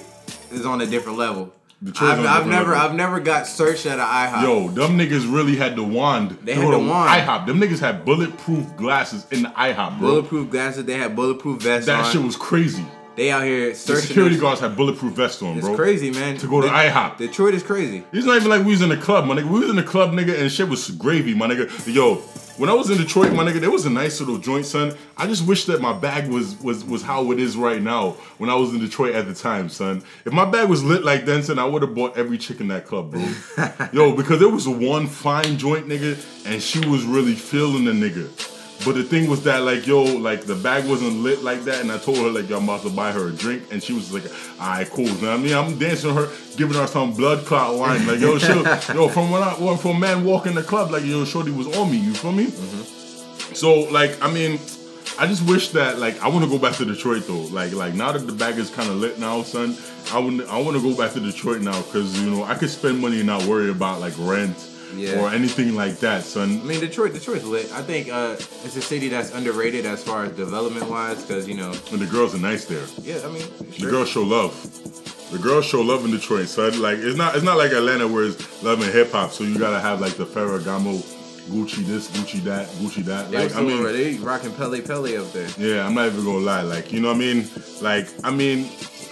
is 0.52 0.64
on 0.64 0.80
a 0.80 0.87
different 0.87 1.18
level. 1.18 1.52
I've, 2.00 2.24
I've 2.26 2.46
never. 2.46 2.74
I've 2.74 2.94
never 2.94 3.20
got 3.20 3.46
searched 3.46 3.86
at 3.86 3.98
an 3.98 4.04
IHOP. 4.04 4.42
Yo, 4.42 4.68
them 4.68 4.98
niggas 4.98 5.32
really 5.32 5.56
had 5.56 5.76
the 5.76 5.82
wand. 5.82 6.32
They 6.42 6.54
had 6.54 6.70
the 6.72 6.78
wand. 6.78 7.08
IHOP. 7.10 7.46
Them 7.46 7.58
niggas 7.60 7.78
had 7.80 8.04
bulletproof 8.04 8.76
glasses 8.76 9.26
in 9.30 9.42
the 9.44 9.48
IHOP, 9.48 9.98
bro. 9.98 10.08
bulletproof 10.08 10.50
glasses, 10.50 10.84
they 10.84 10.98
had 10.98 11.16
bulletproof 11.16 11.62
vests 11.62 11.86
that 11.86 12.04
on. 12.04 12.12
shit 12.12 12.22
was 12.22 12.36
crazy. 12.36 12.84
they 13.16 13.30
out 13.30 13.44
here 13.44 13.74
searching. 13.74 13.94
The 14.02 14.06
security 14.08 14.34
us. 14.36 14.40
guards 14.42 14.60
had 14.60 14.76
bulletproof 14.76 15.14
vests 15.14 15.40
on, 15.42 15.56
It's 15.56 15.66
bro. 15.66 15.74
crazy, 15.74 16.10
man. 16.10 16.36
To 16.38 16.46
go 16.46 16.60
to 16.60 16.66
De- 16.66 16.72
IHOP. 16.72 17.16
Detroit 17.16 17.54
is 17.54 17.62
crazy. 17.62 18.04
It's 18.12 18.26
not 18.26 18.36
even 18.36 18.50
like 18.50 18.60
we 18.64 18.72
was 18.72 18.82
in 18.82 18.90
the 18.90 18.96
club, 18.98 19.24
my 19.26 19.34
nigga. 19.36 19.48
We 19.48 19.60
was 19.60 19.70
in 19.70 19.76
the 19.76 19.82
club, 19.82 20.12
nigga, 20.12 20.38
and 20.38 20.52
shit 20.52 20.68
was 20.68 20.90
gravy, 20.90 21.34
my 21.34 21.46
nigga. 21.48 21.94
Yo, 21.94 22.16
when 22.56 22.68
I 22.68 22.74
was 22.74 22.90
in 22.90 22.98
Detroit, 22.98 23.32
my 23.32 23.44
nigga, 23.44 23.60
there 23.60 23.70
was 23.70 23.86
a 23.86 23.90
nice 23.90 24.20
little 24.20 24.38
joint, 24.38 24.66
son. 24.66 24.94
I 25.16 25.26
just 25.26 25.46
wish 25.46 25.64
that 25.66 25.80
my 25.80 25.92
bag 25.92 26.28
was 26.28 26.56
was 26.60 26.84
was 26.84 27.02
how 27.02 27.30
it 27.32 27.40
is 27.40 27.56
right 27.56 27.80
now 27.80 28.10
when 28.38 28.50
I 28.50 28.54
was 28.54 28.72
in 28.72 28.80
Detroit 28.80 29.14
at 29.14 29.26
the 29.26 29.34
time, 29.34 29.68
son. 29.68 30.02
If 30.24 30.32
my 30.32 30.44
bag 30.44 30.68
was 30.68 30.84
lit 30.84 31.04
like 31.04 31.24
then, 31.24 31.42
son, 31.42 31.58
I 31.58 31.64
would 31.64 31.82
have 31.82 31.94
bought 31.94 32.16
every 32.16 32.38
chick 32.38 32.60
in 32.60 32.68
that 32.68 32.86
club, 32.86 33.10
bro. 33.10 33.26
Yo, 33.92 34.14
because 34.14 34.38
there 34.40 34.48
was 34.48 34.68
one 34.68 35.06
fine 35.06 35.58
joint, 35.58 35.88
nigga, 35.88 36.46
and 36.46 36.62
she 36.62 36.86
was 36.86 37.04
really 37.04 37.34
feeling 37.34 37.84
the 37.84 37.92
nigga. 37.92 38.60
But 38.84 38.94
the 38.94 39.02
thing 39.02 39.28
was 39.28 39.44
that, 39.44 39.58
like, 39.62 39.86
yo, 39.86 40.02
like 40.02 40.44
the 40.44 40.54
bag 40.54 40.88
wasn't 40.88 41.16
lit 41.16 41.42
like 41.42 41.64
that, 41.64 41.82
and 41.82 41.92
I 41.92 41.98
told 41.98 42.16
her 42.18 42.30
like, 42.30 42.48
yo, 42.48 42.56
I'm 42.56 42.64
about 42.64 42.82
to 42.82 42.90
buy 42.90 43.12
her 43.12 43.28
a 43.28 43.32
drink, 43.32 43.64
and 43.70 43.82
she 43.82 43.92
was 43.92 44.12
like, 44.12 44.24
all 44.58 44.68
right, 44.68 44.88
cool. 44.88 45.04
You 45.04 45.12
know 45.20 45.30
what 45.30 45.38
I 45.40 45.42
mean, 45.42 45.54
I'm 45.54 45.78
dancing 45.78 46.14
her, 46.14 46.30
giving 46.56 46.76
her 46.76 46.86
some 46.86 47.12
blood 47.12 47.44
clot 47.44 47.76
wine, 47.76 48.06
like, 48.06 48.20
yo, 48.20 48.38
she, 48.38 48.48
yo, 48.94 49.08
from 49.08 49.30
when 49.30 49.42
I, 49.42 49.54
well, 49.58 49.76
from 49.76 50.00
man 50.00 50.24
walking 50.24 50.54
the 50.54 50.62
club, 50.62 50.90
like, 50.90 51.04
yo, 51.04 51.24
shorty 51.24 51.50
was 51.50 51.66
on 51.76 51.90
me. 51.90 51.98
You 51.98 52.14
feel 52.14 52.32
me? 52.32 52.46
Mm-hmm. 52.46 53.54
So, 53.54 53.80
like, 53.90 54.22
I 54.22 54.32
mean, 54.32 54.58
I 55.18 55.26
just 55.26 55.46
wish 55.46 55.68
that, 55.70 55.98
like, 55.98 56.18
I 56.22 56.28
want 56.28 56.44
to 56.44 56.50
go 56.50 56.58
back 56.58 56.76
to 56.76 56.84
Detroit 56.86 57.26
though. 57.26 57.42
Like, 57.52 57.72
like 57.72 57.92
now 57.92 58.12
that 58.12 58.26
the 58.26 58.32
bag 58.32 58.56
is 58.56 58.70
kind 58.70 58.88
of 58.88 58.96
lit 58.96 59.18
now, 59.18 59.42
son, 59.42 59.76
I 60.12 60.18
would 60.18 60.46
I 60.48 60.60
want 60.60 60.76
to 60.76 60.82
go 60.82 60.96
back 60.96 61.12
to 61.12 61.20
Detroit 61.20 61.60
now 61.60 61.80
because 61.82 62.18
you 62.20 62.30
know 62.30 62.42
I 62.42 62.54
could 62.54 62.70
spend 62.70 63.00
money 63.00 63.18
and 63.18 63.26
not 63.26 63.44
worry 63.44 63.70
about 63.70 64.00
like 64.00 64.14
rent 64.18 64.56
Yeah. 64.94 65.20
or 65.20 65.31
anything 65.31 65.74
like 65.74 65.98
that, 66.00 66.22
So 66.24 66.42
I 66.42 66.46
mean, 66.46 66.81
Detroit, 66.81 67.12
Detroit's 67.12 67.44
lit. 67.44 67.72
I 67.72 67.83
think 67.83 68.09
uh, 68.12 68.35
it's 68.64 68.76
a 68.76 68.83
city 68.83 69.09
that's 69.09 69.33
underrated 69.33 69.87
as 69.87 70.03
far 70.03 70.24
as 70.24 70.33
development 70.33 70.88
wise, 70.90 71.22
because 71.22 71.48
you 71.48 71.55
know, 71.55 71.72
And 71.92 72.00
the 72.00 72.07
girls 72.07 72.35
are 72.35 72.38
nice 72.38 72.64
there. 72.64 72.85
yeah, 73.03 73.20
I 73.24 73.31
mean, 73.31 73.46
The 73.79 73.88
girls 73.90 74.09
show 74.09 74.22
love. 74.22 74.53
The 75.31 75.38
girls 75.38 75.64
show 75.64 75.81
love 75.81 76.05
in 76.05 76.11
Detroit, 76.11 76.48
son. 76.48 76.81
Like 76.83 76.98
it's 76.98 77.16
not 77.16 77.37
it's 77.37 77.44
not 77.44 77.57
like 77.57 77.70
Atlanta 77.72 78.09
where 78.09 78.24
it's 78.24 78.62
love 78.64 78.83
and 78.83 78.92
hip 78.92 79.12
hop. 79.12 79.31
So 79.31 79.44
you 79.44 79.57
gotta 79.59 79.79
have 79.81 80.00
like 80.00 80.14
the 80.14 80.26
Ferragamo, 80.26 80.98
Gucci 81.50 81.87
this, 81.87 82.11
Gucci 82.11 82.42
that, 82.44 82.66
Gucci 82.81 83.05
that. 83.05 83.31
Like 83.31 83.55
I 83.55 83.62
mean, 83.62 83.83
they 83.85 84.14
rocking 84.16 84.53
Pelle 84.53 84.81
Pelle 84.83 85.07
up 85.20 85.33
there. 85.33 85.48
Yeah, 85.57 85.87
I'm 85.87 85.94
not 85.94 86.07
even 86.07 86.24
gonna 86.24 86.38
lie. 86.38 86.62
Like, 86.62 86.92
you 86.92 87.00
know 87.00 87.09
what 87.09 87.16
I 87.16 87.20
mean? 87.20 87.48
Like, 87.81 88.09
I 88.24 88.31
mean, 88.33 88.64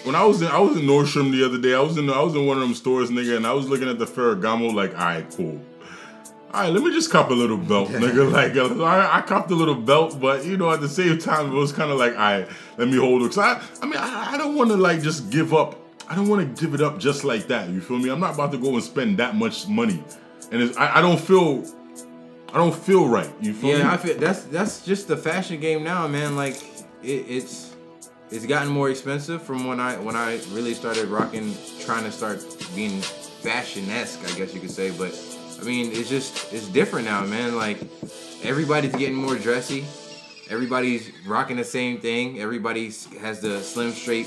when 0.03 0.17
I 0.17 0.25
was 0.25 0.43
in 0.43 0.49
I 0.49 0.59
was 0.59 0.77
in 0.77 0.83
Nordstrom 0.87 1.31
the 1.31 1.45
other 1.45 1.59
day, 1.59 1.75
I 1.75 1.81
was 1.81 1.97
in 1.97 2.11
I 2.11 2.21
was 2.21 2.35
in 2.35 2.47
one 2.47 2.57
of 2.57 2.63
them 2.65 2.75
stores, 2.75 3.11
nigga, 3.11 3.37
and 3.37 3.47
I 3.47 3.53
was 3.53 3.69
looking 3.69 3.89
at 3.89 4.01
the 4.01 4.07
Ferragamo, 4.07 4.75
like, 4.75 4.99
all 4.99 5.05
right, 5.05 5.27
cool. 5.37 5.61
All 6.55 6.63
right, 6.63 6.73
let 6.73 6.83
me 6.83 6.91
just 6.93 7.11
cop 7.11 7.31
a 7.31 7.35
little 7.35 7.59
belt, 7.59 7.91
nigga. 7.91 8.33
Like, 8.39 8.57
uh, 8.57 8.83
I, 8.83 9.19
I 9.19 9.21
copped 9.21 9.51
a 9.51 9.55
little 9.55 9.75
belt, 9.75 10.19
but 10.19 10.47
you 10.47 10.57
know, 10.57 10.71
at 10.71 10.81
the 10.81 10.89
same 10.89 11.19
time, 11.19 11.53
it 11.53 11.55
was 11.55 11.73
kind 11.73 11.91
of 11.91 11.99
like, 11.99 12.13
all 12.13 12.19
right, 12.19 12.49
let 12.79 12.89
me 12.89 12.97
hold 12.97 13.23
it. 13.23 13.35
Cause 13.35 13.39
I, 13.39 13.63
I 13.83 13.87
mean, 13.87 13.99
I, 13.99 14.33
I 14.33 14.39
don't 14.39 14.55
want 14.55 14.71
to 14.71 14.77
like 14.77 15.03
just 15.03 15.31
give 15.31 15.53
up. 15.53 15.79
I 16.09 16.15
don't 16.15 16.27
want 16.27 16.57
to 16.57 16.65
give 16.65 16.75
it 16.75 16.81
up 16.81 16.99
just 16.99 17.23
like 17.23 17.49
that. 17.49 17.69
You 17.69 17.83
feel 17.83 17.99
me? 17.99 18.09
I'm 18.09 18.21
not 18.21 18.35
about 18.35 18.53
to 18.53 18.59
go 18.59 18.73
and 18.73 18.83
spend 18.83 19.19
that 19.19 19.35
much 19.37 19.69
money, 19.69 20.03
and 20.51 20.63
it's, 20.63 20.77
I, 20.79 20.99
I 20.99 21.01
don't 21.03 21.21
feel, 21.21 21.65
I 22.49 22.57
don't 22.57 22.75
feel 22.75 23.07
right. 23.07 23.31
You 23.43 23.53
feel 23.53 23.73
me? 23.75 23.79
Yeah, 23.81 23.93
I 23.93 23.99
feel 23.99 24.17
that's 24.17 24.45
that's 24.45 24.87
just 24.87 25.07
the 25.07 25.19
fashion 25.19 25.61
game 25.61 25.85
now, 25.85 26.09
man. 26.09 26.35
Like 26.35 26.55
it, 27.03 27.27
it's 27.29 27.77
it's 28.31 28.47
gotten 28.47 28.73
more 28.73 28.89
expensive 28.89 29.43
from 29.43 29.67
when 29.67 29.81
I 29.81 29.99
when 29.99 30.17
I 30.17 30.41
really 30.53 30.73
started 30.73 31.09
rocking, 31.09 31.55
trying 31.81 32.05
to 32.05 32.13
start 32.13 32.43
being 32.75 33.03
fashion 33.03 33.89
esque, 33.91 34.21
I 34.25 34.39
guess 34.39 34.55
you 34.55 34.61
could 34.61 34.71
say. 34.71 34.91
But 34.91 35.13
I 35.61 35.65
mean, 35.65 35.91
it's 35.93 36.09
just 36.09 36.53
it's 36.53 36.69
different 36.69 37.07
now, 37.07 37.25
man. 37.25 37.57
Like 37.57 37.79
everybody's 38.43 38.95
getting 38.95 39.17
more 39.17 39.37
dressy. 39.37 39.85
Everybody's 40.51 41.11
rocking 41.27 41.57
the 41.57 41.65
same 41.65 41.99
thing. 42.01 42.41
Everybody 42.41 42.91
has 43.21 43.41
the 43.41 43.61
slim 43.63 43.93
straight 43.93 44.27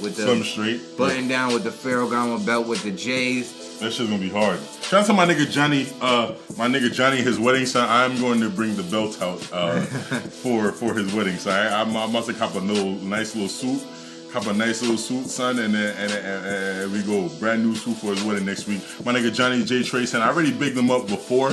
with 0.00 0.16
the 0.16 0.22
Slim 0.22 0.42
straight. 0.42 0.96
button 0.96 1.28
down 1.28 1.52
with 1.52 1.64
the 1.64 1.70
Ferragamo 1.70 2.44
belt 2.46 2.66
with 2.66 2.82
the 2.82 2.90
J's. 2.92 3.78
That 3.80 3.92
shit's 3.92 4.08
gonna 4.10 4.20
be 4.20 4.28
hard. 4.28 4.60
Shout 4.82 5.00
out 5.00 5.06
to 5.06 5.12
my 5.12 5.26
nigga 5.26 5.50
Johnny, 5.50 5.88
uh, 6.00 6.34
my 6.56 6.68
nigga 6.68 6.92
Johnny, 6.92 7.16
his 7.18 7.38
wedding 7.38 7.66
son. 7.66 7.88
I'm 7.88 8.20
going 8.20 8.40
to 8.40 8.48
bring 8.48 8.76
the 8.76 8.84
belt 8.84 9.20
out 9.20 9.48
uh, 9.52 9.80
for 10.42 10.70
for 10.72 10.94
his 10.94 11.12
wedding. 11.12 11.36
So 11.36 11.50
I, 11.50 11.66
I, 11.66 11.82
I 11.82 12.06
must 12.06 12.28
have 12.28 12.38
cop 12.38 12.54
a 12.54 12.58
little 12.58 12.92
nice 13.04 13.34
little 13.34 13.48
suit, 13.48 13.82
cop 14.32 14.46
a 14.46 14.52
nice 14.52 14.80
little 14.82 14.96
suit, 14.96 15.26
son, 15.26 15.58
and 15.58 15.74
then 15.74 15.94
and, 15.96 16.10
and, 16.12 16.26
and, 16.26 16.46
and 16.82 16.92
we 16.92 17.02
go 17.02 17.28
brand 17.38 17.62
new 17.64 17.74
suit 17.74 17.96
for 17.98 18.08
his 18.08 18.22
wedding 18.24 18.46
next 18.46 18.66
week. 18.66 18.80
My 19.04 19.12
nigga 19.12 19.32
Johnny 19.32 19.62
J 19.64 19.82
Trace, 19.82 20.14
and 20.14 20.22
I 20.22 20.28
already 20.28 20.52
bigged 20.52 20.76
them 20.76 20.90
up 20.90 21.06
before, 21.06 21.50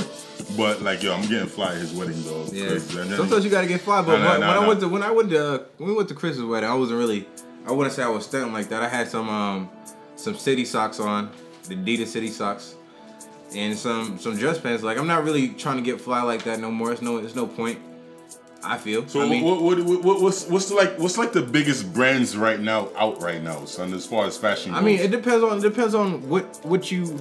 but 0.56 0.80
like 0.82 1.02
yo, 1.02 1.14
I'm 1.14 1.28
getting 1.28 1.46
fly 1.48 1.72
at 1.72 1.76
his 1.78 1.92
wedding 1.92 2.22
though. 2.24 2.46
Yeah. 2.52 2.70
uh, 2.76 3.16
Sometimes 3.16 3.44
you 3.44 3.50
gotta 3.50 3.66
get 3.68 3.80
fly, 3.82 4.02
but 4.02 4.18
Nah, 4.18 4.24
nah, 4.24 4.30
when, 4.32 4.40
nah, 4.40 4.48
when 4.48 4.62
I 4.62 4.66
went 4.68 4.80
to 4.80 4.88
when 4.88 5.02
I 5.02 5.10
went 5.10 5.30
to 5.30 5.44
uh, 5.54 5.64
when 5.76 5.90
we 5.90 5.94
went 5.94 6.08
to 6.08 6.14
Chris's 6.14 6.42
wedding, 6.42 6.68
I 6.70 6.74
wasn't 6.74 6.98
really. 6.98 7.28
I 7.66 7.72
wouldn't 7.72 7.94
say 7.94 8.02
I 8.02 8.08
was 8.08 8.24
stunting 8.24 8.52
like 8.54 8.70
that. 8.70 8.82
I 8.82 8.88
had 8.88 9.08
some 9.08 9.28
um 9.28 9.70
some 10.16 10.34
city 10.36 10.64
socks 10.64 10.98
on, 11.00 11.30
the 11.68 11.76
Adidas 11.76 12.06
city 12.08 12.28
socks, 12.28 12.74
and 13.54 13.76
some 13.76 14.18
some 14.18 14.36
dress 14.36 14.58
pants. 14.58 14.82
Like 14.82 14.96
I'm 14.96 15.06
not 15.06 15.24
really 15.24 15.48
trying 15.50 15.76
to 15.76 15.82
get 15.82 16.00
fly 16.00 16.22
like 16.22 16.44
that 16.44 16.58
no 16.60 16.70
more. 16.70 16.92
It's 16.92 17.02
no 17.02 17.18
it's 17.18 17.34
no 17.34 17.46
point. 17.46 17.78
I 18.62 18.78
feel. 18.78 19.06
So 19.08 19.22
I 19.22 19.28
mean, 19.28 19.44
what, 19.44 19.62
what, 19.62 19.80
what, 19.80 20.02
what, 20.02 20.22
what's 20.22 20.46
what's 20.46 20.70
like 20.70 20.98
what's 20.98 21.16
like 21.16 21.32
the 21.32 21.42
biggest 21.42 21.92
brands 21.92 22.36
right 22.36 22.60
now 22.60 22.90
out 22.96 23.22
right 23.22 23.42
now, 23.42 23.64
son, 23.64 23.94
as 23.94 24.06
far 24.06 24.26
as 24.26 24.36
fashion 24.36 24.72
goes? 24.72 24.80
I 24.80 24.84
mean, 24.84 24.98
it 24.98 25.10
depends 25.10 25.42
on 25.42 25.58
it 25.58 25.62
depends 25.62 25.94
on 25.94 26.28
what 26.28 26.64
what 26.64 26.90
you 26.90 27.18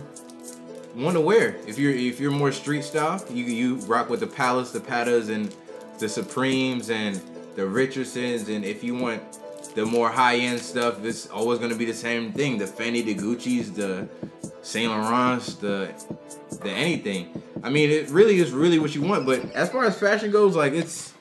want 0.96 1.16
to 1.16 1.22
wear. 1.22 1.56
If 1.66 1.78
you're 1.78 1.94
if 1.94 2.20
you're 2.20 2.32
more 2.32 2.52
street 2.52 2.84
style, 2.84 3.24
you 3.32 3.46
you 3.46 3.76
rock 3.78 4.10
with 4.10 4.20
the 4.20 4.28
Palace, 4.28 4.72
the 4.72 4.80
Pattas, 4.80 5.30
and 5.30 5.54
the 6.00 6.10
Supremes 6.10 6.90
and 6.90 7.22
the 7.56 7.66
Richardsons. 7.66 8.50
And 8.50 8.66
if 8.66 8.84
you 8.84 8.96
want 8.96 9.22
the 9.76 9.86
more 9.86 10.10
high 10.10 10.38
end 10.38 10.60
stuff, 10.60 11.04
it's 11.06 11.28
always 11.28 11.60
gonna 11.60 11.76
be 11.76 11.86
the 11.86 11.94
same 11.94 12.34
thing: 12.34 12.58
the 12.58 12.66
Fendi, 12.66 13.04
the 13.06 13.16
Gucci's, 13.16 13.72
the 13.72 14.10
Saint 14.62 14.92
Laurent's, 14.92 15.56
the 15.56 15.94
the 16.62 16.70
anything. 16.70 17.42
I 17.64 17.70
mean, 17.70 17.90
it 17.90 18.10
really 18.10 18.40
is 18.40 18.52
really 18.52 18.80
what 18.80 18.94
you 18.94 19.02
want. 19.02 19.26
But 19.26 19.52
as 19.54 19.70
far 19.70 19.86
as 19.86 19.98
fashion 19.98 20.32
goes, 20.32 20.56
like 20.56 20.74
it's 20.74 21.14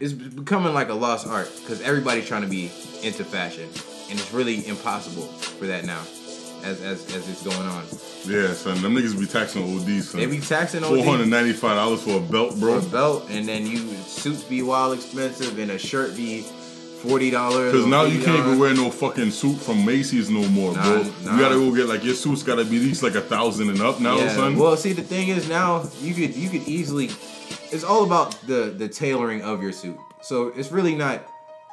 it's 0.00 0.12
becoming 0.12 0.74
like 0.74 0.88
a 0.88 0.94
lost 0.94 1.26
art 1.26 1.50
because 1.60 1.80
everybody's 1.82 2.26
trying 2.26 2.42
to 2.42 2.48
be 2.48 2.64
into 3.02 3.24
fashion, 3.24 3.64
and 4.10 4.18
it's 4.18 4.32
really 4.32 4.66
impossible 4.66 5.22
for 5.26 5.66
that 5.66 5.84
now, 5.84 6.00
as 6.64 6.80
as 6.82 7.04
as 7.14 7.28
it's 7.28 7.42
going 7.42 7.56
on. 7.66 7.84
yeah, 8.26 8.52
son, 8.52 8.80
them 8.82 8.94
niggas 8.94 9.18
be 9.18 9.26
taxing 9.26 9.62
OD, 9.62 10.02
son. 10.02 10.20
They 10.20 10.26
be 10.26 10.40
taxing 10.40 10.82
Four 10.82 11.02
hundred 11.04 11.24
on 11.24 11.30
ninety 11.30 11.52
five 11.52 11.76
dollars 11.76 12.02
for 12.02 12.16
a 12.18 12.20
belt, 12.20 12.54
for 12.54 12.58
bro. 12.60 12.78
a 12.78 12.82
belt, 12.82 13.26
and 13.30 13.46
then 13.48 13.66
you 13.66 13.78
suits 14.04 14.42
be 14.44 14.62
wild 14.62 14.96
expensive, 14.98 15.58
and 15.58 15.70
a 15.70 15.78
shirt 15.78 16.16
be 16.16 16.42
forty 16.42 17.30
dollars. 17.30 17.70
Because 17.72 17.86
now 17.86 18.02
you 18.04 18.20
can't 18.22 18.38
even 18.44 18.58
wear 18.58 18.74
no 18.74 18.90
fucking 18.90 19.30
suit 19.30 19.56
from 19.56 19.84
Macy's 19.84 20.28
no 20.28 20.46
more, 20.48 20.74
Nah, 20.74 20.82
bro. 20.82 21.02
nah. 21.22 21.32
You 21.34 21.40
gotta 21.40 21.54
go 21.54 21.72
get 21.74 21.86
like 21.86 22.02
your 22.04 22.14
suit's 22.14 22.42
gotta 22.42 22.64
be 22.64 22.76
at 22.78 22.82
least 22.82 23.02
like 23.04 23.14
a 23.14 23.20
thousand 23.20 23.70
and 23.70 23.80
up 23.80 24.00
now, 24.00 24.16
Yeah. 24.18 24.34
son. 24.34 24.56
Well, 24.58 24.76
see, 24.76 24.92
the 24.92 25.02
thing 25.02 25.28
is 25.28 25.48
now 25.48 25.88
you 26.02 26.12
could 26.12 26.34
you 26.34 26.48
could 26.50 26.66
easily. 26.66 27.10
It's 27.72 27.84
all 27.84 28.04
about 28.04 28.32
the 28.46 28.74
the 28.76 28.88
tailoring 28.88 29.42
of 29.42 29.62
your 29.62 29.72
suit. 29.72 29.98
So 30.22 30.48
it's 30.56 30.70
really 30.72 30.94
not. 30.94 31.26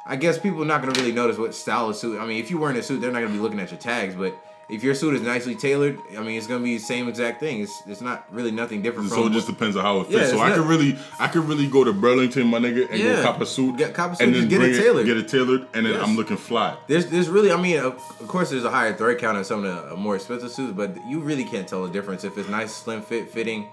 I 0.06 0.16
guess 0.16 0.38
people 0.38 0.62
are 0.62 0.66
not 0.66 0.82
gonna 0.82 0.98
really 1.00 1.12
notice 1.12 1.38
what 1.38 1.54
style 1.54 1.88
of 1.88 1.96
suit. 1.96 2.20
I 2.20 2.26
mean, 2.26 2.38
if 2.42 2.50
you're 2.50 2.60
wearing 2.60 2.76
a 2.76 2.82
suit, 2.82 3.00
they're 3.00 3.12
not 3.12 3.20
gonna 3.20 3.32
be 3.32 3.38
looking 3.40 3.58
at 3.60 3.70
your 3.70 3.80
tags. 3.80 4.14
But 4.14 4.36
if 4.68 4.82
your 4.82 4.94
suit 4.94 5.14
is 5.14 5.22
nicely 5.22 5.54
tailored, 5.54 5.98
I 6.18 6.22
mean, 6.22 6.36
it's 6.36 6.46
gonna 6.46 6.62
be 6.62 6.76
the 6.76 6.82
same 6.82 7.08
exact 7.08 7.40
thing. 7.40 7.62
It's 7.62 7.72
it's 7.86 8.00
not 8.02 8.26
really 8.30 8.50
nothing 8.50 8.82
different 8.82 9.08
so 9.08 9.16
from. 9.22 9.26
it 9.28 9.34
just 9.34 9.46
depends 9.46 9.76
on 9.76 9.82
how 9.82 10.00
it 10.00 10.08
fits. 10.08 10.18
Yeah, 10.18 10.26
so 10.36 10.40
I 10.40 10.48
not- 10.50 10.58
could 10.58 10.66
really, 10.66 10.98
I 11.18 11.28
could 11.28 11.44
really 11.48 11.66
go 11.68 11.84
to 11.84 11.92
Burlington, 11.94 12.46
my 12.48 12.58
nigga, 12.58 12.86
and 12.90 12.98
Yeah. 13.00 13.16
go 13.16 13.22
cop 13.22 13.40
a 13.40 13.46
suit, 13.46 13.78
Get- 13.78 13.94
cop 13.94 14.12
a 14.12 14.16
suit, 14.16 14.24
and 14.26 14.34
then 14.34 14.48
just 14.48 14.60
get 14.60 14.68
it 14.70 14.76
tailored. 14.82 15.06
get 15.06 15.16
it 15.16 15.28
tailored, 15.28 15.66
and 15.72 15.86
then 15.86 15.94
Yes. 15.94 16.02
I'm 16.06 16.16
looking 16.16 16.36
fly. 16.36 16.76
There's, 16.86 17.06
there's 17.06 17.28
really, 17.30 17.50
I 17.52 17.56
mean, 17.60 17.78
of, 17.78 17.94
of 18.20 18.28
course, 18.28 18.50
there's 18.50 18.64
a 18.64 18.70
higher 18.70 18.92
thread 18.94 19.18
count 19.18 19.38
in 19.38 19.44
some 19.44 19.64
of 19.64 19.74
the 19.88 19.92
uh, 19.94 19.96
more 19.96 20.16
expensive 20.16 20.50
suits, 20.50 20.72
but 20.76 20.96
you 21.08 21.20
really 21.20 21.44
can't 21.44 21.66
tell 21.68 21.82
the 21.86 21.90
difference 21.92 22.24
if 22.24 22.36
it's 22.38 22.48
nice, 22.48 22.74
slim 22.74 23.00
fit, 23.02 23.30
fitting, 23.30 23.68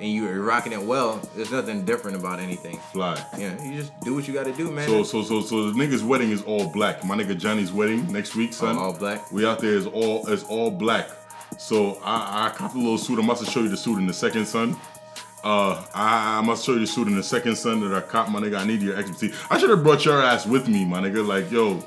and 0.00 0.10
you're 0.12 0.40
rocking 0.42 0.72
it 0.72 0.80
well. 0.82 1.20
There's 1.36 1.52
nothing 1.52 1.84
different 1.84 2.16
about 2.16 2.40
anything. 2.40 2.78
Fly. 2.92 3.22
Yeah, 3.38 3.62
you 3.62 3.76
just 3.76 3.98
do 4.00 4.14
what 4.14 4.26
you 4.26 4.34
got 4.34 4.46
to 4.46 4.52
do, 4.52 4.70
man. 4.70 4.88
So 4.88 5.02
so 5.04 5.22
so 5.22 5.40
so 5.42 5.70
the 5.70 5.78
nigga's 5.78 6.02
wedding 6.02 6.30
is 6.30 6.42
all 6.42 6.66
black. 6.68 7.04
My 7.04 7.16
nigga 7.16 7.38
Johnny's 7.38 7.70
wedding 7.72 8.10
next 8.10 8.34
week, 8.34 8.52
son. 8.52 8.76
all 8.76 8.92
black. 8.94 9.30
We 9.30 9.46
out 9.46 9.58
there 9.60 9.74
is 9.74 9.86
all 9.86 10.26
is 10.28 10.42
all 10.44 10.70
black. 10.70 11.08
So 11.58 12.00
I 12.02 12.46
I 12.46 12.50
copped 12.56 12.74
a 12.74 12.78
little 12.78 12.98
suit. 12.98 13.18
I 13.18 13.22
must 13.22 13.48
show 13.50 13.60
you 13.60 13.68
the 13.68 13.76
suit 13.76 13.98
in 13.98 14.06
the 14.06 14.14
second, 14.14 14.46
son. 14.46 14.76
Uh, 15.42 15.82
I, 15.94 16.38
I 16.38 16.40
must 16.42 16.64
show 16.66 16.72
you 16.74 16.80
the 16.80 16.86
suit 16.86 17.08
in 17.08 17.16
the 17.16 17.22
second, 17.22 17.56
son. 17.56 17.80
That 17.80 17.94
I 17.96 18.00
cop, 18.06 18.28
my 18.30 18.40
nigga. 18.40 18.58
I 18.58 18.64
need 18.64 18.82
your 18.82 18.96
expertise. 18.96 19.34
I 19.50 19.58
should 19.58 19.70
have 19.70 19.82
brought 19.82 20.04
your 20.04 20.20
ass 20.20 20.46
with 20.46 20.68
me, 20.68 20.84
my 20.84 21.00
nigga. 21.00 21.26
Like 21.26 21.50
yo, 21.50 21.82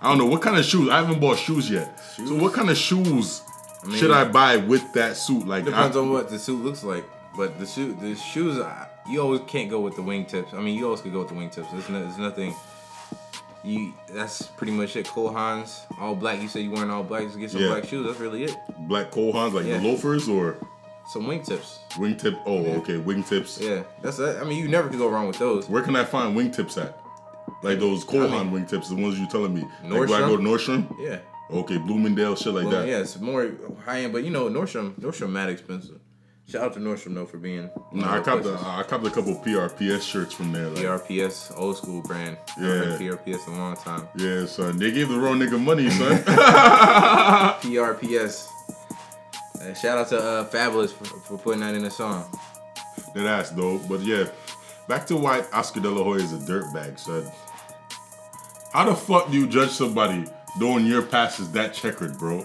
I 0.00 0.08
don't 0.08 0.18
know 0.18 0.26
what 0.26 0.40
kind 0.42 0.56
of 0.56 0.64
shoes. 0.64 0.88
I 0.88 0.96
haven't 1.02 1.20
bought 1.20 1.38
shoes 1.38 1.70
yet. 1.70 1.88
Shoes? 2.16 2.28
So 2.28 2.34
what 2.36 2.52
kind 2.54 2.70
of 2.70 2.76
shoes 2.76 3.42
mean- 3.86 3.96
should 3.98 4.10
I 4.10 4.24
buy 4.24 4.56
with 4.58 4.92
that 4.94 5.16
suit? 5.16 5.46
Like 5.46 5.64
Depends 5.64 5.96
I, 5.96 6.00
on 6.00 6.10
what 6.10 6.28
the 6.30 6.38
suit 6.38 6.62
looks 6.62 6.84
like, 6.84 7.04
but 7.40 7.58
the 7.58 7.66
shoe, 7.66 7.96
the 8.00 8.14
shoes, 8.14 8.62
you 9.08 9.20
always 9.22 9.40
can't 9.46 9.70
go 9.70 9.80
with 9.80 9.96
the 9.96 10.02
wingtips. 10.02 10.52
I 10.52 10.60
mean, 10.60 10.76
you 10.78 10.84
always 10.84 11.00
could 11.00 11.12
go 11.12 11.20
with 11.20 11.28
the 11.28 11.34
wingtips. 11.34 11.70
There's, 11.72 11.88
no, 11.88 12.00
there's 12.04 12.18
nothing. 12.18 12.54
You 13.64 13.92
that's 14.14 14.42
pretty 14.58 14.72
much 14.72 14.96
it. 14.96 15.06
Cole 15.06 15.30
Haans, 15.30 15.84
all 16.00 16.14
black. 16.14 16.40
You 16.40 16.48
said 16.48 16.62
you 16.62 16.70
wearing 16.70 16.90
all 16.90 17.02
black. 17.02 17.24
Just 17.24 17.38
get 17.38 17.50
some 17.50 17.60
Yeah. 17.62 17.68
black 17.68 17.84
shoes. 17.84 18.06
That's 18.06 18.18
really 18.20 18.44
it. 18.44 18.56
black 18.88 19.10
Cole 19.10 19.32
Haans, 19.32 19.52
like 19.54 19.66
Yeah. 19.66 19.78
the 19.78 19.88
loafers 19.88 20.28
or 20.28 20.56
Some 21.12 21.26
wingtips. 21.26 21.78
wingtip. 21.94 22.38
Oh, 22.46 22.58
okay, 22.80 22.94
wingtips. 22.98 23.60
Yeah, 23.60 23.82
that's 24.02 24.16
that. 24.18 24.40
I 24.40 24.44
mean, 24.44 24.58
you 24.62 24.68
never 24.68 24.88
could 24.88 24.98
go 24.98 25.08
wrong 25.08 25.26
with 25.26 25.38
those. 25.38 25.68
Where 25.68 25.82
can 25.82 25.94
I 25.96 26.04
find 26.04 26.36
wingtips 26.36 26.76
at? 26.82 26.98
Like 27.62 27.78
those 27.80 28.04
Cole 28.04 28.28
Haan 28.28 28.32
I 28.32 28.50
mean- 28.50 28.64
wingtips, 28.66 28.88
the 28.88 28.94
ones 28.96 29.18
you're 29.18 29.28
telling 29.28 29.52
me. 29.54 29.62
Like, 29.84 30.08
do 30.08 30.14
I 30.14 30.20
go 30.20 30.36
to 30.38 30.42
Nordstrom? 30.42 30.86
Yeah. 31.00 31.18
Okay, 31.50 31.78
Bloomingdale, 31.78 32.36
shit 32.36 32.54
like 32.54 32.64
Well, 32.66 32.72
that. 32.82 32.88
yeah, 32.88 32.98
it's 33.00 33.18
more 33.20 33.50
high 33.84 34.02
end, 34.02 34.12
but 34.12 34.22
you 34.24 34.30
know, 34.30 34.48
Nordstrom, 34.48 34.94
Nordstrom, 35.00 35.30
mad 35.32 35.48
expensive. 35.50 35.98
Shout 36.50 36.64
out 36.64 36.72
to 36.74 36.80
Nordstrom 36.80 37.14
though 37.14 37.26
for 37.26 37.36
being. 37.38 37.70
Nah, 37.92 38.16
I 38.16 38.20
copped 38.20 38.44
a. 38.44 38.54
I 38.54 38.82
copped 38.82 39.06
a 39.06 39.10
couple 39.10 39.36
PRPS 39.36 40.02
shirts 40.02 40.34
from 40.34 40.50
there. 40.50 40.66
Like, 40.66 40.84
PRPS, 40.84 41.56
old 41.56 41.76
school 41.76 42.02
brand. 42.02 42.38
Yeah. 42.58 42.98
PRPS 42.98 43.46
a 43.46 43.50
long 43.52 43.76
time. 43.76 44.08
yeah, 44.16 44.46
son. 44.46 44.76
They 44.76 44.90
gave 44.90 45.08
the 45.08 45.18
wrong 45.18 45.38
nigga 45.38 45.62
money, 45.62 45.88
son. 45.90 46.16
PRPS. 47.62 48.48
Uh, 49.60 49.74
shout 49.74 49.98
out 49.98 50.08
to 50.08 50.18
uh, 50.18 50.50
Fabolous 50.50 50.90
for, 50.90 51.04
for 51.04 51.38
putting 51.38 51.60
that 51.60 51.76
in 51.76 51.84
the 51.84 51.90
song. 51.90 52.28
that 53.14 53.26
ass 53.26 53.50
though. 53.50 53.78
But 53.78 54.00
yeah, 54.00 54.26
back 54.88 55.06
to 55.06 55.16
why 55.16 55.44
Oscar 55.52 55.78
De 55.78 55.88
La 55.88 56.02
Hoya 56.02 56.20
is 56.20 56.32
a 56.32 56.38
dirtbag, 56.38 56.98
son. 56.98 57.30
How 58.72 58.86
the 58.86 58.96
fuck 58.96 59.30
do 59.30 59.38
you 59.38 59.46
judge 59.46 59.70
somebody 59.70 60.24
knowing 60.58 60.84
your 60.86 61.02
past 61.02 61.38
is 61.38 61.52
that 61.52 61.74
checkered, 61.74 62.18
bro? 62.18 62.44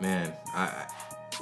Man, 0.00 0.32
I, 0.54 0.64
I 0.64 0.86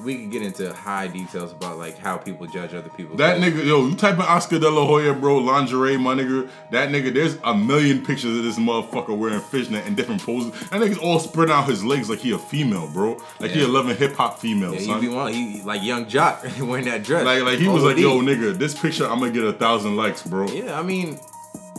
we 0.03 0.17
could 0.19 0.31
get 0.33 0.43
into 0.43 0.73
high 0.75 1.07
details 1.07 1.53
about 1.53 1.79
like 1.79 1.97
how 1.99 2.17
people 2.17 2.47
judge 2.47 2.75
other 2.75 2.89
people. 2.91 3.17
That 3.17 3.41
nigga, 3.41 3.65
yo, 3.65 3.87
you 3.87 3.95
type 3.95 4.15
in 4.17 4.23
Oscar 4.23 4.59
De 4.59 4.69
La 4.69 4.85
Hoya, 4.85 5.15
bro, 5.15 5.39
lingerie, 5.39 5.97
my 5.97 6.15
nigga. 6.15 6.49
That 6.73 6.89
nigga, 6.89 7.15
there's 7.15 7.39
a 7.45 7.55
million 7.55 8.05
pictures 8.05 8.37
of 8.39 8.43
this 8.45 8.59
motherfucker 8.59 9.17
wearing 9.17 9.41
fishnet 9.41 9.87
in 9.87 9.95
different 9.95 10.23
poses. 10.23 10.51
That 10.71 10.81
nigga's 10.81 10.99
all 10.99 11.21
spread 11.21 11.51
out 11.51 11.69
his 11.69 11.85
legs 11.85 12.11
like 12.11 12.19
he 12.19 12.33
a 12.33 12.39
female, 12.39 12.89
bro. 12.89 13.23
Like 13.39 13.53
he 13.53 13.61
a 13.61 13.67
Yeah. 13.67 13.73
loving 13.73 13.97
hip 13.97 14.15
hop 14.15 14.41
female, 14.41 14.73
Yeah, 14.75 14.81
he 14.81 14.87
son. 14.87 15.01
be 15.01 15.09
one, 15.09 15.33
he 15.33 15.63
like 15.63 15.83
young 15.83 16.09
jock 16.09 16.45
wearing 16.61 16.87
that 16.87 17.05
dress. 17.05 17.25
like, 17.25 17.43
like 17.43 17.59
he 17.59 17.69
was 17.69 17.83
like, 17.85 17.97
yo, 17.97 18.21
nigga, 18.21 18.57
this 18.59 18.79
picture, 18.79 19.07
I'm 19.07 19.21
gonna 19.21 19.31
get 19.31 19.45
a 19.45 19.53
thousand 19.53 19.97
likes, 19.97 20.23
bro. 20.23 20.49
Yeah, 20.49 20.79
I 20.79 20.83
mean, 20.83 21.19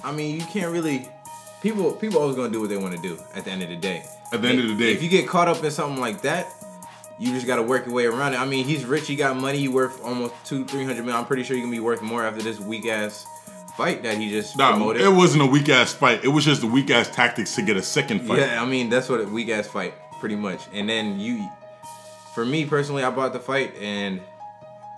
I 0.03 0.11
mean, 0.11 0.39
you 0.39 0.45
can't 0.45 0.71
really. 0.71 1.09
People, 1.61 1.91
people 1.93 2.19
always 2.21 2.35
gonna 2.35 2.49
do 2.51 2.61
what 2.61 2.69
they 2.69 2.77
want 2.77 2.95
to 2.95 3.01
do. 3.01 3.17
At 3.33 3.43
the 3.45 3.51
end 3.51 3.63
of 3.63 3.69
the 3.69 3.75
day. 3.75 4.03
At 4.31 4.41
the 4.41 4.47
end 4.49 4.59
of 4.59 4.67
the 4.67 4.75
day. 4.75 4.91
if 4.93 5.01
you 5.01 5.09
get 5.09 5.27
caught 5.27 5.47
up 5.47 5.63
in 5.63 5.71
something 5.71 5.99
like 5.99 6.21
that, 6.21 6.45
you 7.19 7.31
just 7.31 7.47
gotta 7.47 7.63
work 7.63 7.85
your 7.85 7.95
way 7.95 8.05
around 8.05 8.33
it. 8.33 8.39
I 8.39 8.45
mean, 8.45 8.65
he's 8.65 8.85
rich. 8.85 9.07
He 9.07 9.15
got 9.15 9.37
money. 9.37 9.57
He 9.59 9.67
worth 9.67 10.03
almost 10.03 10.33
two, 10.45 10.65
three 10.65 10.83
hundred 10.83 11.05
million. 11.05 11.15
I'm 11.15 11.25
pretty 11.25 11.43
sure 11.43 11.55
he 11.55 11.61
can 11.61 11.71
be 11.71 11.79
worth 11.79 12.01
more 12.01 12.23
after 12.25 12.41
this 12.41 12.59
weak 12.59 12.85
ass 12.87 13.25
fight 13.77 14.03
that 14.03 14.17
he 14.17 14.29
just 14.29 14.57
Nah, 14.57 14.71
promoted. 14.71 15.01
it 15.01 15.09
wasn't 15.09 15.43
a 15.43 15.45
weak 15.45 15.67
ass 15.69 15.93
fight. 15.93 16.23
It 16.23 16.29
was 16.29 16.45
just 16.45 16.61
the 16.61 16.67
weak 16.67 16.89
ass 16.91 17.09
tactics 17.09 17.55
to 17.55 17.61
get 17.61 17.75
a 17.77 17.81
second 17.81 18.21
fight. 18.21 18.39
Yeah, 18.39 18.61
I 18.61 18.65
mean 18.65 18.89
that's 18.89 19.09
what 19.09 19.19
a 19.21 19.25
weak 19.25 19.49
ass 19.49 19.67
fight, 19.67 19.93
pretty 20.19 20.35
much. 20.35 20.61
And 20.73 20.87
then 20.89 21.19
you, 21.19 21.45
for 22.33 22.45
me 22.45 22.65
personally, 22.65 23.03
I 23.03 23.09
bought 23.11 23.33
the 23.33 23.39
fight, 23.39 23.75
and 23.77 24.21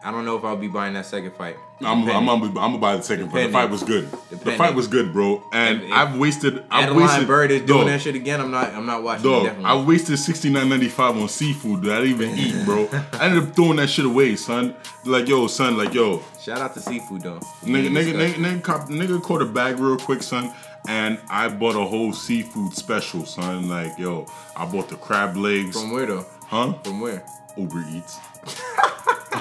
I 0.04 0.12
don't 0.12 0.26
know 0.26 0.38
if 0.38 0.44
I'll 0.46 0.56
be 0.56 0.68
buying 0.68 0.94
that 0.94 1.06
second 1.06 1.32
fight. 1.34 1.58
I'm, 1.80 1.86
I'm, 1.86 2.06
Depending. 2.06 2.30
I'm, 2.30 2.44
I'm 2.44 2.54
gonna 2.54 2.78
buy 2.78 2.96
the 2.98 3.04
second 3.04 3.30
fight. 3.30 3.48
The 3.48 3.52
fight 3.52 3.70
was 3.70 3.84
good. 3.84 4.10
The 4.30 4.52
fight 4.54 4.74
was 4.74 4.88
good, 4.88 5.12
bro. 5.12 5.44
And 5.52 5.82
If- 5.82 5.88
if 5.90 5.92
I've 5.94 6.18
wasted. 6.18 6.64
I've 6.72 6.86
Adeline 6.86 7.04
wasted. 7.08 7.28
Bird 7.28 7.52
is 7.52 7.62
doing 7.64 7.80
Dog, 7.82 7.88
that 7.88 8.02
shit 8.02 8.16
again. 8.16 8.40
I'm 8.40 8.52
not. 8.52 8.74
I'm 8.74 8.86
not 8.86 9.04
watching. 9.04 9.24
Dog, 9.24 9.44
definitely. 9.44 9.66
I 9.70 9.84
wasted 9.84 10.18
sixty 10.20 10.50
nine 10.50 10.70
ninety 10.70 10.88
five 10.88 11.18
on 11.18 11.28
seafood 11.28 11.84
that 11.84 11.98
I 11.98 12.06
didn't 12.06 12.22
even 12.22 12.38
eat, 12.38 12.66
bro. 12.66 12.88
I 13.14 13.26
ended 13.26 13.44
up 13.44 13.56
throwing 13.56 13.78
that 13.78 13.90
shit 13.90 14.06
away, 14.06 14.36
son. 14.36 14.76
Like 15.06 15.28
yo, 15.28 15.48
son, 15.48 15.78
like 15.78 15.94
yo, 15.94 16.22
Shout 16.40 16.60
out 16.60 16.74
to 16.76 16.80
seafood 16.80 17.22
though. 17.22 17.40
nigga, 17.64 17.90
nigga, 17.90 18.14
nigga, 18.14 18.34
nigga, 18.36 18.64
cop, 18.64 18.88
nigga 18.90 19.22
caught 19.22 19.42
a 19.42 19.46
bag 19.46 19.80
real 19.80 19.98
quick, 19.98 20.24
son. 20.24 20.54
And 20.88 21.20
I 21.30 21.50
bought 21.50 21.76
a 21.76 21.86
whole 21.86 22.14
seafood 22.14 22.74
special, 22.74 23.26
son. 23.26 23.68
Like 23.68 23.98
yo, 24.00 24.26
I 24.56 24.66
bought 24.66 24.90
the 24.90 24.96
crab 24.96 25.36
legs, 25.36 25.80
From 25.80 25.92
where 25.92 26.06
though? 26.06 26.26
huh? 26.46 26.74
From 26.84 27.02
where? 27.02 27.24
Uber 27.58 27.84
Eats. 27.92 28.18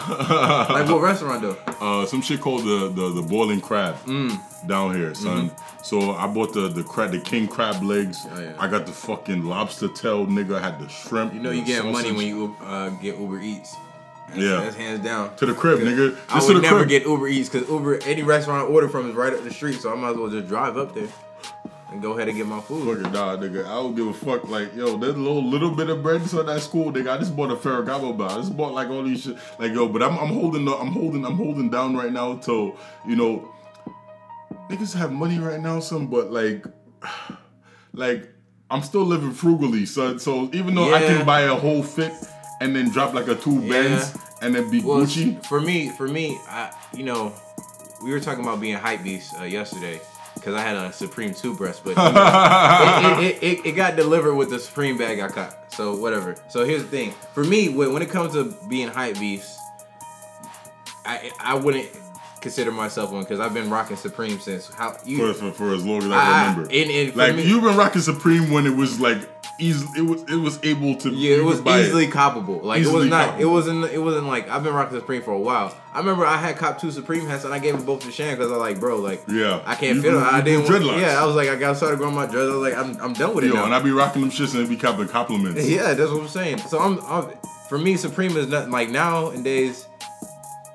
Like 0.09 0.89
what 0.89 1.01
restaurant 1.01 1.43
though? 1.43 1.57
uh, 1.81 2.07
some 2.07 2.23
shit 2.23 2.41
called 2.41 2.63
the 2.65 2.89
the, 2.95 3.11
the 3.15 3.23
boiling 3.23 3.61
crab 3.61 3.97
Mm. 4.05 4.39
down 4.67 4.95
here, 4.95 5.15
son. 5.15 5.51
So 5.83 6.13
I 6.13 6.27
bought 6.27 6.53
the 6.53 6.69
the 6.69 6.83
crab, 6.85 7.11
the 7.13 7.21
king 7.21 7.49
crab 7.49 7.83
legs. 7.83 8.25
Oh, 8.31 8.41
yeah. 8.41 8.53
I 8.59 8.69
got 8.69 8.87
the 8.87 8.93
fucking 8.93 9.43
lobster 9.45 9.89
tail, 9.89 10.27
nigga. 10.27 10.57
I 10.59 10.61
had 10.61 10.79
the 10.81 10.89
shrimp. 10.89 11.35
You 11.35 11.41
know 11.41 11.51
you 11.51 11.65
get 11.65 11.85
money 11.85 12.13
when 12.13 12.27
you 12.27 12.57
uh, 12.63 12.91
get 12.91 13.19
Uber 13.19 13.41
Eats. 13.41 13.75
That's, 14.29 14.39
Yeah. 14.41 14.57
that's 14.61 14.77
hands 14.77 15.01
down. 15.05 15.35
to 15.37 15.47
the 15.47 15.55
crib, 15.55 15.79
nigga. 15.81 16.17
I 16.29 16.35
Just 16.35 16.49
to 16.49 16.55
would 16.55 16.63
never 16.63 16.79
crib. 16.79 16.89
get 16.89 17.07
Uber 17.07 17.29
Eats 17.29 17.49
because 17.49 17.69
Uber 17.69 18.01
any 18.05 18.23
restaurant 18.23 18.69
I 18.69 18.73
order 18.73 18.89
from 18.89 19.09
is 19.11 19.15
right 19.17 19.33
up 19.33 19.43
the 19.45 19.53
street, 19.53 19.81
so 19.81 19.93
I 19.93 19.97
might 19.97 20.11
as 20.11 20.17
well 20.17 20.29
just 20.29 20.49
drive 20.49 20.77
up 20.77 20.95
there 20.95 21.09
and 21.91 22.03
go 22.03 22.13
ahead 22.13 22.29
and 22.29 22.37
get 22.37 22.47
my 22.47 22.61
food. 22.61 22.97
Fucking 22.97 23.13
nah, 23.13 23.37
nigga. 23.37 23.65
I 23.65 23.75
don't 23.75 23.95
give 23.95 24.09
a 24.09 24.13
fuck. 24.13 24.49
Like, 24.49 24.75
yo, 24.75 24.97
there's 24.97 25.15
a 25.15 25.19
little 25.19 25.45
little 25.45 25.71
bit 25.71 25.89
of 25.89 26.03
bread 26.03 26.21
on 26.35 26.47
that 26.47 26.61
school, 26.61 26.93
nigga. 26.93 27.15
I 27.15 27.19
just 27.19 27.37
bought 27.37 27.51
a 27.51 27.57
Ferragamo 27.57 28.17
bar. 28.17 28.31
I 28.31 28.37
just 28.37 28.57
bought 28.57 28.73
like 28.75 28.89
all 28.89 29.03
these 29.03 29.23
shit. 29.23 29.37
Like, 29.59 29.73
yo, 29.73 29.89
but 29.89 30.03
I'm 30.03 30.19
I'm 30.19 30.29
holding 30.29 30.65
the, 30.65 30.73
I'm 30.75 30.89
holding 30.89 31.25
I'm 31.25 31.37
holding 31.37 31.71
down 31.71 31.97
right 31.97 32.13
now 32.13 32.37
till 32.37 32.77
you 33.07 33.17
know 33.17 33.53
niggas 34.69 34.95
have 34.97 35.13
money 35.13 35.39
right 35.39 35.61
now, 35.61 35.81
son. 35.81 36.07
But 36.07 36.33
like, 36.33 36.65
like 37.93 38.29
I'm 38.71 38.83
still 38.83 39.05
living 39.05 39.33
frugally, 39.33 39.87
son. 39.87 40.19
So 40.19 40.51
even 40.53 40.75
though 40.75 40.93
I 40.93 41.01
can 41.01 41.25
buy 41.25 41.43
a 41.43 41.55
whole 41.55 41.83
fit 41.83 42.13
and 42.61 42.75
then 42.75 42.91
drop 42.91 43.15
like 43.15 43.29
a 43.29 43.37
two 43.37 43.61
Yeah. 43.61 43.69
Benz 43.69 44.17
and 44.43 44.55
then 44.55 44.71
be 44.71 44.81
Well, 44.81 45.03
Gucci. 45.03 45.45
for 45.47 45.61
me, 45.61 45.91
for 45.91 46.09
me, 46.09 46.37
I 46.49 46.75
you 46.93 47.05
know, 47.05 47.33
we 48.03 48.11
were 48.11 48.21
talking 48.21 48.43
about 48.43 48.61
being 48.61 48.75
hype 48.75 49.05
beast 49.05 49.35
uh, 49.39 49.45
yesterday 49.45 50.01
because 50.37 50.55
I 50.55 50.61
had 50.61 50.77
a 50.77 50.93
Supreme 50.93 51.35
two 51.35 51.55
breast, 51.57 51.83
but 51.83 51.91
you 51.91 51.97
know, 51.97 53.19
it, 53.21 53.43
it, 53.43 53.43
it, 53.43 53.67
it 53.67 53.73
got 53.73 53.97
delivered 53.97 54.35
with 54.37 54.51
the 54.51 54.59
Supreme 54.61 54.97
bag 54.97 55.19
I 55.19 55.29
got. 55.29 55.73
So 55.75 55.97
whatever. 55.97 56.37
So 56.49 56.65
here's 56.65 56.83
the 56.83 56.89
thing. 56.89 57.11
For 57.35 57.43
me, 57.43 57.69
when, 57.69 57.93
when 57.93 58.03
it 58.03 58.09
comes 58.11 58.33
to 58.35 58.55
being 58.69 58.89
hype 58.89 59.19
beast, 59.19 59.59
I 61.05 61.31
I 61.41 61.55
wouldn't 61.55 61.89
consider 62.41 62.71
myself 62.71 63.11
one 63.13 63.23
because 63.23 63.41
I've 63.41 63.55
been 63.55 63.71
rocking 63.71 63.97
Supreme 63.97 64.39
since 64.39 64.69
how 64.73 64.97
you. 65.05 65.19
For, 65.19 65.35
for, 65.35 65.53
for 65.53 65.75
as 65.75 65.85
long 65.85 65.99
as 65.99 66.11
I, 66.11 66.15
I- 66.17 66.51
remember, 66.51 66.63
and- 66.73 66.91
and 66.91 67.17
like 67.17 67.35
me- 67.37 67.45
you've 67.47 67.63
been 67.63 67.77
rocking 67.77 68.03
Supreme 68.03 68.51
when 68.51 68.67
it 68.67 68.77
was 68.77 69.01
like 69.01 69.19
easy. 69.59 69.87
It 69.97 70.03
was 70.03 70.23
it 70.25 70.37
was 70.37 70.59
able 70.65 70.97
to. 70.97 71.11
Yeah, 71.11 71.37
it 71.37 71.45
was 71.45 71.61
easily 71.67 72.07
coppable. 72.09 72.63
Like 72.63 72.83
it 72.83 72.89
was 72.93 73.07
not. 73.07 73.41
It 73.41 73.45
wasn't. 73.47 73.85
It 73.87 73.99
wasn't 73.99 74.27
like 74.27 74.49
I've 74.49 74.63
been 74.63 74.75
rocking 74.75 74.95
the 74.95 75.01
Supreme 75.01 75.23
for 75.23 75.33
a 75.33 75.39
while. 75.39 75.77
I 75.93 75.99
remember 75.99 76.27
I 76.27 76.37
had 76.37 76.57
cop 76.57 76.81
two 76.81 76.91
Supreme 76.91 77.27
hats 77.27 77.45
and 77.45 77.55
I 77.55 77.59
gave 77.59 77.75
them 77.77 77.87
both 77.87 78.01
to 78.05 78.13
Shan 78.13 78.35
because 78.37 78.51
I 78.51 78.57
was 78.57 78.61
like, 78.61 78.79
bro, 78.81 78.97
like 78.99 79.23
Yeah. 79.29 79.63
I 79.65 79.75
can't 79.75 79.97
You 79.97 80.03
feel 80.03 80.19
it. 80.19 80.23
I 80.23 80.41
didn't. 80.43 80.71
want- 80.71 81.01
Yeah, 81.01 81.21
I 81.21 81.25
was 81.25 81.35
like, 81.35 81.49
I 81.49 81.57
got 81.57 81.77
started 81.77 81.99
growing 81.99 82.15
my 82.15 82.27
dreads. 82.27 82.51
I 82.51 82.55
was 82.57 82.71
like, 82.71 82.77
I'm, 82.77 83.01
I'm 83.01 83.13
done 83.15 83.35
with 83.35 83.45
it 83.45 83.49
Yo, 83.49 83.55
now. 83.55 83.65
and 83.65 83.75
I 83.75 83.81
be 83.81 83.91
rocking 83.93 84.21
them 84.23 84.31
shits 84.31 84.55
and 84.55 84.63
it 84.63 84.69
be 84.69 84.77
copping 84.77 85.09
compliments. 85.09 85.67
yeah, 85.69 85.95
that's 85.95 86.11
what 86.11 86.21
I'm 86.21 86.29
saying. 86.29 86.59
So 86.59 86.79
I'm, 86.79 86.99
I'm 87.07 87.31
for 87.69 87.79
me, 87.79 87.97
Supreme 87.97 88.37
is 88.37 88.47
nothing. 88.49 88.71
Like 88.71 88.91
nowadays, 88.91 89.87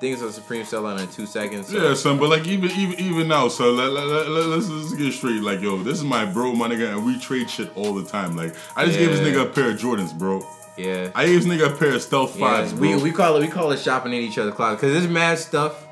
things 0.02 0.20
are 0.20 0.30
Supreme 0.32 0.64
sell 0.64 0.84
out 0.86 1.00
in 1.00 1.08
two 1.08 1.24
seconds. 1.24 1.68
So. 1.68 1.78
Yeah, 1.78 1.94
son, 1.94 2.18
but 2.18 2.28
like 2.28 2.46
even 2.46 2.70
even 2.72 2.98
even 3.00 3.28
now, 3.28 3.48
so 3.48 3.70
let, 3.70 3.90
let, 3.92 4.06
let, 4.28 4.58
us 4.58 4.68
let's 4.68 4.94
get 4.94 5.12
straight. 5.12 5.40
Like, 5.40 5.60
yo, 5.60 5.82
this 5.82 5.96
is 5.96 6.04
my 6.04 6.26
bro, 6.26 6.52
my 6.52 6.68
nigga, 6.68 6.92
and 6.94 7.06
we 7.06 7.18
trade 7.18 7.48
shit 7.48 7.74
all 7.76 7.94
the 7.94 8.04
time. 8.04 8.36
Like, 8.36 8.54
I 8.76 8.84
just 8.84 8.98
gave 8.98 9.10
this 9.10 9.20
nigga 9.20 9.46
a 9.46 9.48
pair 9.48 9.70
of 9.70 9.78
Jordans, 9.78 10.12
bro. 10.18 10.44
yeah. 10.76 11.10
I 11.14 11.24
gave 11.26 11.44
this 11.44 11.50
nigga 11.50 11.72
a 11.72 11.76
pair 11.76 11.94
of 11.94 12.02
Stealth 12.02 12.36
Yeah, 12.36 12.50
Fives, 12.50 12.72
bro. 12.72 12.80
we, 12.80 13.02
we 13.04 13.12
call 13.12 13.36
it 13.36 13.40
we 13.40 13.48
call 13.48 13.70
it 13.72 13.78
shopping 13.78 14.12
in 14.12 14.20
each 14.20 14.36
other's 14.36 14.54
closet 14.54 14.76
because 14.76 14.92
there's 14.92 15.10
mad 15.10 15.38
stuff 15.38 15.86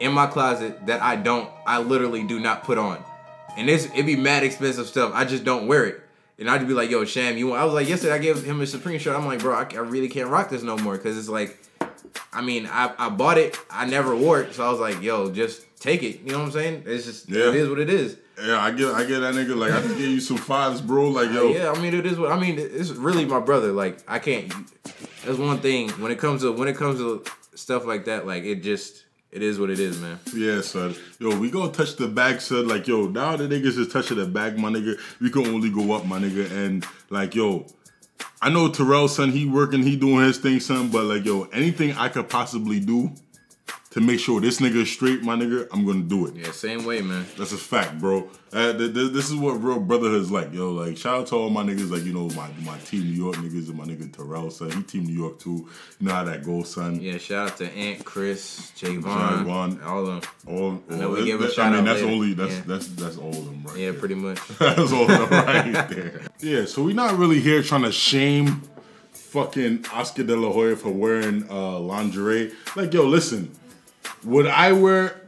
in 0.00 0.12
my 0.12 0.26
closet 0.26 0.86
that 0.86 1.02
I 1.02 1.16
don't 1.16 1.50
I 1.66 1.80
literally 1.80 2.22
do 2.22 2.38
not 2.38 2.62
put 2.62 2.78
on, 2.78 3.02
and 3.58 3.68
it's 3.68 3.86
it 3.96 4.06
be 4.06 4.14
mad 4.16 4.44
expensive 4.44 4.86
stuff. 4.86 5.10
I 5.12 5.24
just 5.24 5.42
don't 5.42 5.66
wear 5.66 5.84
it, 5.86 6.00
and 6.38 6.48
I'd 6.48 6.66
be 6.68 6.72
like, 6.74 6.88
"Yo, 6.88 7.04
Sham, 7.04 7.36
you?" 7.36 7.48
Want? 7.48 7.60
I 7.60 7.64
was 7.64 7.74
like, 7.74 7.88
yesterday 7.88 8.14
I 8.14 8.18
gave 8.18 8.44
him 8.44 8.60
a 8.60 8.66
Supreme 8.66 9.00
shirt. 9.00 9.16
I'm 9.16 9.26
like, 9.26 9.40
bro, 9.40 9.56
I, 9.56 9.66
I 9.74 9.80
really 9.80 10.08
can't 10.08 10.28
rock 10.28 10.50
this 10.50 10.62
no 10.62 10.76
more 10.78 10.96
because 10.96 11.18
it's 11.18 11.28
like, 11.28 11.58
I 12.32 12.40
mean, 12.42 12.66
I, 12.66 12.92
I 12.98 13.08
bought 13.08 13.38
it, 13.38 13.58
I 13.70 13.86
never 13.86 14.14
wore 14.14 14.40
it, 14.42 14.54
so 14.54 14.64
I 14.66 14.70
was 14.70 14.80
like, 14.80 15.02
yo, 15.02 15.30
just 15.30 15.62
take 15.80 16.02
it. 16.02 16.20
You 16.20 16.32
know 16.32 16.38
what 16.38 16.44
I'm 16.46 16.52
saying? 16.52 16.82
It's 16.86 17.04
just 17.04 17.28
Yeah. 17.28 17.48
it 17.48 17.54
is 17.54 17.68
what 17.68 17.78
it 17.78 17.90
is. 17.90 18.16
yeah, 18.44 18.58
I 18.60 18.70
get 18.70 18.88
I 18.94 19.04
get 19.04 19.20
that 19.20 19.34
nigga. 19.34 19.56
Like, 19.56 19.72
I 19.72 19.80
just 19.82 19.96
gave 19.96 20.10
you 20.10 20.20
some 20.20 20.36
fives, 20.36 20.80
bro. 20.80 21.08
Like, 21.08 21.30
yo, 21.30 21.48
Yeah, 21.52 21.72
I 21.72 21.80
mean 21.80 21.94
it 21.94 22.04
is 22.06 22.18
what 22.18 22.32
I 22.32 22.38
mean. 22.38 22.56
It's 22.58 22.90
really 22.90 23.24
my 23.24 23.40
brother. 23.40 23.72
Like 23.72 23.98
I 24.08 24.18
can't. 24.18 24.52
That's 25.24 25.38
one 25.38 25.58
thing 25.58 25.90
when 26.00 26.12
it 26.12 26.18
comes 26.18 26.42
to 26.42 26.52
when 26.52 26.68
it 26.68 26.76
comes 26.76 26.98
to 26.98 27.24
stuff 27.54 27.84
like 27.86 28.04
that. 28.06 28.26
Like 28.26 28.44
it 28.44 28.56
just 28.62 29.04
it 29.32 29.42
is 29.42 29.58
what 29.58 29.70
it 29.70 29.80
is, 29.80 30.00
man. 30.00 30.18
Yeah, 30.34 30.60
son. 30.60 30.94
Yo, 31.18 31.38
we 31.38 31.50
gonna 31.50 31.72
touch 31.72 31.96
the 31.96 32.08
bag, 32.08 32.40
son. 32.40 32.68
Like, 32.68 32.86
yo, 32.86 33.06
now 33.08 33.36
the 33.36 33.44
niggas 33.48 33.76
is 33.78 33.88
touching 33.92 34.16
the 34.18 34.26
bag, 34.26 34.58
my 34.58 34.70
nigga. 34.70 34.98
We 35.20 35.30
can 35.30 35.46
only 35.46 35.68
go 35.70 35.92
up, 35.92 36.04
my 36.06 36.18
nigga. 36.18 36.50
And 36.52 36.86
like, 37.10 37.34
yo, 37.34 37.66
I 38.46 38.48
know 38.48 38.68
Terrell, 38.68 39.08
son. 39.08 39.32
He 39.32 39.44
working, 39.44 39.82
he 39.82 39.96
doing 39.96 40.20
his 40.20 40.38
thing, 40.38 40.60
son. 40.60 40.88
But 40.88 41.02
like, 41.06 41.24
yo, 41.24 41.48
anything 41.52 41.96
I 41.96 42.08
could 42.08 42.28
possibly 42.28 42.78
do 42.78 43.10
to 43.96 44.02
make 44.02 44.20
sure 44.20 44.42
this 44.42 44.60
nigga 44.60 44.76
is 44.82 44.90
straight, 44.92 45.22
my 45.22 45.34
nigga, 45.34 45.66
I'm 45.72 45.86
gonna 45.86 46.02
do 46.02 46.26
it. 46.26 46.36
Yeah, 46.36 46.50
same 46.50 46.84
way, 46.84 47.00
man. 47.00 47.24
That's 47.38 47.52
a 47.52 47.56
fact, 47.56 47.98
bro. 47.98 48.28
Uh, 48.52 48.76
th- 48.76 48.92
th- 48.92 49.12
this 49.12 49.30
is 49.30 49.34
what 49.34 49.52
real 49.54 49.80
brotherhood 49.80 50.20
is 50.20 50.30
like, 50.30 50.52
yo. 50.52 50.70
Like, 50.70 50.98
shout 50.98 51.20
out 51.20 51.26
to 51.28 51.36
all 51.36 51.48
my 51.48 51.62
niggas, 51.62 51.90
like 51.90 52.04
you 52.04 52.12
know, 52.12 52.28
my 52.36 52.48
my 52.62 52.76
team 52.80 53.04
New 53.04 53.12
York 53.24 53.36
niggas 53.36 53.68
and 53.70 53.76
my 53.78 53.84
nigga 53.84 54.12
Terrell, 54.14 54.50
son. 54.50 54.70
He 54.70 54.82
team 54.82 55.04
New 55.06 55.14
York 55.18 55.38
too. 55.38 55.66
You 55.98 56.06
know 56.08 56.12
how 56.12 56.24
that 56.24 56.44
goes, 56.44 56.70
son. 56.74 57.00
Yeah, 57.00 57.16
shout 57.16 57.52
out 57.52 57.56
to 57.56 57.72
Aunt 57.72 58.04
Chris, 58.04 58.70
Javon, 58.76 59.02
Javon. 59.46 59.86
all 59.86 60.06
of 60.06 60.20
them. 60.20 60.30
All, 60.46 60.82
know 60.94 61.08
all- 61.08 61.14
we 61.14 61.24
give 61.24 61.40
a 61.40 61.50
shout 61.50 61.72
I 61.72 61.76
mean, 61.76 61.86
that's 61.86 62.02
later. 62.02 62.12
only 62.12 62.34
that's 62.34 62.52
Yeah. 62.54 62.62
that's 62.66 62.86
that's 62.88 63.16
all 63.16 63.30
of 63.30 63.44
them, 63.46 63.62
right? 63.64 63.76
Yeah, 63.78 63.90
there. 63.92 63.98
pretty 63.98 64.14
much. 64.16 64.38
That's 64.58 64.92
all 64.92 65.10
of 65.10 65.30
them 65.30 65.30
right 65.30 65.88
there. 65.88 66.20
Yeah, 66.40 66.66
so 66.66 66.82
we're 66.84 66.94
not 66.94 67.16
really 67.16 67.40
here 67.40 67.62
trying 67.62 67.82
to 67.84 67.92
shame 67.92 68.60
fucking 69.12 69.84
Oscar 69.92 70.22
De 70.22 70.36
La 70.36 70.52
Hoya 70.52 70.76
for 70.76 70.90
wearing 70.90 71.46
uh, 71.50 71.78
lingerie. 71.78 72.52
Like, 72.74 72.92
yo, 72.94 73.04
listen, 73.04 73.50
would 74.26 74.46
I 74.46 74.72
wear, 74.72 75.20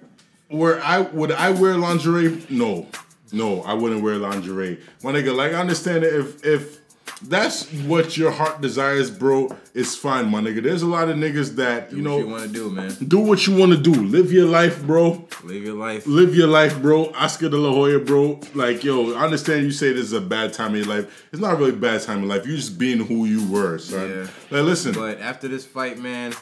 where 0.48 0.82
I 0.82 1.00
would 1.00 1.32
I 1.32 1.50
wear 1.50 1.76
lingerie? 1.76 2.44
No, 2.50 2.86
no, 3.32 3.62
I 3.62 3.72
wouldn't 3.74 4.02
wear 4.02 4.16
lingerie. 4.16 4.78
My 5.02 5.12
nigga, 5.12 5.34
like, 5.34 5.52
I 5.52 5.56
understand 5.60 6.04
it 6.04 6.12
if 6.14 6.44
if 6.44 6.78
that's 7.22 7.66
what 7.72 8.16
your 8.16 8.30
heart 8.30 8.60
desires, 8.60 9.10
bro, 9.10 9.48
it's 9.74 9.96
fine, 9.96 10.30
my 10.30 10.40
nigga. 10.40 10.62
There's 10.62 10.82
a 10.82 10.86
lot 10.86 11.08
of 11.08 11.16
niggas 11.16 11.56
that 11.56 11.90
you 11.90 11.98
You 11.98 12.02
know 12.04 12.16
what 12.18 12.26
you 12.26 12.30
want 12.30 12.42
to 12.44 12.48
do, 12.52 12.70
man? 12.70 12.96
do 13.08 13.18
what 13.18 13.46
you 13.46 13.56
want 13.56 13.72
to 13.72 13.78
do, 13.78 13.92
live 13.92 14.30
your 14.32 14.46
life, 14.46 14.82
bro 14.84 15.26
Live 15.42 15.64
your 15.64 15.74
life. 15.74 16.06
live 16.06 16.34
your 16.36 16.46
life, 16.46 16.80
bro. 16.80 17.06
Oscar 17.14 17.48
De 17.48 17.56
La 17.56 17.72
Hoya, 17.72 17.98
bro. 17.98 18.38
Like, 18.54 18.84
yo, 18.84 19.14
I 19.14 19.24
understand 19.24 19.64
you 19.64 19.72
say 19.72 19.92
this 19.92 20.04
is 20.04 20.12
a 20.12 20.20
bad 20.20 20.52
time 20.52 20.74
in 20.76 20.84
your 20.84 20.96
life. 20.96 21.26
It's 21.32 21.40
not 21.42 21.58
really 21.58 21.70
a 21.72 21.76
bad 21.76 22.02
time 22.02 22.22
in 22.22 22.28
life. 22.28 22.46
You're 22.46 22.56
just 22.56 22.78
being 22.78 23.00
who 23.04 23.24
you 23.24 23.48
were, 23.50 23.78
son. 23.78 24.08
Yeah. 24.10 24.22
Like, 24.50 24.66
listen, 24.66 24.92
But 24.94 25.18
after 25.20 25.48
this 25.48 25.64
fight, 25.64 25.98
man, 25.98 26.34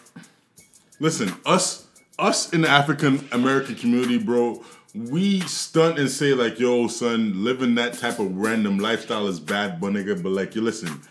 listen. 1.01 1.33
Us, 1.47 1.86
us 2.19 2.53
in 2.53 2.63
the 2.63 2.69
African 2.69 3.27
American 3.33 3.75
community, 3.75 4.19
bro. 4.19 4.63
We 4.95 5.41
stunt 5.41 5.99
and 5.99 6.11
say 6.11 6.33
like, 6.33 6.59
yo, 6.59 6.89
son, 6.89 7.45
living 7.45 7.75
that 7.75 7.95
type 7.95 8.19
of 8.19 8.35
random 8.37 8.79
lifestyle 8.79 9.27
is 9.27 9.41
bad, 9.41 9.81
but 9.81 9.93
nigga. 9.93 10.23
But 10.23 10.33
like, 10.33 10.55
you 10.55 10.63
listen. 10.63 11.03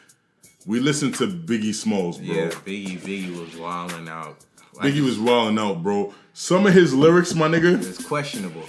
we 0.65 0.79
listen 0.79 1.11
to 1.13 1.27
Biggie 1.27 1.73
Smalls, 1.75 2.17
bro. 2.17 2.35
Yeah, 2.35 2.47
Biggie, 2.49 2.99
Biggie 2.99 3.39
was 3.39 3.55
wilding 3.55 4.09
out. 4.09 4.37
Like, 4.73 4.93
Biggie 4.93 5.05
was 5.05 5.19
wilding 5.19 5.59
out, 5.59 5.83
bro. 5.83 6.13
Some 6.33 6.65
of 6.65 6.73
his 6.73 6.93
lyrics, 6.93 7.35
my 7.35 7.47
nigga, 7.47 7.77
It's 7.87 8.03
questionable. 8.03 8.63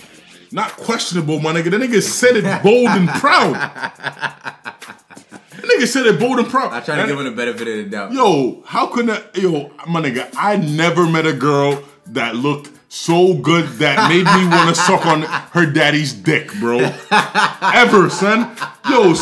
not 0.53 0.73
questionable, 0.73 1.41
my 1.41 1.53
nigga. 1.55 1.71
That 1.71 1.81
nigga 1.81 2.03
said 2.03 2.37
it 2.37 2.45
bold 2.63 2.89
and 2.91 3.09
proud. 3.09 3.55
That 3.55 5.65
nigga 5.65 5.87
said 5.87 6.07
it 6.07 6.21
bold 6.21 6.39
and 6.39 6.49
proud. 6.49 6.73
I 6.73 6.81
try 6.81 6.97
to 6.97 7.07
give 7.07 7.19
him 7.19 7.25
the 7.25 7.31
benefit 7.33 7.67
of 7.67 7.75
the 7.77 7.85
doubt. 7.85 8.13
Yo, 8.13 8.63
how 8.67 8.87
could 8.89 9.07
that? 9.07 9.37
Yo, 9.37 9.71
my 9.89 10.03
nigga, 10.03 10.31
I 10.37 10.57
never 10.57 11.07
met 11.09 11.27
a 11.27 11.33
girl 11.33 11.83
that 12.09 12.37
looked 12.37 12.71
so 12.89 13.35
good 13.35 13.67
that 13.79 14.09
made 14.09 14.25
me 14.25 14.49
want 14.49 14.69
to 14.75 14.75
suck 14.83 15.05
on 15.07 15.23
her 15.23 15.67
daddy's 15.67 16.13
dick, 16.13 16.53
bro. 16.55 16.79
ever, 17.11 18.09
son. 18.11 18.57
Yo, 18.89 19.15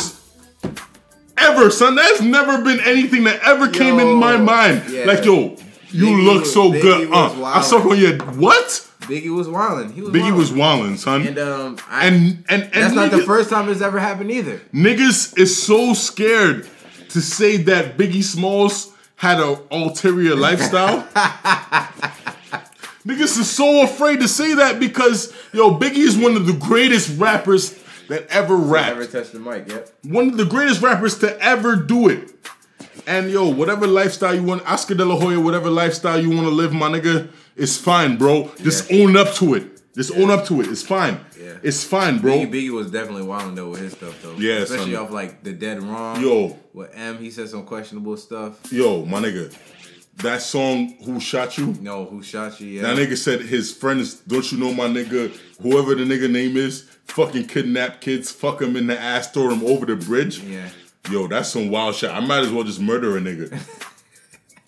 ever, 1.39 1.71
son. 1.71 1.95
That's 1.97 2.21
never 2.21 2.63
been 2.63 2.81
anything 2.81 3.25
that 3.25 3.41
ever 3.45 3.69
came 3.69 3.99
in 3.99 4.17
my 4.17 4.37
mind. 4.37 4.85
yeah. 4.91 5.05
Like, 5.05 5.25
yo, 5.25 5.57
you 5.91 6.07
Biggie 6.07 6.25
look 6.25 6.41
was- 6.43 6.53
so 6.53 6.71
Biggie 6.73 6.83
good. 6.83 7.13
Uh, 7.13 7.45
I 7.45 7.63
suck 7.63 7.85
on 7.85 7.99
your 7.99 8.17
what? 8.35 8.67
Biggie 9.03 9.35
was 9.35 9.49
wilding. 9.49 9.93
He 9.93 10.01
was 10.01 10.11
Biggie 10.15 10.31
wildin'. 10.33 10.37
was 10.37 10.51
wildin', 10.53 10.97
son. 10.99 11.27
And 11.27 11.39
um, 11.39 11.79
I, 11.91 12.07
and 12.07 12.45
and 12.49 12.63
and 12.63 12.73
that's 12.73 12.95
not 12.95 13.11
the 13.11 13.23
first 13.23 13.51
time 13.51 13.69
it's 13.69 13.83
ever 13.83 13.99
happened 13.99 14.31
either. 14.31 14.61
Niggas 14.73 15.39
is 15.39 15.63
so 15.63 15.93
scared 15.93 16.67
to 17.11 17.21
say 17.21 17.59
that 17.59 17.99
Biggie 17.99 18.23
Smalls 18.25 18.93
had 19.17 19.41
an 19.41 19.59
ulterior 19.71 20.35
lifestyle. 20.35 21.07
Niggas 23.07 23.39
is 23.39 23.51
so 23.51 23.83
afraid 23.83 24.21
to 24.21 24.29
say 24.29 24.55
that 24.55 24.81
because 24.81 25.33
yo, 25.53 25.79
Biggie 25.79 25.97
is 25.99 26.17
one 26.17 26.37
of 26.37 26.47
the 26.47 26.55
greatest 26.55 27.19
rappers 27.19 27.79
that 28.09 28.27
ever 28.31 28.57
rapped. 28.57 28.97
Never 28.99 29.07
touched 29.07 29.33
the 29.33 29.39
mic. 29.41 29.69
Yep. 29.69 29.89
One 30.05 30.29
of 30.31 30.37
the 30.37 30.45
greatest 30.47 30.81
rappers 30.83 31.19
to 31.19 31.39
ever 31.41 31.77
do 31.77 32.09
it. 32.09 32.31
And 33.07 33.31
yo, 33.31 33.49
whatever 33.49 33.87
lifestyle 33.87 34.35
you 34.35 34.43
want, 34.43 34.67
Oscar 34.67 34.95
De 34.95 35.05
La 35.05 35.17
Hoya, 35.19 35.39
whatever 35.39 35.69
lifestyle 35.69 36.19
you 36.19 36.31
want 36.31 36.43
to 36.45 36.51
live, 36.55 36.73
my 36.73 36.89
nigga, 36.89 37.29
it's 37.57 37.77
fine, 37.77 38.17
bro. 38.17 38.51
Just 38.63 38.91
Yeah. 38.91 39.05
own 39.05 39.17
up 39.17 39.35
to 39.35 39.55
it. 39.55 39.71
Just 39.95 40.13
own 40.17 40.31
up 40.31 40.47
to 40.47 40.61
it. 40.61 40.69
It's 40.69 40.83
fine. 40.83 41.21
Yeah. 41.41 41.53
It's 41.63 41.85
fine, 41.85 42.19
bro. 42.19 42.33
Biggie, 42.33 42.51
Biggie 42.53 42.71
was 42.71 42.91
definitely 42.91 43.23
wilding 43.23 43.55
though 43.55 43.69
with 43.69 43.81
his 43.81 43.93
stuff 43.93 44.21
though. 44.23 44.35
Yeah, 44.39 44.55
especially 44.63 44.95
son. 44.95 45.05
off 45.05 45.11
like 45.13 45.45
the 45.45 45.53
dead 45.53 45.83
wrong. 45.83 46.21
Yo. 46.23 46.59
with 46.73 46.91
M, 46.97 47.19
he 47.19 47.31
said 47.31 47.49
some 47.49 47.65
questionable 47.65 48.17
stuff. 48.17 48.73
Yo, 48.73 49.05
my 49.05 49.21
nigga, 49.21 49.55
that 50.19 50.43
song 50.43 50.95
"Who 51.05 51.19
Shot 51.21 51.59
You." 51.59 51.77
No, 51.81 52.05
who 52.07 52.23
shot 52.23 52.61
you? 52.61 52.69
Yeah, 52.69 52.83
That 52.83 52.97
nigga 52.97 53.17
said 53.17 53.41
his 53.43 53.73
friends, 53.75 54.15
don't 54.15 54.51
you 54.53 54.59
know 54.59 54.73
my 54.73 54.87
nigga, 54.87 55.37
whoever 55.61 55.95
the 55.95 56.05
nigga 56.05 56.31
name 56.31 56.57
is, 56.57 56.89
fucking 57.07 57.47
kidnap 57.49 58.01
kids, 58.01 58.31
fuck 58.31 58.63
him 58.63 58.77
in 58.77 58.87
the 58.87 58.99
ass, 58.99 59.31
throw 59.31 59.51
him 59.51 59.65
over 59.65 59.87
the 59.87 59.97
bridge. 59.97 60.39
Yeah. 60.41 60.69
Yo, 61.11 61.27
that's 61.27 61.51
some 61.51 61.69
wild 61.71 61.95
shit. 61.95 62.11
I 62.11 62.21
might 62.21 62.45
as 62.45 62.51
well 62.51 62.65
just 62.65 62.81
murder 62.81 63.17
a 63.17 63.21
nigga. 63.21 63.53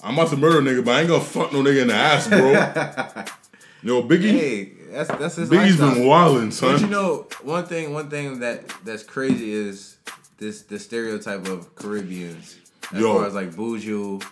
I'm 0.02 0.14
about 0.18 0.28
to 0.30 0.36
murder 0.36 0.58
a 0.58 0.62
nigga, 0.62 0.84
but 0.84 0.94
I 0.94 1.00
ain't 1.00 1.08
gonna 1.08 1.24
fuck 1.24 1.52
no 1.52 1.62
nigga 1.62 1.82
in 1.82 1.88
the 1.88 1.94
ass, 1.94 2.28
bro. 2.28 2.52
Yo, 3.82 4.02
Biggie, 4.02 4.30
Hey, 4.32 4.64
that's 4.90 5.08
that's 5.10 5.36
his 5.36 5.48
Biggie's 5.48 5.78
lifestyle. 5.78 5.94
been 5.94 6.06
wilding, 6.06 6.50
son. 6.50 6.72
But 6.74 6.80
you 6.82 6.86
know, 6.88 7.28
one 7.42 7.66
thing, 7.66 7.92
one 7.92 8.10
thing 8.10 8.40
that 8.40 8.68
that's 8.84 9.02
crazy 9.02 9.52
is 9.52 9.96
this 10.38 10.62
the 10.62 10.78
stereotype 10.78 11.46
of 11.46 11.74
Caribbeans. 11.76 12.56
As 12.92 13.00
Yo. 13.00 13.14
far 13.14 13.26
as 13.26 13.34
like 13.34 13.50
Buju. 13.52 14.22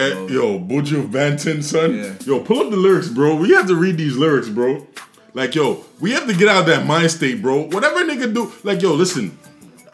Eh, 0.00 0.14
yo, 0.14 0.28
yo, 0.28 0.58
Buju 0.58 1.10
Banton, 1.10 1.62
son. 1.62 1.94
Yeah. 1.94 2.14
Yo, 2.24 2.40
pull 2.40 2.60
up 2.60 2.70
the 2.70 2.76
lyrics, 2.76 3.08
bro. 3.08 3.36
We 3.36 3.50
have 3.50 3.66
to 3.66 3.74
read 3.74 3.98
these 3.98 4.16
lyrics, 4.16 4.48
bro. 4.48 4.86
Like, 5.34 5.54
yo, 5.54 5.84
we 6.00 6.12
have 6.12 6.26
to 6.26 6.34
get 6.34 6.48
out 6.48 6.60
of 6.62 6.66
that 6.66 6.86
mind 6.86 7.10
state, 7.10 7.42
bro. 7.42 7.64
Whatever 7.68 8.04
nigga 8.04 8.32
do, 8.32 8.50
like, 8.64 8.80
yo, 8.80 8.94
listen. 8.94 9.38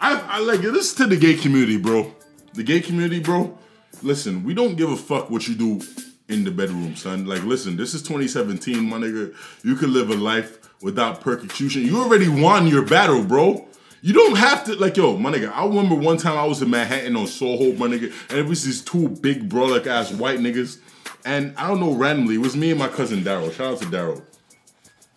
I, 0.00 0.22
I 0.28 0.38
like 0.40 0.60
this 0.60 0.94
to 0.94 1.06
the 1.06 1.16
gay 1.16 1.34
community, 1.34 1.76
bro. 1.76 2.14
The 2.54 2.62
gay 2.62 2.80
community, 2.80 3.20
bro. 3.20 3.58
Listen, 4.02 4.44
we 4.44 4.54
don't 4.54 4.76
give 4.76 4.90
a 4.90 4.96
fuck 4.96 5.28
what 5.30 5.48
you 5.48 5.54
do 5.54 5.80
in 6.28 6.44
the 6.44 6.50
bedroom, 6.50 6.94
son. 6.94 7.26
Like, 7.26 7.42
listen, 7.42 7.76
this 7.76 7.92
is 7.92 8.02
2017, 8.02 8.88
my 8.88 8.98
nigga. 8.98 9.34
You 9.64 9.74
can 9.74 9.92
live 9.92 10.10
a 10.10 10.14
life 10.14 10.58
without 10.82 11.20
persecution. 11.20 11.82
You 11.82 12.00
already 12.00 12.28
won 12.28 12.68
your 12.68 12.82
battle, 12.82 13.24
bro. 13.24 13.66
You 14.06 14.12
don't 14.12 14.36
have 14.36 14.62
to, 14.66 14.76
like, 14.76 14.96
yo, 14.96 15.16
my 15.16 15.32
nigga. 15.32 15.50
I 15.52 15.66
remember 15.66 15.96
one 15.96 16.16
time 16.16 16.38
I 16.38 16.44
was 16.44 16.62
in 16.62 16.70
Manhattan 16.70 17.16
on 17.16 17.26
Soho, 17.26 17.72
my 17.72 17.88
nigga, 17.88 18.12
and 18.30 18.38
it 18.38 18.46
was 18.46 18.62
these 18.62 18.80
two 18.80 19.08
big 19.08 19.48
brolic 19.48 19.88
ass 19.88 20.12
white 20.12 20.38
niggas. 20.38 20.78
And 21.24 21.52
I 21.56 21.66
don't 21.66 21.80
know, 21.80 21.92
randomly, 21.92 22.36
it 22.36 22.40
was 22.40 22.54
me 22.54 22.70
and 22.70 22.78
my 22.78 22.86
cousin 22.86 23.24
Daryl. 23.24 23.52
Shout 23.52 23.72
out 23.72 23.78
to 23.80 23.86
Daryl. 23.86 24.22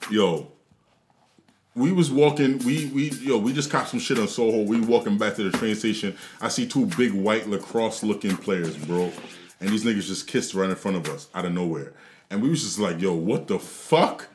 Yo, 0.09 0.51
we 1.75 1.91
was 1.91 2.09
walking, 2.09 2.57
we 2.65 2.87
we 2.87 3.11
yo, 3.11 3.37
we 3.37 3.53
just 3.53 3.69
caught 3.69 3.87
some 3.87 3.99
shit 3.99 4.17
on 4.17 4.27
Soho. 4.27 4.63
We 4.63 4.81
walking 4.81 5.19
back 5.19 5.35
to 5.35 5.47
the 5.47 5.55
train 5.55 5.75
station. 5.75 6.17
I 6.41 6.47
see 6.47 6.67
two 6.67 6.87
big 6.97 7.13
white 7.13 7.47
lacrosse 7.47 8.01
looking 8.01 8.35
players, 8.37 8.75
bro. 8.75 9.11
And 9.59 9.69
these 9.69 9.83
niggas 9.83 10.07
just 10.07 10.25
kissed 10.25 10.55
right 10.55 10.67
in 10.67 10.75
front 10.75 10.97
of 10.97 11.07
us 11.09 11.27
out 11.35 11.45
of 11.45 11.53
nowhere. 11.53 11.93
And 12.31 12.41
we 12.41 12.49
was 12.49 12.63
just 12.63 12.79
like, 12.79 12.99
yo, 12.99 13.13
what 13.13 13.45
the 13.45 13.59
fuck? 13.59 14.29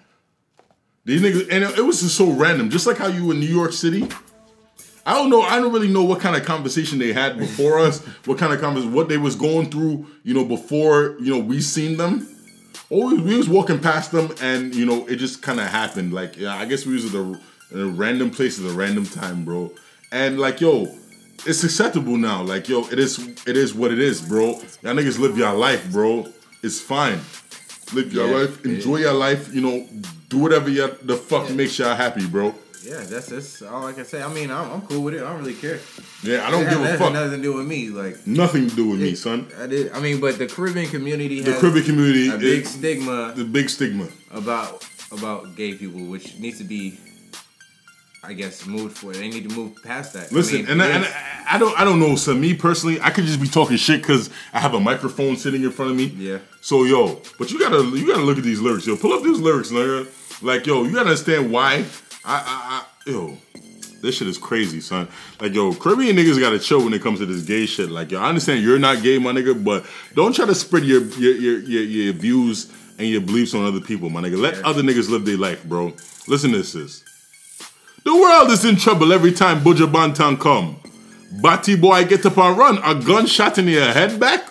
These 1.04 1.22
niggas, 1.22 1.48
and 1.50 1.64
it, 1.64 1.84
was 1.84 2.02
just 2.02 2.16
so 2.16 2.30
random. 2.30 2.70
Just 2.70 2.86
like 2.86 2.98
how 2.98 3.08
you 3.08 3.32
in 3.32 3.40
New 3.40 3.46
York 3.46 3.72
City. 3.72 4.08
I 5.06 5.14
don't 5.14 5.28
know. 5.30 5.42
I 5.42 5.58
don't 5.58 5.72
really 5.72 5.88
know 5.92 6.02
what 6.04 6.20
kind 6.20 6.34
of 6.34 6.44
conversation 6.44 6.98
they 6.98 7.12
had 7.12 7.38
before 7.38 7.78
us. 7.78 8.00
What 8.24 8.38
kind 8.38 8.52
of 8.52 8.60
convers, 8.60 8.86
what 8.86 9.08
they 9.08 9.18
was 9.18 9.36
going 9.36 9.70
through, 9.70 10.06
you 10.22 10.32
know, 10.34 10.44
before 10.44 11.16
you 11.20 11.34
know 11.34 11.38
we 11.38 11.60
seen 11.60 11.96
them. 11.96 12.28
Or 12.90 13.14
we, 13.14 13.36
was 13.36 13.48
walking 13.48 13.80
past 13.80 14.12
them, 14.12 14.34
and 14.42 14.74
you 14.74 14.84
know, 14.84 15.06
it 15.06 15.16
just 15.16 15.42
kind 15.42 15.58
of 15.58 15.66
happened. 15.66 16.12
Like, 16.12 16.36
yeah, 16.36 16.54
I 16.54 16.64
guess 16.66 16.84
we 16.86 16.94
was 16.94 17.06
at 17.06 17.14
a, 17.14 17.40
a 17.82 17.86
random 17.86 18.30
place 18.30 18.58
at 18.62 18.70
a 18.70 18.74
random 18.74 19.06
time, 19.06 19.44
bro. 19.44 19.72
And 20.12 20.38
like, 20.38 20.60
yo, 20.60 20.94
it's 21.46 21.64
acceptable 21.64 22.16
now. 22.16 22.42
Like, 22.42 22.68
yo, 22.68 22.86
it 22.88 22.98
is, 22.98 23.18
it 23.46 23.56
is 23.56 23.74
what 23.74 23.90
it 23.90 23.98
is, 23.98 24.20
bro. 24.20 24.52
Y'all 24.82 24.94
niggas 24.94 25.18
live 25.18 25.36
your 25.36 25.52
life, 25.54 25.90
bro. 25.90 26.28
It's 26.62 26.80
fine. 26.80 27.20
Live 27.94 28.12
your 28.12 28.28
Yeah, 28.28 28.36
life, 28.46 28.64
enjoy 28.64 28.96
is. 28.96 29.02
your 29.02 29.12
life. 29.14 29.54
You 29.54 29.60
know, 29.62 29.88
do 30.28 30.38
whatever 30.38 30.68
you, 30.68 30.86
the 31.02 31.16
fuck 31.16 31.50
makes 31.50 31.78
y'all 31.78 31.94
happy, 31.96 32.26
bro. 32.26 32.54
Yeah, 32.84 33.00
that's 33.04 33.26
that's 33.26 33.62
all 33.62 33.86
I 33.86 33.92
can 33.94 34.04
say. 34.04 34.22
I 34.22 34.32
mean, 34.32 34.50
I'm, 34.50 34.70
I'm 34.70 34.82
cool 34.82 35.02
with 35.02 35.14
it. 35.14 35.22
I 35.22 35.30
don't 35.32 35.38
really 35.40 35.54
care. 35.54 35.78
Yeah, 36.22 36.46
I 36.46 36.50
don't 36.50 36.66
It 36.66 36.70
give 36.70 36.80
has- 36.80 36.94
a 36.96 36.98
fuck. 36.98 37.12
nothing 37.14 37.30
to 37.38 37.42
do 37.42 37.54
with 37.54 37.66
me. 37.66 37.88
Like 37.88 38.26
Nothing 38.26 38.68
to 38.68 38.76
do 38.76 38.88
with 38.88 39.00
me, 39.00 39.14
son. 39.14 39.48
I 39.58 39.66
did. 39.66 39.90
I 39.92 40.00
mean, 40.00 40.20
but 40.20 40.36
the 40.38 40.46
Caribbean 40.46 40.88
community 40.90 41.40
The 41.40 41.52
has 41.52 41.60
Caribbean 41.60 41.86
community, 41.86 42.28
a 42.28 42.36
big 42.36 42.66
stigma 42.66 43.32
the 43.34 43.44
big 43.44 43.70
stigma. 43.70 44.08
about 44.32 44.86
about 45.12 45.56
gay 45.56 45.74
people, 45.74 46.00
which 46.06 46.38
needs 46.38 46.58
to 46.58 46.64
be, 46.64 46.98
I 48.22 48.32
guess, 48.34 48.66
moved 48.66 48.98
for. 48.98 49.12
it. 49.12 49.14
They 49.14 49.28
need 49.28 49.48
to 49.48 49.54
move 49.54 49.82
past 49.82 50.12
that. 50.14 50.30
I 50.30 50.34
Listen, 50.34 50.56
mean, 50.62 50.68
and, 50.70 50.82
I, 50.82 50.88
and 50.88 51.04
I, 51.04 51.44
I 51.52 51.58
don't, 51.58 51.78
I 51.80 51.84
don't 51.84 52.00
know. 52.00 52.16
So 52.16 52.34
me 52.34 52.52
personally, 52.54 53.00
I 53.00 53.10
could 53.10 53.24
just 53.24 53.40
be 53.40 53.48
talking 53.48 53.76
shit 53.76 54.02
because 54.02 54.28
I 54.52 54.60
have 54.60 54.74
a 54.74 54.80
microphone 54.80 55.36
sitting 55.36 55.62
in 55.62 55.70
front 55.70 55.90
of 55.92 55.96
me. 55.96 56.06
Yeah. 56.16 56.38
So 56.60 56.84
yo, 56.84 57.20
but 57.38 57.50
you 57.50 57.58
gotta, 57.58 57.82
you 57.96 58.06
gotta 58.06 58.22
look 58.24 58.36
at 58.38 58.44
these 58.44 58.60
lyrics, 58.60 58.86
yo. 58.86 58.96
Pull 58.96 59.12
up 59.12 59.22
these 59.22 59.38
lyrics, 59.40 59.70
nigga. 59.70 60.06
Like 60.42 60.66
yo, 60.66 60.82
you 60.82 60.90
gotta 60.92 61.08
understand 61.10 61.50
why. 61.52 61.84
I, 62.24 62.34
I, 62.36 62.84
I 63.06 63.10
yo, 63.10 63.36
this 64.02 64.16
shit 64.16 64.28
is 64.28 64.38
crazy, 64.38 64.80
son. 64.80 65.08
Like 65.40 65.54
yo, 65.54 65.74
Caribbean 65.74 66.16
niggas 66.16 66.40
gotta 66.40 66.58
chill 66.58 66.82
when 66.84 66.92
it 66.94 67.02
comes 67.02 67.18
to 67.20 67.26
this 67.26 67.42
gay 67.42 67.66
shit. 67.66 67.90
Like 67.90 68.10
yo, 68.10 68.20
I 68.20 68.28
understand 68.28 68.62
you're 68.62 68.78
not 68.78 69.02
gay, 69.02 69.18
my 69.18 69.32
nigga, 69.32 69.62
but 69.62 69.84
don't 70.14 70.34
try 70.34 70.46
to 70.46 70.54
spread 70.54 70.84
your 70.84 71.02
your 71.02 71.34
your 71.34 71.58
your, 71.60 71.82
your 71.82 72.12
views 72.14 72.72
and 72.98 73.08
your 73.08 73.20
beliefs 73.20 73.54
on 73.54 73.64
other 73.64 73.80
people, 73.80 74.08
my 74.10 74.20
nigga. 74.22 74.38
Let 74.40 74.56
Yeah. 74.56 74.62
other 74.68 74.82
niggas 74.82 75.08
live 75.10 75.24
their 75.24 75.36
life, 75.36 75.64
bro. 75.64 75.92
Listen 76.28 76.52
to 76.52 76.58
this. 76.58 76.72
sis. 76.72 77.02
The 78.04 78.14
world 78.14 78.50
is 78.50 78.64
in 78.64 78.76
trouble 78.76 79.12
every 79.12 79.32
time 79.32 79.60
Buju 79.62 79.90
Banton 79.92 80.38
come. 80.38 80.76
Batty 81.42 81.76
boy 81.76 82.04
get 82.04 82.24
up 82.26 82.38
and 82.38 82.56
run. 82.56 82.78
A 82.84 82.94
gunshot 82.94 83.58
in 83.58 83.66
your 83.66 83.92
head 83.92 84.20
back? 84.20 84.46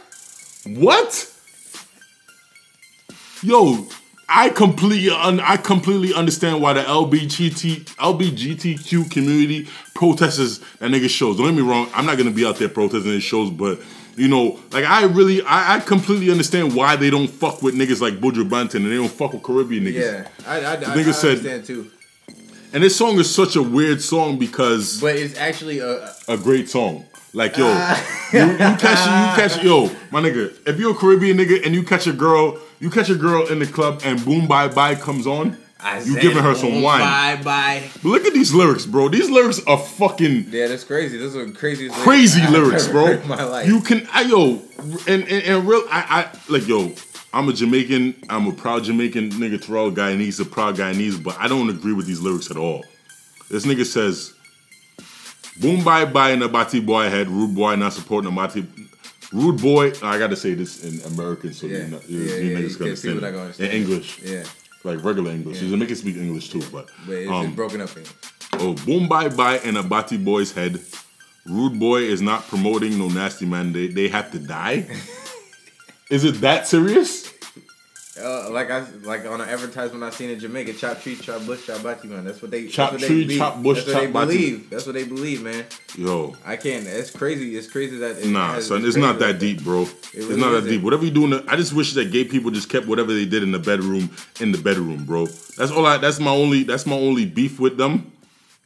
What? 0.66 1.32
Yo, 3.42 3.88
I 4.36 4.50
completely 4.50 5.10
un- 5.10 5.40
I 5.40 5.58
completely 5.58 6.14
understand 6.14 6.62
why 6.62 6.74
the 6.74 6.82
LBGT 6.82 7.86
LBGTQ 7.98 9.12
community 9.12 9.68
protesters 9.94 10.60
that 10.80 10.90
nigga 10.92 11.10
shows. 11.10 11.38
Don't 11.38 11.48
get 11.48 11.56
me 11.56 11.62
wrong, 11.62 11.88
I'm 11.94 12.06
not 12.06 12.18
gonna 12.18 12.32
be 12.32 12.46
out 12.46 12.58
there 12.58 12.70
protesting 12.70 13.12
his 13.12 13.24
shows, 13.24 13.50
but 13.52 13.80
you 14.16 14.28
know, 14.28 14.60
like 14.72 14.86
I 14.86 15.04
really 15.06 15.42
I, 15.44 15.76
I 15.76 15.80
completely 15.80 16.32
understand 16.32 16.76
why 16.76 16.96
they 16.96 17.10
don't 17.10 17.28
fuck 17.28 17.62
with 17.62 17.76
niggas 17.76 18.02
like 18.02 18.16
Buju 18.16 18.50
Banton 18.50 18.76
and 18.78 18.92
they 18.92 18.96
don't 18.96 19.12
fuck 19.12 19.34
with 19.34 19.44
Caribbean 19.44 19.84
niggas. 19.86 19.94
yeah, 20.02 20.28
I, 20.48 20.60
I, 20.60 20.72
I, 20.72 20.74
I 20.74 20.78
nigga 20.78 21.14
said- 21.14 21.38
understand 21.38 21.66
too. 21.66 21.92
And 22.74 22.82
this 22.82 22.96
song 22.96 23.20
is 23.20 23.30
such 23.34 23.56
a 23.56 23.62
weird 23.62 24.02
song 24.02 24.40
because 24.40 25.00
But 25.00 25.16
it's 25.16 25.38
actually 25.38 25.78
a, 25.78 26.12
a 26.28 26.38
great 26.38 26.70
song. 26.70 27.06
Like 27.32 27.56
yo, 27.56 27.66
ah. 27.68 28.30
you, 28.34 28.40
you 28.40 28.58
catch 28.58 28.82
you 28.82 29.58
catch 29.58 29.64
yo, 29.64 29.92
my 30.12 30.22
nigga. 30.22 30.56
If 30.68 30.80
you're 30.80 30.92
a 30.92 30.96
Caribbean 30.96 31.38
nigga 31.38 31.64
and 31.66 31.74
you 31.76 31.84
catch 31.84 32.08
a 32.08 32.14
girl, 32.14 32.60
you 32.84 32.90
catch 32.90 33.10
a 33.10 33.16
girl 33.16 33.48
in 33.48 33.60
the 33.60 33.66
club 33.66 34.02
and 34.04 34.24
Boom 34.26 34.46
Bye 34.46 34.68
Bye 34.68 34.96
comes 34.96 35.26
on, 35.26 35.56
I 35.80 36.02
you 36.02 36.20
giving 36.20 36.44
her 36.44 36.54
some 36.54 36.74
"Oh, 36.74 36.82
wine. 36.82 37.00
Bye 37.00 37.42
bye. 37.42 37.90
But 38.04 38.10
look 38.10 38.26
at 38.26 38.34
these 38.34 38.54
lyrics, 38.54 38.86
bro. 38.86 39.08
These 39.08 39.30
lyrics 39.30 39.62
are 39.66 39.78
fucking 39.78 40.48
Yeah, 40.50 40.68
that's 40.68 40.84
crazy. 40.84 41.18
Those 41.18 41.34
are 41.38 41.50
crazy. 41.52 41.90
crazy 41.90 42.46
lyrics, 42.48 42.90
bro. 42.90 43.22
My 43.26 43.42
life. 43.46 43.68
You 43.70 43.80
can, 43.80 44.06
I 44.12 44.24
yo, 44.24 44.62
and 45.08 45.24
and, 45.24 45.44
and 45.44 45.68
real, 45.68 45.84
I, 45.90 46.30
I 46.30 46.52
like 46.52 46.68
yo. 46.68 46.92
I'm 47.34 47.48
a 47.50 47.54
Jamaican. 47.54 48.26
I'm 48.30 48.48
a 48.48 48.52
proud 48.52 48.84
Jamaican 48.84 49.32
nigga. 49.32 49.66
Terrell 49.66 49.92
Guyanese, 49.92 50.40
a 50.42 50.46
proud 50.46 50.76
Guyanese, 50.76 51.24
but 51.24 51.38
I 51.40 51.48
don't 51.48 51.70
agree 51.70 51.94
with 51.94 52.06
these 52.06 52.20
lyrics 52.20 52.52
at 52.52 52.58
all. 52.58 52.84
This 53.50 53.66
nigga 53.66 53.86
says, 53.86 54.34
"Boom 55.62 55.84
bye 55.86 56.04
bye 56.06 56.32
in 56.32 56.42
a 56.44 56.50
batty 56.50 56.80
boy 56.82 57.10
head, 57.10 57.30
rude 57.30 57.56
boy 57.56 57.76
not 57.76 57.94
supporting 57.94 58.32
a 58.32 58.36
batty." 58.36 58.68
Rude 59.34 59.62
boy. 59.62 59.92
I 60.04 60.20
gotta 60.20 60.36
say 60.36 60.54
this 60.54 60.84
in 60.84 61.02
American, 61.14 61.54
so 61.54 61.66
Yeah. 61.68 61.78
you, 61.80 61.88
know, 61.88 62.02
you, 62.08 62.20
Yeah, 62.20 62.36
you 62.38 62.50
yeah, 62.52 62.58
niggas 62.60 62.78
can 62.78 62.86
understand. 62.88 63.18
it. 63.18 63.22
gonna 63.22 63.38
understand 63.40 63.72
in. 63.74 63.82
English, 63.82 64.20
Yeah, 64.24 64.44
like 64.84 65.04
regular 65.04 65.32
English. 65.32 65.62
Yeah. 65.62 65.70
You 65.70 65.78
make 65.78 65.90
it 65.90 65.98
speak 65.98 66.18
English 66.18 66.50
too, 66.50 66.62
but 66.72 66.90
but 67.08 67.14
it's, 67.16 67.32
um, 67.32 67.56
broken 67.56 67.82
up 67.82 67.96
in. 67.98 68.04
Oh, 68.60 68.74
boom 68.86 69.08
bye 69.08 69.30
bye 69.30 69.60
in 69.64 69.76
a 69.78 69.84
Bati 69.84 70.18
boy's 70.18 70.52
head. 70.52 70.80
Rude 71.46 71.80
boy 71.80 72.02
is 72.04 72.22
not 72.22 72.48
promoting 72.48 72.98
no 73.00 73.08
nasty 73.10 73.46
man. 73.46 73.74
They 73.74 73.88
they 73.88 74.08
have 74.10 74.32
to 74.32 74.40
die. 74.40 74.86
is 76.12 76.24
it 76.24 76.36
that 76.42 76.68
serious? 76.68 77.33
Uh, 78.22 78.48
like 78.52 78.70
I 78.70 78.86
like 79.02 79.26
on 79.26 79.42
an 79.42 79.50
advertisement 79.50 80.04
I 80.04 80.12
seen 80.12 80.30
in 80.30 80.40
Jamaica, 80.40 80.74
chop 80.74 81.02
tree, 81.02 81.16
chop 81.16 81.44
bush, 81.48 81.66
chop 81.66 81.82
bati 81.82 82.08
man. 82.08 82.24
That's 82.26 82.44
what 82.44 82.52
they 82.52 82.68
Chop 82.68 82.92
that's 82.92 83.02
what 83.04 83.08
tree, 83.08 83.24
they 83.26 83.38
chop 83.38 83.64
bush, 83.64 83.78
That's 83.78 83.88
what 83.88 83.94
chop 83.94 84.02
they 84.04 84.12
bati. 84.12 84.28
believe. 84.28 84.70
That's 84.70 84.86
what 84.86 84.94
they 84.94 85.04
believe, 85.06 85.42
man. 85.42 85.66
Yo, 85.98 86.36
I 86.46 86.56
can't. 86.58 86.86
It's 86.86 87.10
crazy. 87.10 87.58
It's 87.58 87.66
crazy 87.66 87.98
that 87.98 88.20
it 88.20 88.28
nah, 88.28 88.54
has- 88.54 88.68
son, 88.68 88.86
it's 88.86 88.94
crazy 88.96 89.02
not 89.02 89.18
that 89.18 89.40
deep, 89.40 89.64
bro. 89.64 89.82
it's 89.82 90.14
really 90.16 90.40
not 90.40 90.52
that 90.52 90.70
deep. 90.70 90.84
Whatever 90.84 91.06
you 91.06 91.12
do, 91.12 91.24
in 91.24 91.30
the, 91.32 91.46
I 91.48 91.56
just 91.56 91.74
wish 91.74 91.94
that 91.94 92.12
gay 92.12 92.24
people 92.24 92.52
just 92.52 92.70
kept 92.70 92.86
whatever 92.86 93.12
they 93.12 93.26
did 93.26 93.42
in 93.42 93.52
the 93.52 93.58
bedroom 93.58 94.12
in 94.40 94.52
the 94.52 94.60
bedroom, 94.60 95.06
bro. 95.06 95.26
That's 95.26 95.72
all. 95.72 95.86
I. 95.88 95.98
That's 95.98 96.20
my 96.20 96.32
only. 96.32 96.62
That's 96.62 96.86
my 96.86 96.96
only 96.96 97.26
beef 97.26 97.60
with 97.60 97.78
them. 97.78 98.12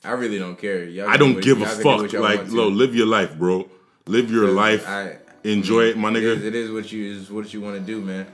I 0.04 0.12
really 0.12 0.40
don't 0.40 0.60
care. 0.60 0.84
Y'all 0.84 1.08
I 1.10 1.16
don't 1.16 1.36
what- 1.36 1.44
give 1.44 1.58
a 1.62 1.62
y'all 1.62 1.70
can 1.70 2.08
do 2.08 2.10
fuck. 2.10 2.22
Like, 2.22 2.52
lo, 2.52 2.68
live 2.68 2.94
your 2.94 3.08
life, 3.08 3.38
bro. 3.38 3.70
Live 4.08 4.30
your 4.30 4.50
life. 4.50 4.86
I, 4.88 5.20
Enjoy 5.44 5.84
it, 5.86 5.98
my 5.98 6.10
nigga. 6.10 6.36
is, 6.36 6.44
it 6.44 6.56
is 6.56 6.72
what 6.72 6.92
you 6.92 7.12
is 7.14 7.32
what 7.32 7.54
you 7.54 7.62
want 7.62 7.76
to 7.76 7.80
do, 7.82 8.02
man. 8.02 8.28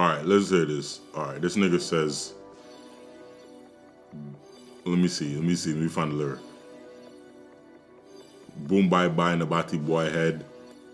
All 0.00 0.08
right, 0.08 0.24
let's 0.24 0.48
hear 0.48 0.64
this. 0.64 1.00
All 1.14 1.26
right, 1.26 1.38
this 1.38 1.58
nigga 1.58 1.78
says. 1.78 2.32
Let 4.86 4.98
me 4.98 5.08
see. 5.08 5.34
Let 5.34 5.44
me 5.44 5.54
see. 5.54 5.74
Let 5.74 5.82
me 5.82 5.88
find 5.88 6.12
the 6.12 6.14
lyric. 6.14 6.38
Boom 8.56 8.88
bye 8.88 9.08
bye 9.08 9.34
in 9.34 9.42
a 9.42 9.46
bati 9.46 9.76
boy 9.76 10.08
head, 10.08 10.46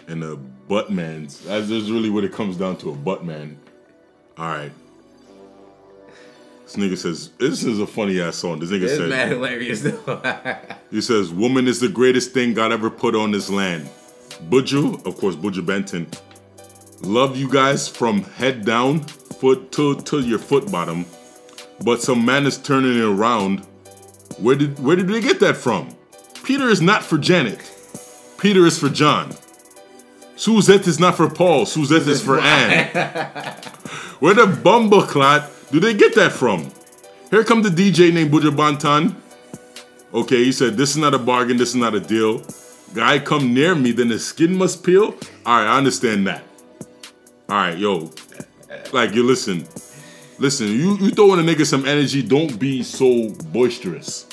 and 0.08 0.24
a 0.24 0.34
butt 0.34 0.90
man's. 0.90 1.38
That's 1.44 1.68
just 1.68 1.88
really 1.88 2.10
what 2.10 2.24
it 2.24 2.32
comes 2.32 2.56
down 2.56 2.78
to. 2.78 2.90
A 2.90 2.94
butt 2.96 3.24
man. 3.24 3.56
All 4.38 4.48
right. 4.48 4.72
This 6.64 6.74
nigga 6.74 6.98
says 6.98 7.30
this 7.38 7.62
is 7.62 7.78
a 7.78 7.86
funny 7.86 8.20
ass 8.20 8.34
song. 8.34 8.58
This 8.58 8.72
nigga 8.72 8.86
It's 8.86 8.96
says 8.96 9.08
mad 9.08 9.28
hilarious 9.28 9.82
though. 9.82 10.56
he 10.90 11.00
says, 11.00 11.30
Woman 11.30 11.68
is 11.68 11.78
the 11.78 11.88
greatest 11.88 12.32
thing 12.32 12.54
God 12.54 12.72
ever 12.72 12.90
put 12.90 13.14
on 13.14 13.30
this 13.30 13.50
land. 13.50 13.88
Buju, 14.50 15.06
of 15.06 15.16
course, 15.16 15.36
Buju 15.36 15.64
Banton. 15.64 16.12
Love 17.02 17.36
you 17.36 17.48
guys 17.50 17.88
from 17.88 18.22
head 18.22 18.64
down, 18.64 19.00
foot 19.00 19.70
to, 19.72 19.96
to 20.00 20.20
your 20.20 20.38
foot 20.38 20.70
bottom. 20.70 21.04
But 21.84 22.02
some 22.02 22.24
man 22.24 22.46
is 22.46 22.58
turning 22.58 22.98
it 22.98 23.04
around. 23.04 23.60
Where 24.38 24.56
did 24.56 24.78
where 24.78 24.96
did 24.96 25.08
they 25.08 25.20
get 25.20 25.40
that 25.40 25.56
from? 25.56 25.94
Peter 26.42 26.68
is 26.68 26.80
not 26.80 27.02
for 27.02 27.18
Janet. 27.18 27.60
Peter 28.38 28.66
is 28.66 28.78
for 28.78 28.88
John. 28.88 29.34
Suzette 30.36 30.86
is 30.86 31.00
not 31.00 31.16
for 31.16 31.30
Paul. 31.30 31.64
Suzette 31.64 32.06
is 32.06 32.22
for 32.22 32.38
Anne. 32.38 32.86
Where 34.20 34.34
the 34.34 34.46
bumbleclot 34.46 35.70
do 35.72 35.80
they 35.80 35.94
get 35.94 36.14
that 36.14 36.32
from? 36.32 36.70
Here 37.30 37.42
come 37.42 37.62
the 37.62 37.70
DJ 37.70 38.12
named 38.12 38.30
Buju 38.30 38.54
Banton. 38.54 39.14
Okay, 40.14 40.44
he 40.44 40.52
said, 40.52 40.76
This 40.76 40.90
is 40.90 40.98
not 40.98 41.14
a 41.14 41.18
bargain, 41.18 41.56
this 41.56 41.70
is 41.70 41.74
not 41.74 41.94
a 41.94 42.00
deal. 42.00 42.42
Guy 42.94 43.18
come 43.18 43.52
near 43.52 43.74
me, 43.74 43.92
then 43.92 44.08
the 44.08 44.18
skin 44.18 44.56
must 44.56 44.84
peel. 44.84 45.14
Alright, 45.46 45.66
I 45.66 45.76
understand 45.76 46.26
that. 46.26 46.44
Alright, 47.48 47.78
yo. 47.78 48.10
Like 48.92 49.14
you 49.14 49.22
listen. 49.22 49.66
Listen, 50.38 50.68
you, 50.68 50.96
you 50.98 51.10
throwing 51.10 51.40
a 51.40 51.42
nigga 51.42 51.64
some 51.64 51.86
energy, 51.86 52.22
don't 52.22 52.58
be 52.58 52.82
so 52.82 53.30
boisterous. 53.46 54.26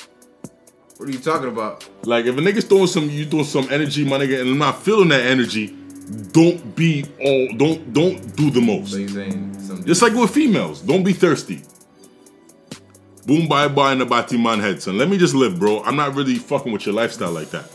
what 0.96 1.08
are 1.08 1.12
you 1.12 1.18
talking 1.18 1.48
about? 1.48 1.88
Like 2.02 2.26
if 2.26 2.36
a 2.36 2.40
nigga's 2.40 2.64
throwing 2.64 2.88
some 2.88 3.08
you 3.08 3.24
throwing 3.24 3.44
some 3.46 3.68
energy, 3.70 4.04
my 4.04 4.18
nigga, 4.18 4.40
and 4.40 4.50
I'm 4.50 4.58
not 4.58 4.82
feeling 4.82 5.08
that 5.08 5.24
energy, 5.24 5.74
don't 6.32 6.76
be 6.76 7.06
all 7.22 7.56
don't 7.56 7.92
don't 7.92 8.36
do 8.36 8.50
the 8.50 8.60
most. 8.60 8.92
So 8.92 8.98
you 8.98 9.08
saying? 9.08 9.84
Just 9.86 10.02
like 10.02 10.12
with 10.12 10.30
females, 10.30 10.80
don't 10.80 11.04
be 11.04 11.12
thirsty. 11.12 11.62
Boom 13.26 13.48
bye 13.48 13.68
bye 13.68 13.92
in 13.92 13.98
the 13.98 14.06
Batiman 14.06 14.60
head, 14.60 14.82
son. 14.82 14.98
Let 14.98 15.08
me 15.08 15.16
just 15.16 15.34
live, 15.34 15.58
bro. 15.58 15.82
I'm 15.84 15.96
not 15.96 16.14
really 16.14 16.34
fucking 16.34 16.70
with 16.70 16.84
your 16.84 16.94
lifestyle 16.94 17.32
like 17.32 17.50
that. 17.50 17.70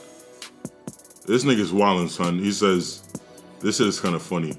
This 1.26 1.44
nigga's 1.44 1.72
wildin', 1.72 2.10
son. 2.10 2.40
He 2.40 2.52
says, 2.52 3.04
this 3.60 3.80
is 3.80 4.00
kind 4.00 4.16
of 4.16 4.22
funny. 4.22 4.54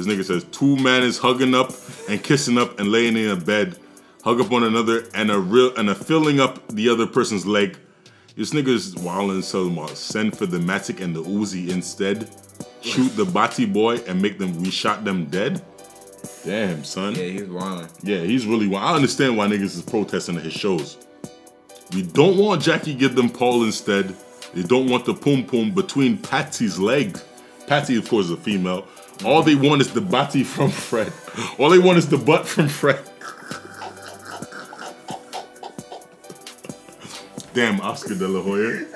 This 0.00 0.16
nigga 0.16 0.24
says, 0.24 0.44
two 0.44 0.76
man 0.76 1.02
is 1.02 1.18
hugging 1.18 1.54
up 1.54 1.72
and 2.08 2.24
kissing 2.24 2.56
up 2.56 2.80
and 2.80 2.90
laying 2.90 3.18
in 3.18 3.28
a 3.28 3.36
bed, 3.36 3.76
hug 4.24 4.40
up 4.40 4.50
one 4.50 4.64
another 4.64 5.06
and 5.12 5.30
a 5.30 5.38
real 5.38 5.76
and 5.76 5.90
a 5.90 5.94
filling 5.94 6.40
up 6.40 6.66
the 6.68 6.88
other 6.88 7.06
person's 7.06 7.44
leg. 7.44 7.76
This 8.34 8.52
nigga's 8.52 8.94
wildin' 8.94 9.44
so 9.44 9.66
about 9.66 9.90
send 9.98 10.38
for 10.38 10.46
the 10.46 10.56
Matic 10.56 11.02
and 11.02 11.14
the 11.14 11.22
Uzi 11.22 11.68
instead. 11.68 12.30
Shoot 12.80 13.10
the 13.10 13.26
Bati 13.26 13.66
boy 13.66 13.96
and 14.06 14.22
make 14.22 14.38
them 14.38 14.58
we 14.62 14.70
shot 14.70 15.04
them 15.04 15.26
dead. 15.26 15.62
Damn, 16.46 16.82
son. 16.82 17.14
Yeah, 17.14 17.24
he's 17.24 17.44
wilding. 17.44 17.88
Yeah, 18.02 18.20
he's 18.20 18.46
really. 18.46 18.68
wild. 18.68 18.84
I 18.84 18.96
understand 18.96 19.36
why 19.36 19.48
niggas 19.48 19.76
is 19.76 19.82
protesting 19.82 20.38
at 20.38 20.44
his 20.44 20.54
shows. 20.54 20.96
We 21.92 22.04
don't 22.04 22.38
want 22.38 22.62
Jackie 22.62 22.94
give 22.94 23.16
them 23.16 23.28
Paul 23.28 23.64
instead. 23.64 24.16
They 24.54 24.62
don't 24.62 24.88
want 24.88 25.04
the 25.04 25.12
pum 25.12 25.44
pum 25.44 25.72
between 25.72 26.16
Patsy's 26.16 26.78
legs. 26.78 27.22
Patsy, 27.66 27.96
of 27.98 28.08
course, 28.08 28.26
is 28.26 28.32
a 28.32 28.36
female. 28.38 28.88
All 29.24 29.42
they 29.42 29.54
want 29.54 29.80
is 29.82 29.92
the 29.92 30.00
bati 30.00 30.44
from 30.44 30.70
Fred. 30.70 31.12
All 31.58 31.68
they 31.70 31.78
want 31.78 31.98
is 31.98 32.08
the 32.08 32.16
butt 32.18 32.46
from 32.46 32.68
Fred. 32.68 33.00
Damn, 37.52 37.80
Oscar 37.80 38.14
De 38.14 38.26
La 38.28 38.40
Hoya. 38.40 38.86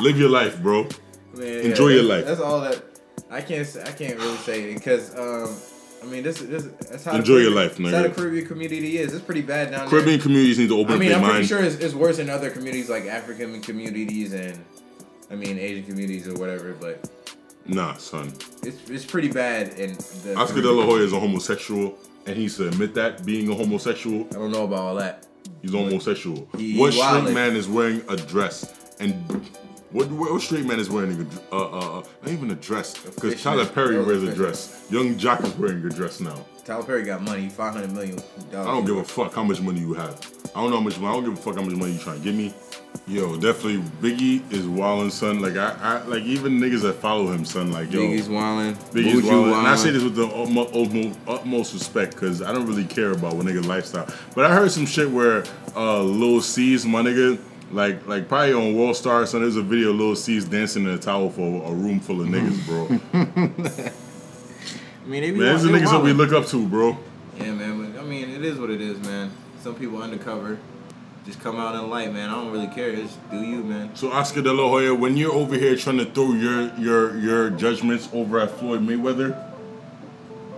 Live 0.00 0.18
your 0.18 0.30
life, 0.30 0.60
bro. 0.62 0.88
Man, 1.34 1.60
Enjoy 1.60 1.88
your 1.88 2.02
life. 2.02 2.24
That's 2.26 2.40
all 2.40 2.60
that 2.62 2.82
I 3.30 3.40
can't. 3.40 3.66
say- 3.66 3.82
I 3.82 3.92
can't 3.92 4.18
really 4.18 4.36
say 4.38 4.74
because 4.74 5.14
um, 5.16 5.54
I 6.02 6.06
mean 6.10 6.22
this 6.24 6.40
this 6.40 6.64
that's 6.88 7.04
how 7.04 7.14
Enjoy 7.16 7.36
your 7.36 7.50
life, 7.52 7.76
That's 7.76 7.94
how 7.94 8.02
the 8.02 8.08
Caribbean 8.10 8.46
community 8.46 8.98
is. 8.98 9.12
It's 9.14 9.24
pretty 9.24 9.42
bad 9.42 9.70
down 9.70 9.88
Caribbean 9.88 10.16
there. 10.18 10.22
communities 10.22 10.58
need 10.58 10.68
to 10.68 10.78
open 10.78 10.94
I 10.94 10.98
mean, 10.98 11.12
I'm 11.12 11.22
pretty 11.22 11.46
sure 11.46 11.62
it's, 11.62 11.76
it's 11.76 11.94
worse 11.94 12.18
in 12.18 12.28
other 12.30 12.50
communities 12.50 12.88
like 12.90 13.04
African 13.04 13.60
communities 13.60 14.32
and 14.32 14.64
I 15.30 15.36
mean 15.36 15.58
Asian 15.58 15.84
communities 15.84 16.26
or 16.26 16.34
whatever. 16.34 16.72
But 16.72 17.08
Nah, 17.70 17.94
son. 17.94 18.32
it's 18.64 18.90
it's 18.90 19.04
pretty 19.04 19.28
bad 19.30 19.68
And 19.78 19.94
the. 20.24 20.34
Oscar 20.36 20.60
De 20.60 20.70
La 20.70 20.84
Hoya 20.84 21.02
is 21.04 21.12
a 21.12 21.20
homosexual, 21.20 21.96
and 22.26 22.36
he's 22.36 22.56
to 22.56 22.68
admit 22.68 22.94
that 22.94 23.24
being 23.24 23.48
a 23.50 23.54
homosexual, 23.54 24.26
I 24.30 24.34
don't 24.34 24.50
know 24.50 24.64
about 24.64 24.80
all 24.80 24.94
that. 24.96 25.26
he's 25.62 25.72
homosexual. 25.72 26.48
He- 26.56 26.78
what 26.78 26.92
he 26.92 27.00
straight 27.00 27.32
man 27.32 27.54
is 27.54 27.68
wearing 27.68 28.02
a 28.08 28.16
dress? 28.16 28.74
And 28.98 29.14
what, 29.92 30.10
what 30.10 30.40
straight 30.42 30.66
man 30.66 30.78
is 30.80 30.90
wearing 30.90 31.12
a 31.52 31.54
uh, 31.54 31.58
uh, 31.58 31.98
uh, 31.98 32.02
not 32.22 32.30
even 32.30 32.50
a 32.50 32.54
dress? 32.54 32.96
Because. 32.98 33.40
Tyler 33.42 33.66
Perry 33.66 33.96
a 33.96 34.02
wears 34.02 34.22
a 34.22 34.34
dress. 34.34 34.86
Young 34.90 35.16
Jock 35.16 35.42
is 35.44 35.54
wearing 35.56 35.84
a 35.84 35.90
dress 35.90 36.20
now. 36.20 36.44
Tyler 36.64 36.84
Perry 36.84 37.04
got 37.04 37.22
money, 37.22 37.48
five 37.48 37.72
hundred 37.72 37.92
million 37.92 38.16
dollars. 38.50 38.66
I 38.68 38.72
don't 38.72 38.84
give 38.84 38.96
a 38.96 39.04
fuck 39.04 39.32
how 39.34 39.44
much 39.44 39.60
money 39.60 39.80
you 39.80 39.94
have. 39.94 40.20
I 40.54 40.60
don't 40.60 40.70
know 40.70 40.76
how 40.78 40.82
much. 40.82 40.98
money. 40.98 41.08
I 41.08 41.12
don't 41.20 41.24
give 41.24 41.32
a 41.34 41.42
fuck 41.42 41.56
how 41.56 41.62
much 41.62 41.74
money 41.74 41.92
you 41.92 41.98
trying 41.98 42.18
to 42.18 42.24
give 42.24 42.34
me. 42.34 42.52
Yo, 43.06 43.36
definitely 43.36 43.78
Biggie 44.00 44.52
is 44.52 44.66
wildin', 44.66 45.12
son. 45.12 45.40
Like 45.40 45.56
I, 45.56 45.76
I, 45.80 46.02
like 46.06 46.24
even 46.24 46.58
niggas 46.58 46.82
that 46.82 46.94
follow 46.94 47.30
him, 47.30 47.44
son. 47.44 47.70
Like 47.72 47.92
yo, 47.92 48.00
Biggie's 48.00 48.28
wilding. 48.28 48.74
Biggie's 48.92 49.24
wildin'. 49.24 49.58
And 49.58 49.68
I 49.68 49.76
say 49.76 49.90
this 49.90 50.02
with 50.02 50.16
the 50.16 50.26
utmo- 50.26 50.70
utmo- 50.72 51.16
utmost 51.28 51.72
respect 51.72 52.14
because 52.14 52.42
I 52.42 52.52
don't 52.52 52.66
really 52.66 52.84
care 52.84 53.12
about 53.12 53.36
what 53.36 53.46
nigga 53.46 53.64
lifestyle. 53.64 54.08
But 54.34 54.46
I 54.46 54.54
heard 54.54 54.72
some 54.72 54.86
shit 54.86 55.08
where 55.10 55.44
uh, 55.76 56.02
Lil 56.02 56.40
Cease, 56.40 56.84
my 56.84 57.02
nigga, 57.02 57.38
like 57.70 58.06
like 58.08 58.28
probably 58.28 58.52
on 58.54 58.74
World 58.74 58.96
Star, 58.96 59.24
son. 59.26 59.42
There's 59.42 59.56
a 59.56 59.62
video 59.62 59.90
of 59.90 59.96
Lil 59.96 60.16
Cease 60.16 60.44
dancing 60.44 60.84
in 60.84 60.90
a 60.90 60.98
towel 60.98 61.30
for 61.30 61.64
a 61.64 61.72
room 61.72 62.00
full 62.00 62.20
of 62.20 62.26
niggas, 62.28 62.66
bro. 62.66 62.86
I 65.04 65.06
mean, 65.06 65.22
they 65.22 65.30
be 65.30 65.38
man, 65.38 65.56
these 65.56 65.64
are 65.64 65.68
niggas 65.68 65.90
that 65.90 66.02
we 66.02 66.12
look 66.12 66.32
up 66.32 66.46
to, 66.48 66.66
bro. 66.66 66.96
Yeah, 67.38 67.52
man. 67.52 67.92
But, 67.92 68.00
I 68.00 68.04
mean, 68.04 68.30
it 68.30 68.44
is 68.44 68.58
what 68.58 68.70
it 68.70 68.80
is, 68.80 68.98
man. 69.00 69.30
Some 69.60 69.74
people 69.74 70.02
undercover 70.02 70.58
just 71.26 71.40
come 71.40 71.56
out 71.56 71.74
in 71.74 71.90
light, 71.90 72.12
man. 72.12 72.30
I 72.30 72.34
don't 72.34 72.50
really 72.50 72.66
care. 72.68 72.94
Just 72.96 73.18
do 73.30 73.38
you, 73.38 73.62
man. 73.62 73.94
So 73.94 74.10
Oscar 74.10 74.40
De 74.40 74.52
La 74.52 74.68
Hoya, 74.68 74.94
when 74.94 75.16
you're 75.16 75.32
over 75.32 75.54
here 75.54 75.76
trying 75.76 75.98
to 75.98 76.06
throw 76.06 76.32
your 76.32 76.74
your 76.76 77.18
your 77.18 77.50
judgments 77.50 78.08
over 78.12 78.40
at 78.40 78.50
Floyd 78.52 78.80
Mayweather, 78.80 79.36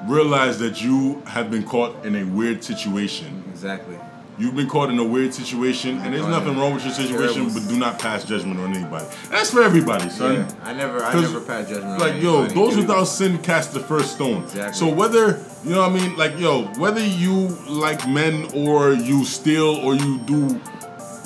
realize 0.05 0.59
that 0.61 0.83
you 0.83 1.21
have 1.27 1.51
been 1.51 1.65
caught 1.65 2.07
in 2.07 2.15
a 2.15 2.25
weird 2.25 2.63
situation. 2.63 3.43
Exactly. 3.51 3.99
You've 4.39 4.57
been 4.57 4.69
caught 4.69 4.89
in 4.89 4.99
a 4.99 5.05
weird 5.05 5.35
situation, 5.35 5.99
and 5.99 6.15
there's 6.15 6.27
nothing 6.27 6.59
wrong 6.59 6.75
with 6.75 6.85
your 6.85 6.95
situation, 6.95 7.53
but 7.53 7.69
do 7.69 7.79
not 7.79 7.99
pass 7.99 8.25
judgment 8.25 8.59
on 8.61 8.75
anybody. 8.75 9.05
That's 9.29 9.51
for 9.51 9.63
everybody, 9.63 10.09
son. 10.09 10.35
Yeah, 10.35 10.55
I 10.63 10.73
never, 10.73 11.05
I 11.05 11.21
never 11.21 11.41
pass 11.41 11.69
judgment. 11.69 11.93
on 11.93 11.99
Like, 11.99 12.23
yo, 12.23 12.47
those 12.47 12.77
without 12.77 13.05
sin 13.05 13.39
cast 13.39 13.75
the 13.75 13.81
first 13.81 14.15
stone. 14.15 14.45
Exactly. 14.45 14.79
So 14.79 14.93
whether 14.93 15.45
you 15.65 15.71
know 15.71 15.81
what 15.83 15.91
I 15.91 15.95
mean, 15.95 16.17
like, 16.17 16.39
yo, 16.39 16.65
whether 16.79 17.05
you 17.05 17.49
like 17.69 18.09
men 18.09 18.49
or 18.55 18.95
you 18.95 19.25
steal 19.25 19.77
or 19.77 19.95
you 19.95 20.19
do 20.21 20.61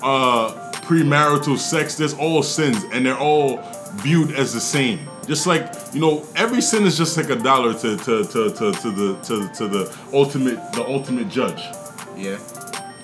uh 0.02 0.72
premarital 0.82 1.58
sex, 1.58 1.96
there's 1.96 2.14
all 2.14 2.42
sins 2.42 2.84
and 2.92 3.06
they're 3.06 3.18
all 3.18 3.62
viewed 3.96 4.32
as 4.32 4.52
the 4.52 4.60
same. 4.60 4.98
Just 5.26 5.46
like, 5.46 5.72
you 5.92 6.00
know, 6.00 6.24
every 6.36 6.60
sin 6.60 6.84
is 6.84 6.96
just 6.98 7.16
like 7.16 7.30
a 7.30 7.36
dollar 7.36 7.72
to 7.72 7.96
to 7.96 8.24
to 8.24 8.50
to, 8.50 8.72
to 8.72 8.90
the 8.90 9.18
to, 9.24 9.48
to 9.54 9.68
the 9.68 9.96
ultimate 10.12 10.72
the 10.72 10.84
ultimate 10.84 11.28
judge. 11.28 11.62
Yeah. 12.16 12.38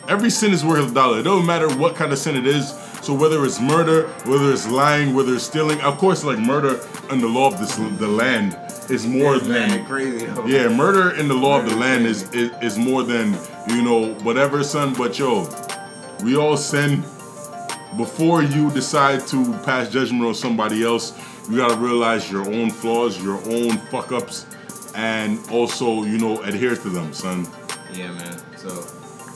Every 0.08 0.30
sin 0.30 0.52
is 0.52 0.64
worth 0.64 0.90
a 0.90 0.94
dollar. 0.94 1.20
It 1.20 1.22
don't 1.22 1.46
matter 1.46 1.68
what 1.76 1.94
kind 1.94 2.12
of 2.12 2.18
sin 2.18 2.36
it 2.36 2.46
is. 2.46 2.70
So 3.02 3.14
whether 3.14 3.44
it's 3.44 3.60
murder, 3.60 4.08
whether 4.26 4.52
it's 4.52 4.68
lying, 4.68 5.14
whether 5.14 5.34
it's 5.34 5.44
stealing, 5.44 5.80
of 5.80 5.98
course, 5.98 6.24
like 6.24 6.38
murder 6.38 6.80
in 7.10 7.20
the 7.20 7.26
law 7.28 7.48
of 7.48 7.58
this 7.58 7.76
the 7.76 8.06
land 8.08 8.56
is 8.90 9.06
more 9.06 9.36
It's 9.36 9.46
than 9.46 9.84
crazy. 9.86 10.26
Though. 10.26 10.46
yeah, 10.46 10.68
murder 10.68 11.10
in 11.16 11.28
the 11.28 11.34
law 11.34 11.60
of 11.60 11.68
the 11.68 11.76
land 11.76 12.06
is, 12.06 12.30
is 12.32 12.50
is 12.62 12.78
more 12.78 13.02
than 13.02 13.36
you 13.68 13.82
know 13.82 14.14
whatever, 14.22 14.62
son. 14.62 14.94
But 14.94 15.18
yo, 15.18 15.48
we 16.22 16.36
all 16.36 16.56
sin. 16.56 17.02
Before 17.96 18.42
you 18.42 18.70
decide 18.70 19.26
to 19.28 19.52
pass 19.64 19.88
judgment 19.90 20.24
on 20.24 20.34
somebody 20.34 20.82
else, 20.84 21.12
you 21.50 21.56
gotta 21.58 21.76
realize 21.76 22.30
your 22.30 22.46
own 22.46 22.70
flaws, 22.70 23.22
your 23.22 23.36
own 23.50 23.76
fuck 23.90 24.12
ups, 24.12 24.46
and 24.94 25.38
also 25.50 26.04
you 26.04 26.18
know 26.18 26.40
adhere 26.42 26.76
to 26.76 26.88
them, 26.88 27.12
son. 27.12 27.46
Yeah, 27.92 28.12
man. 28.12 28.40
So 28.56 28.70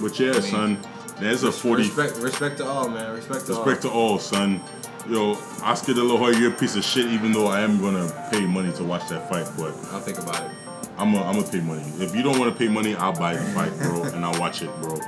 But 0.00 0.18
yeah, 0.18 0.32
mean, 0.32 0.42
son, 0.42 0.78
there's 1.20 1.42
a 1.42 1.52
forty. 1.52 1.84
respect, 1.84 2.16
respect 2.18 2.58
to 2.58 2.66
all, 2.66 2.88
man. 2.88 3.14
Respect 3.14 3.46
to 3.46 3.52
Respect 3.52 3.58
all. 3.58 3.64
Respect 3.64 3.82
to 3.82 3.90
all, 3.90 4.18
son. 4.18 4.60
Yo, 5.08 5.32
Oscar 5.62 5.94
De 5.94 6.02
La 6.02 6.16
Hoya, 6.16 6.36
you're 6.36 6.52
a 6.52 6.54
piece 6.54 6.76
of 6.76 6.84
shit. 6.84 7.06
Even 7.06 7.32
though 7.32 7.46
I 7.46 7.60
am 7.60 7.80
gonna 7.80 8.06
pay 8.30 8.44
money 8.44 8.72
to 8.72 8.84
watch 8.84 9.08
that 9.08 9.28
fight, 9.28 9.48
but 9.56 9.74
I'll 9.92 10.00
think 10.00 10.18
about 10.18 10.42
it. 10.44 10.50
I'm 10.98 11.12
gonna 11.12 11.24
I'm 11.24 11.36
gonna 11.36 11.50
pay 11.50 11.60
money. 11.60 11.84
If 11.98 12.14
you 12.14 12.22
don't 12.22 12.38
want 12.38 12.52
to 12.52 12.58
pay 12.58 12.68
money, 12.68 12.94
I'll 12.96 13.12
buy 13.12 13.36
the 13.36 13.44
fight, 13.52 13.76
bro, 13.78 14.02
and 14.02 14.24
I'll 14.24 14.38
watch 14.40 14.62
it, 14.62 14.70
bro. 14.80 14.98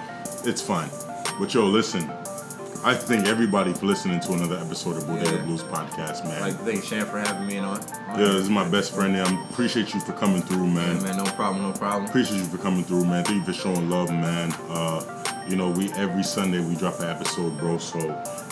It's 0.44 0.62
fine. 0.62 0.88
But 1.38 1.52
yo, 1.52 1.64
listen. 1.66 2.10
I 2.84 2.94
thank 2.94 3.26
everybody 3.26 3.74
for 3.74 3.86
listening 3.86 4.20
to 4.20 4.32
another 4.32 4.56
episode 4.56 4.96
of 4.96 5.06
Bodega 5.06 5.36
Yeah. 5.36 5.42
Blues 5.44 5.62
podcast, 5.62 6.24
man. 6.24 6.40
Like, 6.40 6.54
thanks, 6.60 6.86
Shan, 6.86 7.04
for 7.06 7.18
having 7.18 7.46
me 7.46 7.58
on. 7.58 7.80
yeah, 8.10 8.16
this 8.16 8.42
is 8.44 8.50
my 8.50 8.66
best 8.68 8.94
friend. 8.94 9.16
I 9.16 9.44
appreciate 9.50 9.92
you 9.92 10.00
for 10.00 10.12
coming 10.12 10.40
through, 10.42 10.66
man. 10.68 10.96
Yeah, 10.96 11.02
man. 11.02 11.16
No 11.18 11.24
problem. 11.32 11.62
No 11.64 11.72
problem. 11.72 12.06
Appreciate 12.08 12.38
you 12.38 12.44
for 12.44 12.58
coming 12.58 12.84
through, 12.84 13.04
man. 13.04 13.24
Thank 13.24 13.46
you 13.46 13.52
for 13.52 13.58
showing 13.58 13.90
love, 13.90 14.10
man. 14.10 14.52
Uh, 14.70 15.24
you 15.48 15.56
know, 15.56 15.70
we 15.70 15.90
every 15.94 16.22
Sunday 16.22 16.60
we 16.60 16.76
drop 16.76 17.00
an 17.00 17.08
episode, 17.08 17.58
bro. 17.58 17.78
So, 17.78 17.98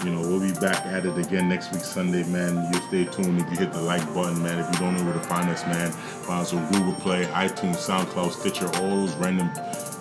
you 0.05 0.11
know, 0.11 0.21
we'll 0.21 0.41
be 0.41 0.53
back 0.61 0.85
at 0.87 1.07
it 1.07 1.17
again 1.19 1.49
next 1.49 1.73
week 1.73 1.83
Sunday, 1.83 2.25
man. 2.25 2.57
You 2.75 2.81
stay 2.89 3.05
tuned. 3.05 3.41
If 3.41 3.51
you 3.53 3.57
hit 3.59 3.73
the 3.73 3.81
like 3.83 4.05
button, 4.13 4.43
man. 4.43 4.59
If 4.59 4.67
you 4.75 4.81
don't 4.81 4.97
know 4.97 5.05
where 5.05 5.15
to 5.15 5.21
find 5.21 5.49
us, 5.51 5.65
man, 5.67 5.91
find 5.93 6.43
us 6.43 6.53
on 6.53 6.71
Google 6.73 6.95
Play, 6.95 7.25
iTunes, 7.27 7.77
SoundCloud, 7.77 8.33
Stitcher, 8.33 8.67
all 8.83 8.97
those 9.07 9.15
random, 9.17 9.51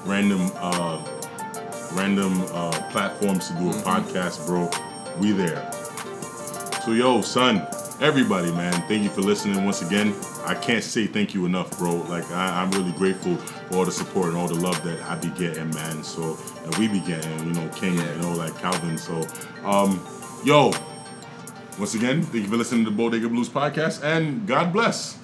random, 0.05 0.51
uh, 0.55 1.03
random 1.93 2.41
uh, 2.53 2.71
platforms 2.91 3.47
to 3.49 3.53
do 3.55 3.69
a 3.69 3.73
podcast, 3.73 4.45
bro. 4.45 4.69
We 5.19 5.31
there. 5.31 5.71
So 6.83 6.91
yo, 6.91 7.21
son, 7.21 7.65
everybody, 8.01 8.51
man, 8.51 8.73
thank 8.87 9.03
you 9.03 9.09
for 9.09 9.21
listening 9.21 9.63
once 9.65 9.81
again. 9.81 10.13
I 10.45 10.53
can't 10.53 10.83
say 10.83 11.07
thank 11.07 11.33
you 11.33 11.45
enough, 11.45 11.77
bro. 11.79 11.95
Like 11.95 12.29
I, 12.31 12.61
I'm 12.61 12.69
really 12.71 12.91
grateful 12.91 13.35
for 13.37 13.77
all 13.77 13.85
the 13.85 13.91
support 13.91 14.27
and 14.29 14.37
all 14.37 14.47
the 14.47 14.53
love 14.55 14.83
that 14.83 15.01
I 15.03 15.15
be 15.15 15.29
getting, 15.29 15.69
man. 15.73 16.03
So 16.03 16.33
that 16.33 16.77
we 16.77 16.87
be 16.87 16.99
getting, 16.99 17.39
you 17.47 17.53
know, 17.53 17.67
King, 17.69 17.95
Yeah. 17.97 18.13
you 18.15 18.21
know, 18.21 18.33
like 18.33 18.55
Calvin. 18.59 18.97
So, 18.97 19.25
um, 19.63 20.05
yo, 20.43 20.71
once 21.79 21.95
again, 21.95 22.21
thank 22.21 22.43
you 22.43 22.49
for 22.49 22.57
listening 22.57 22.83
to 22.85 22.91
the 22.91 22.95
Bodega 22.95 23.27
Blues 23.29 23.49
podcast, 23.49 24.03
and 24.03 24.45
God 24.45 24.71
bless. 24.71 25.17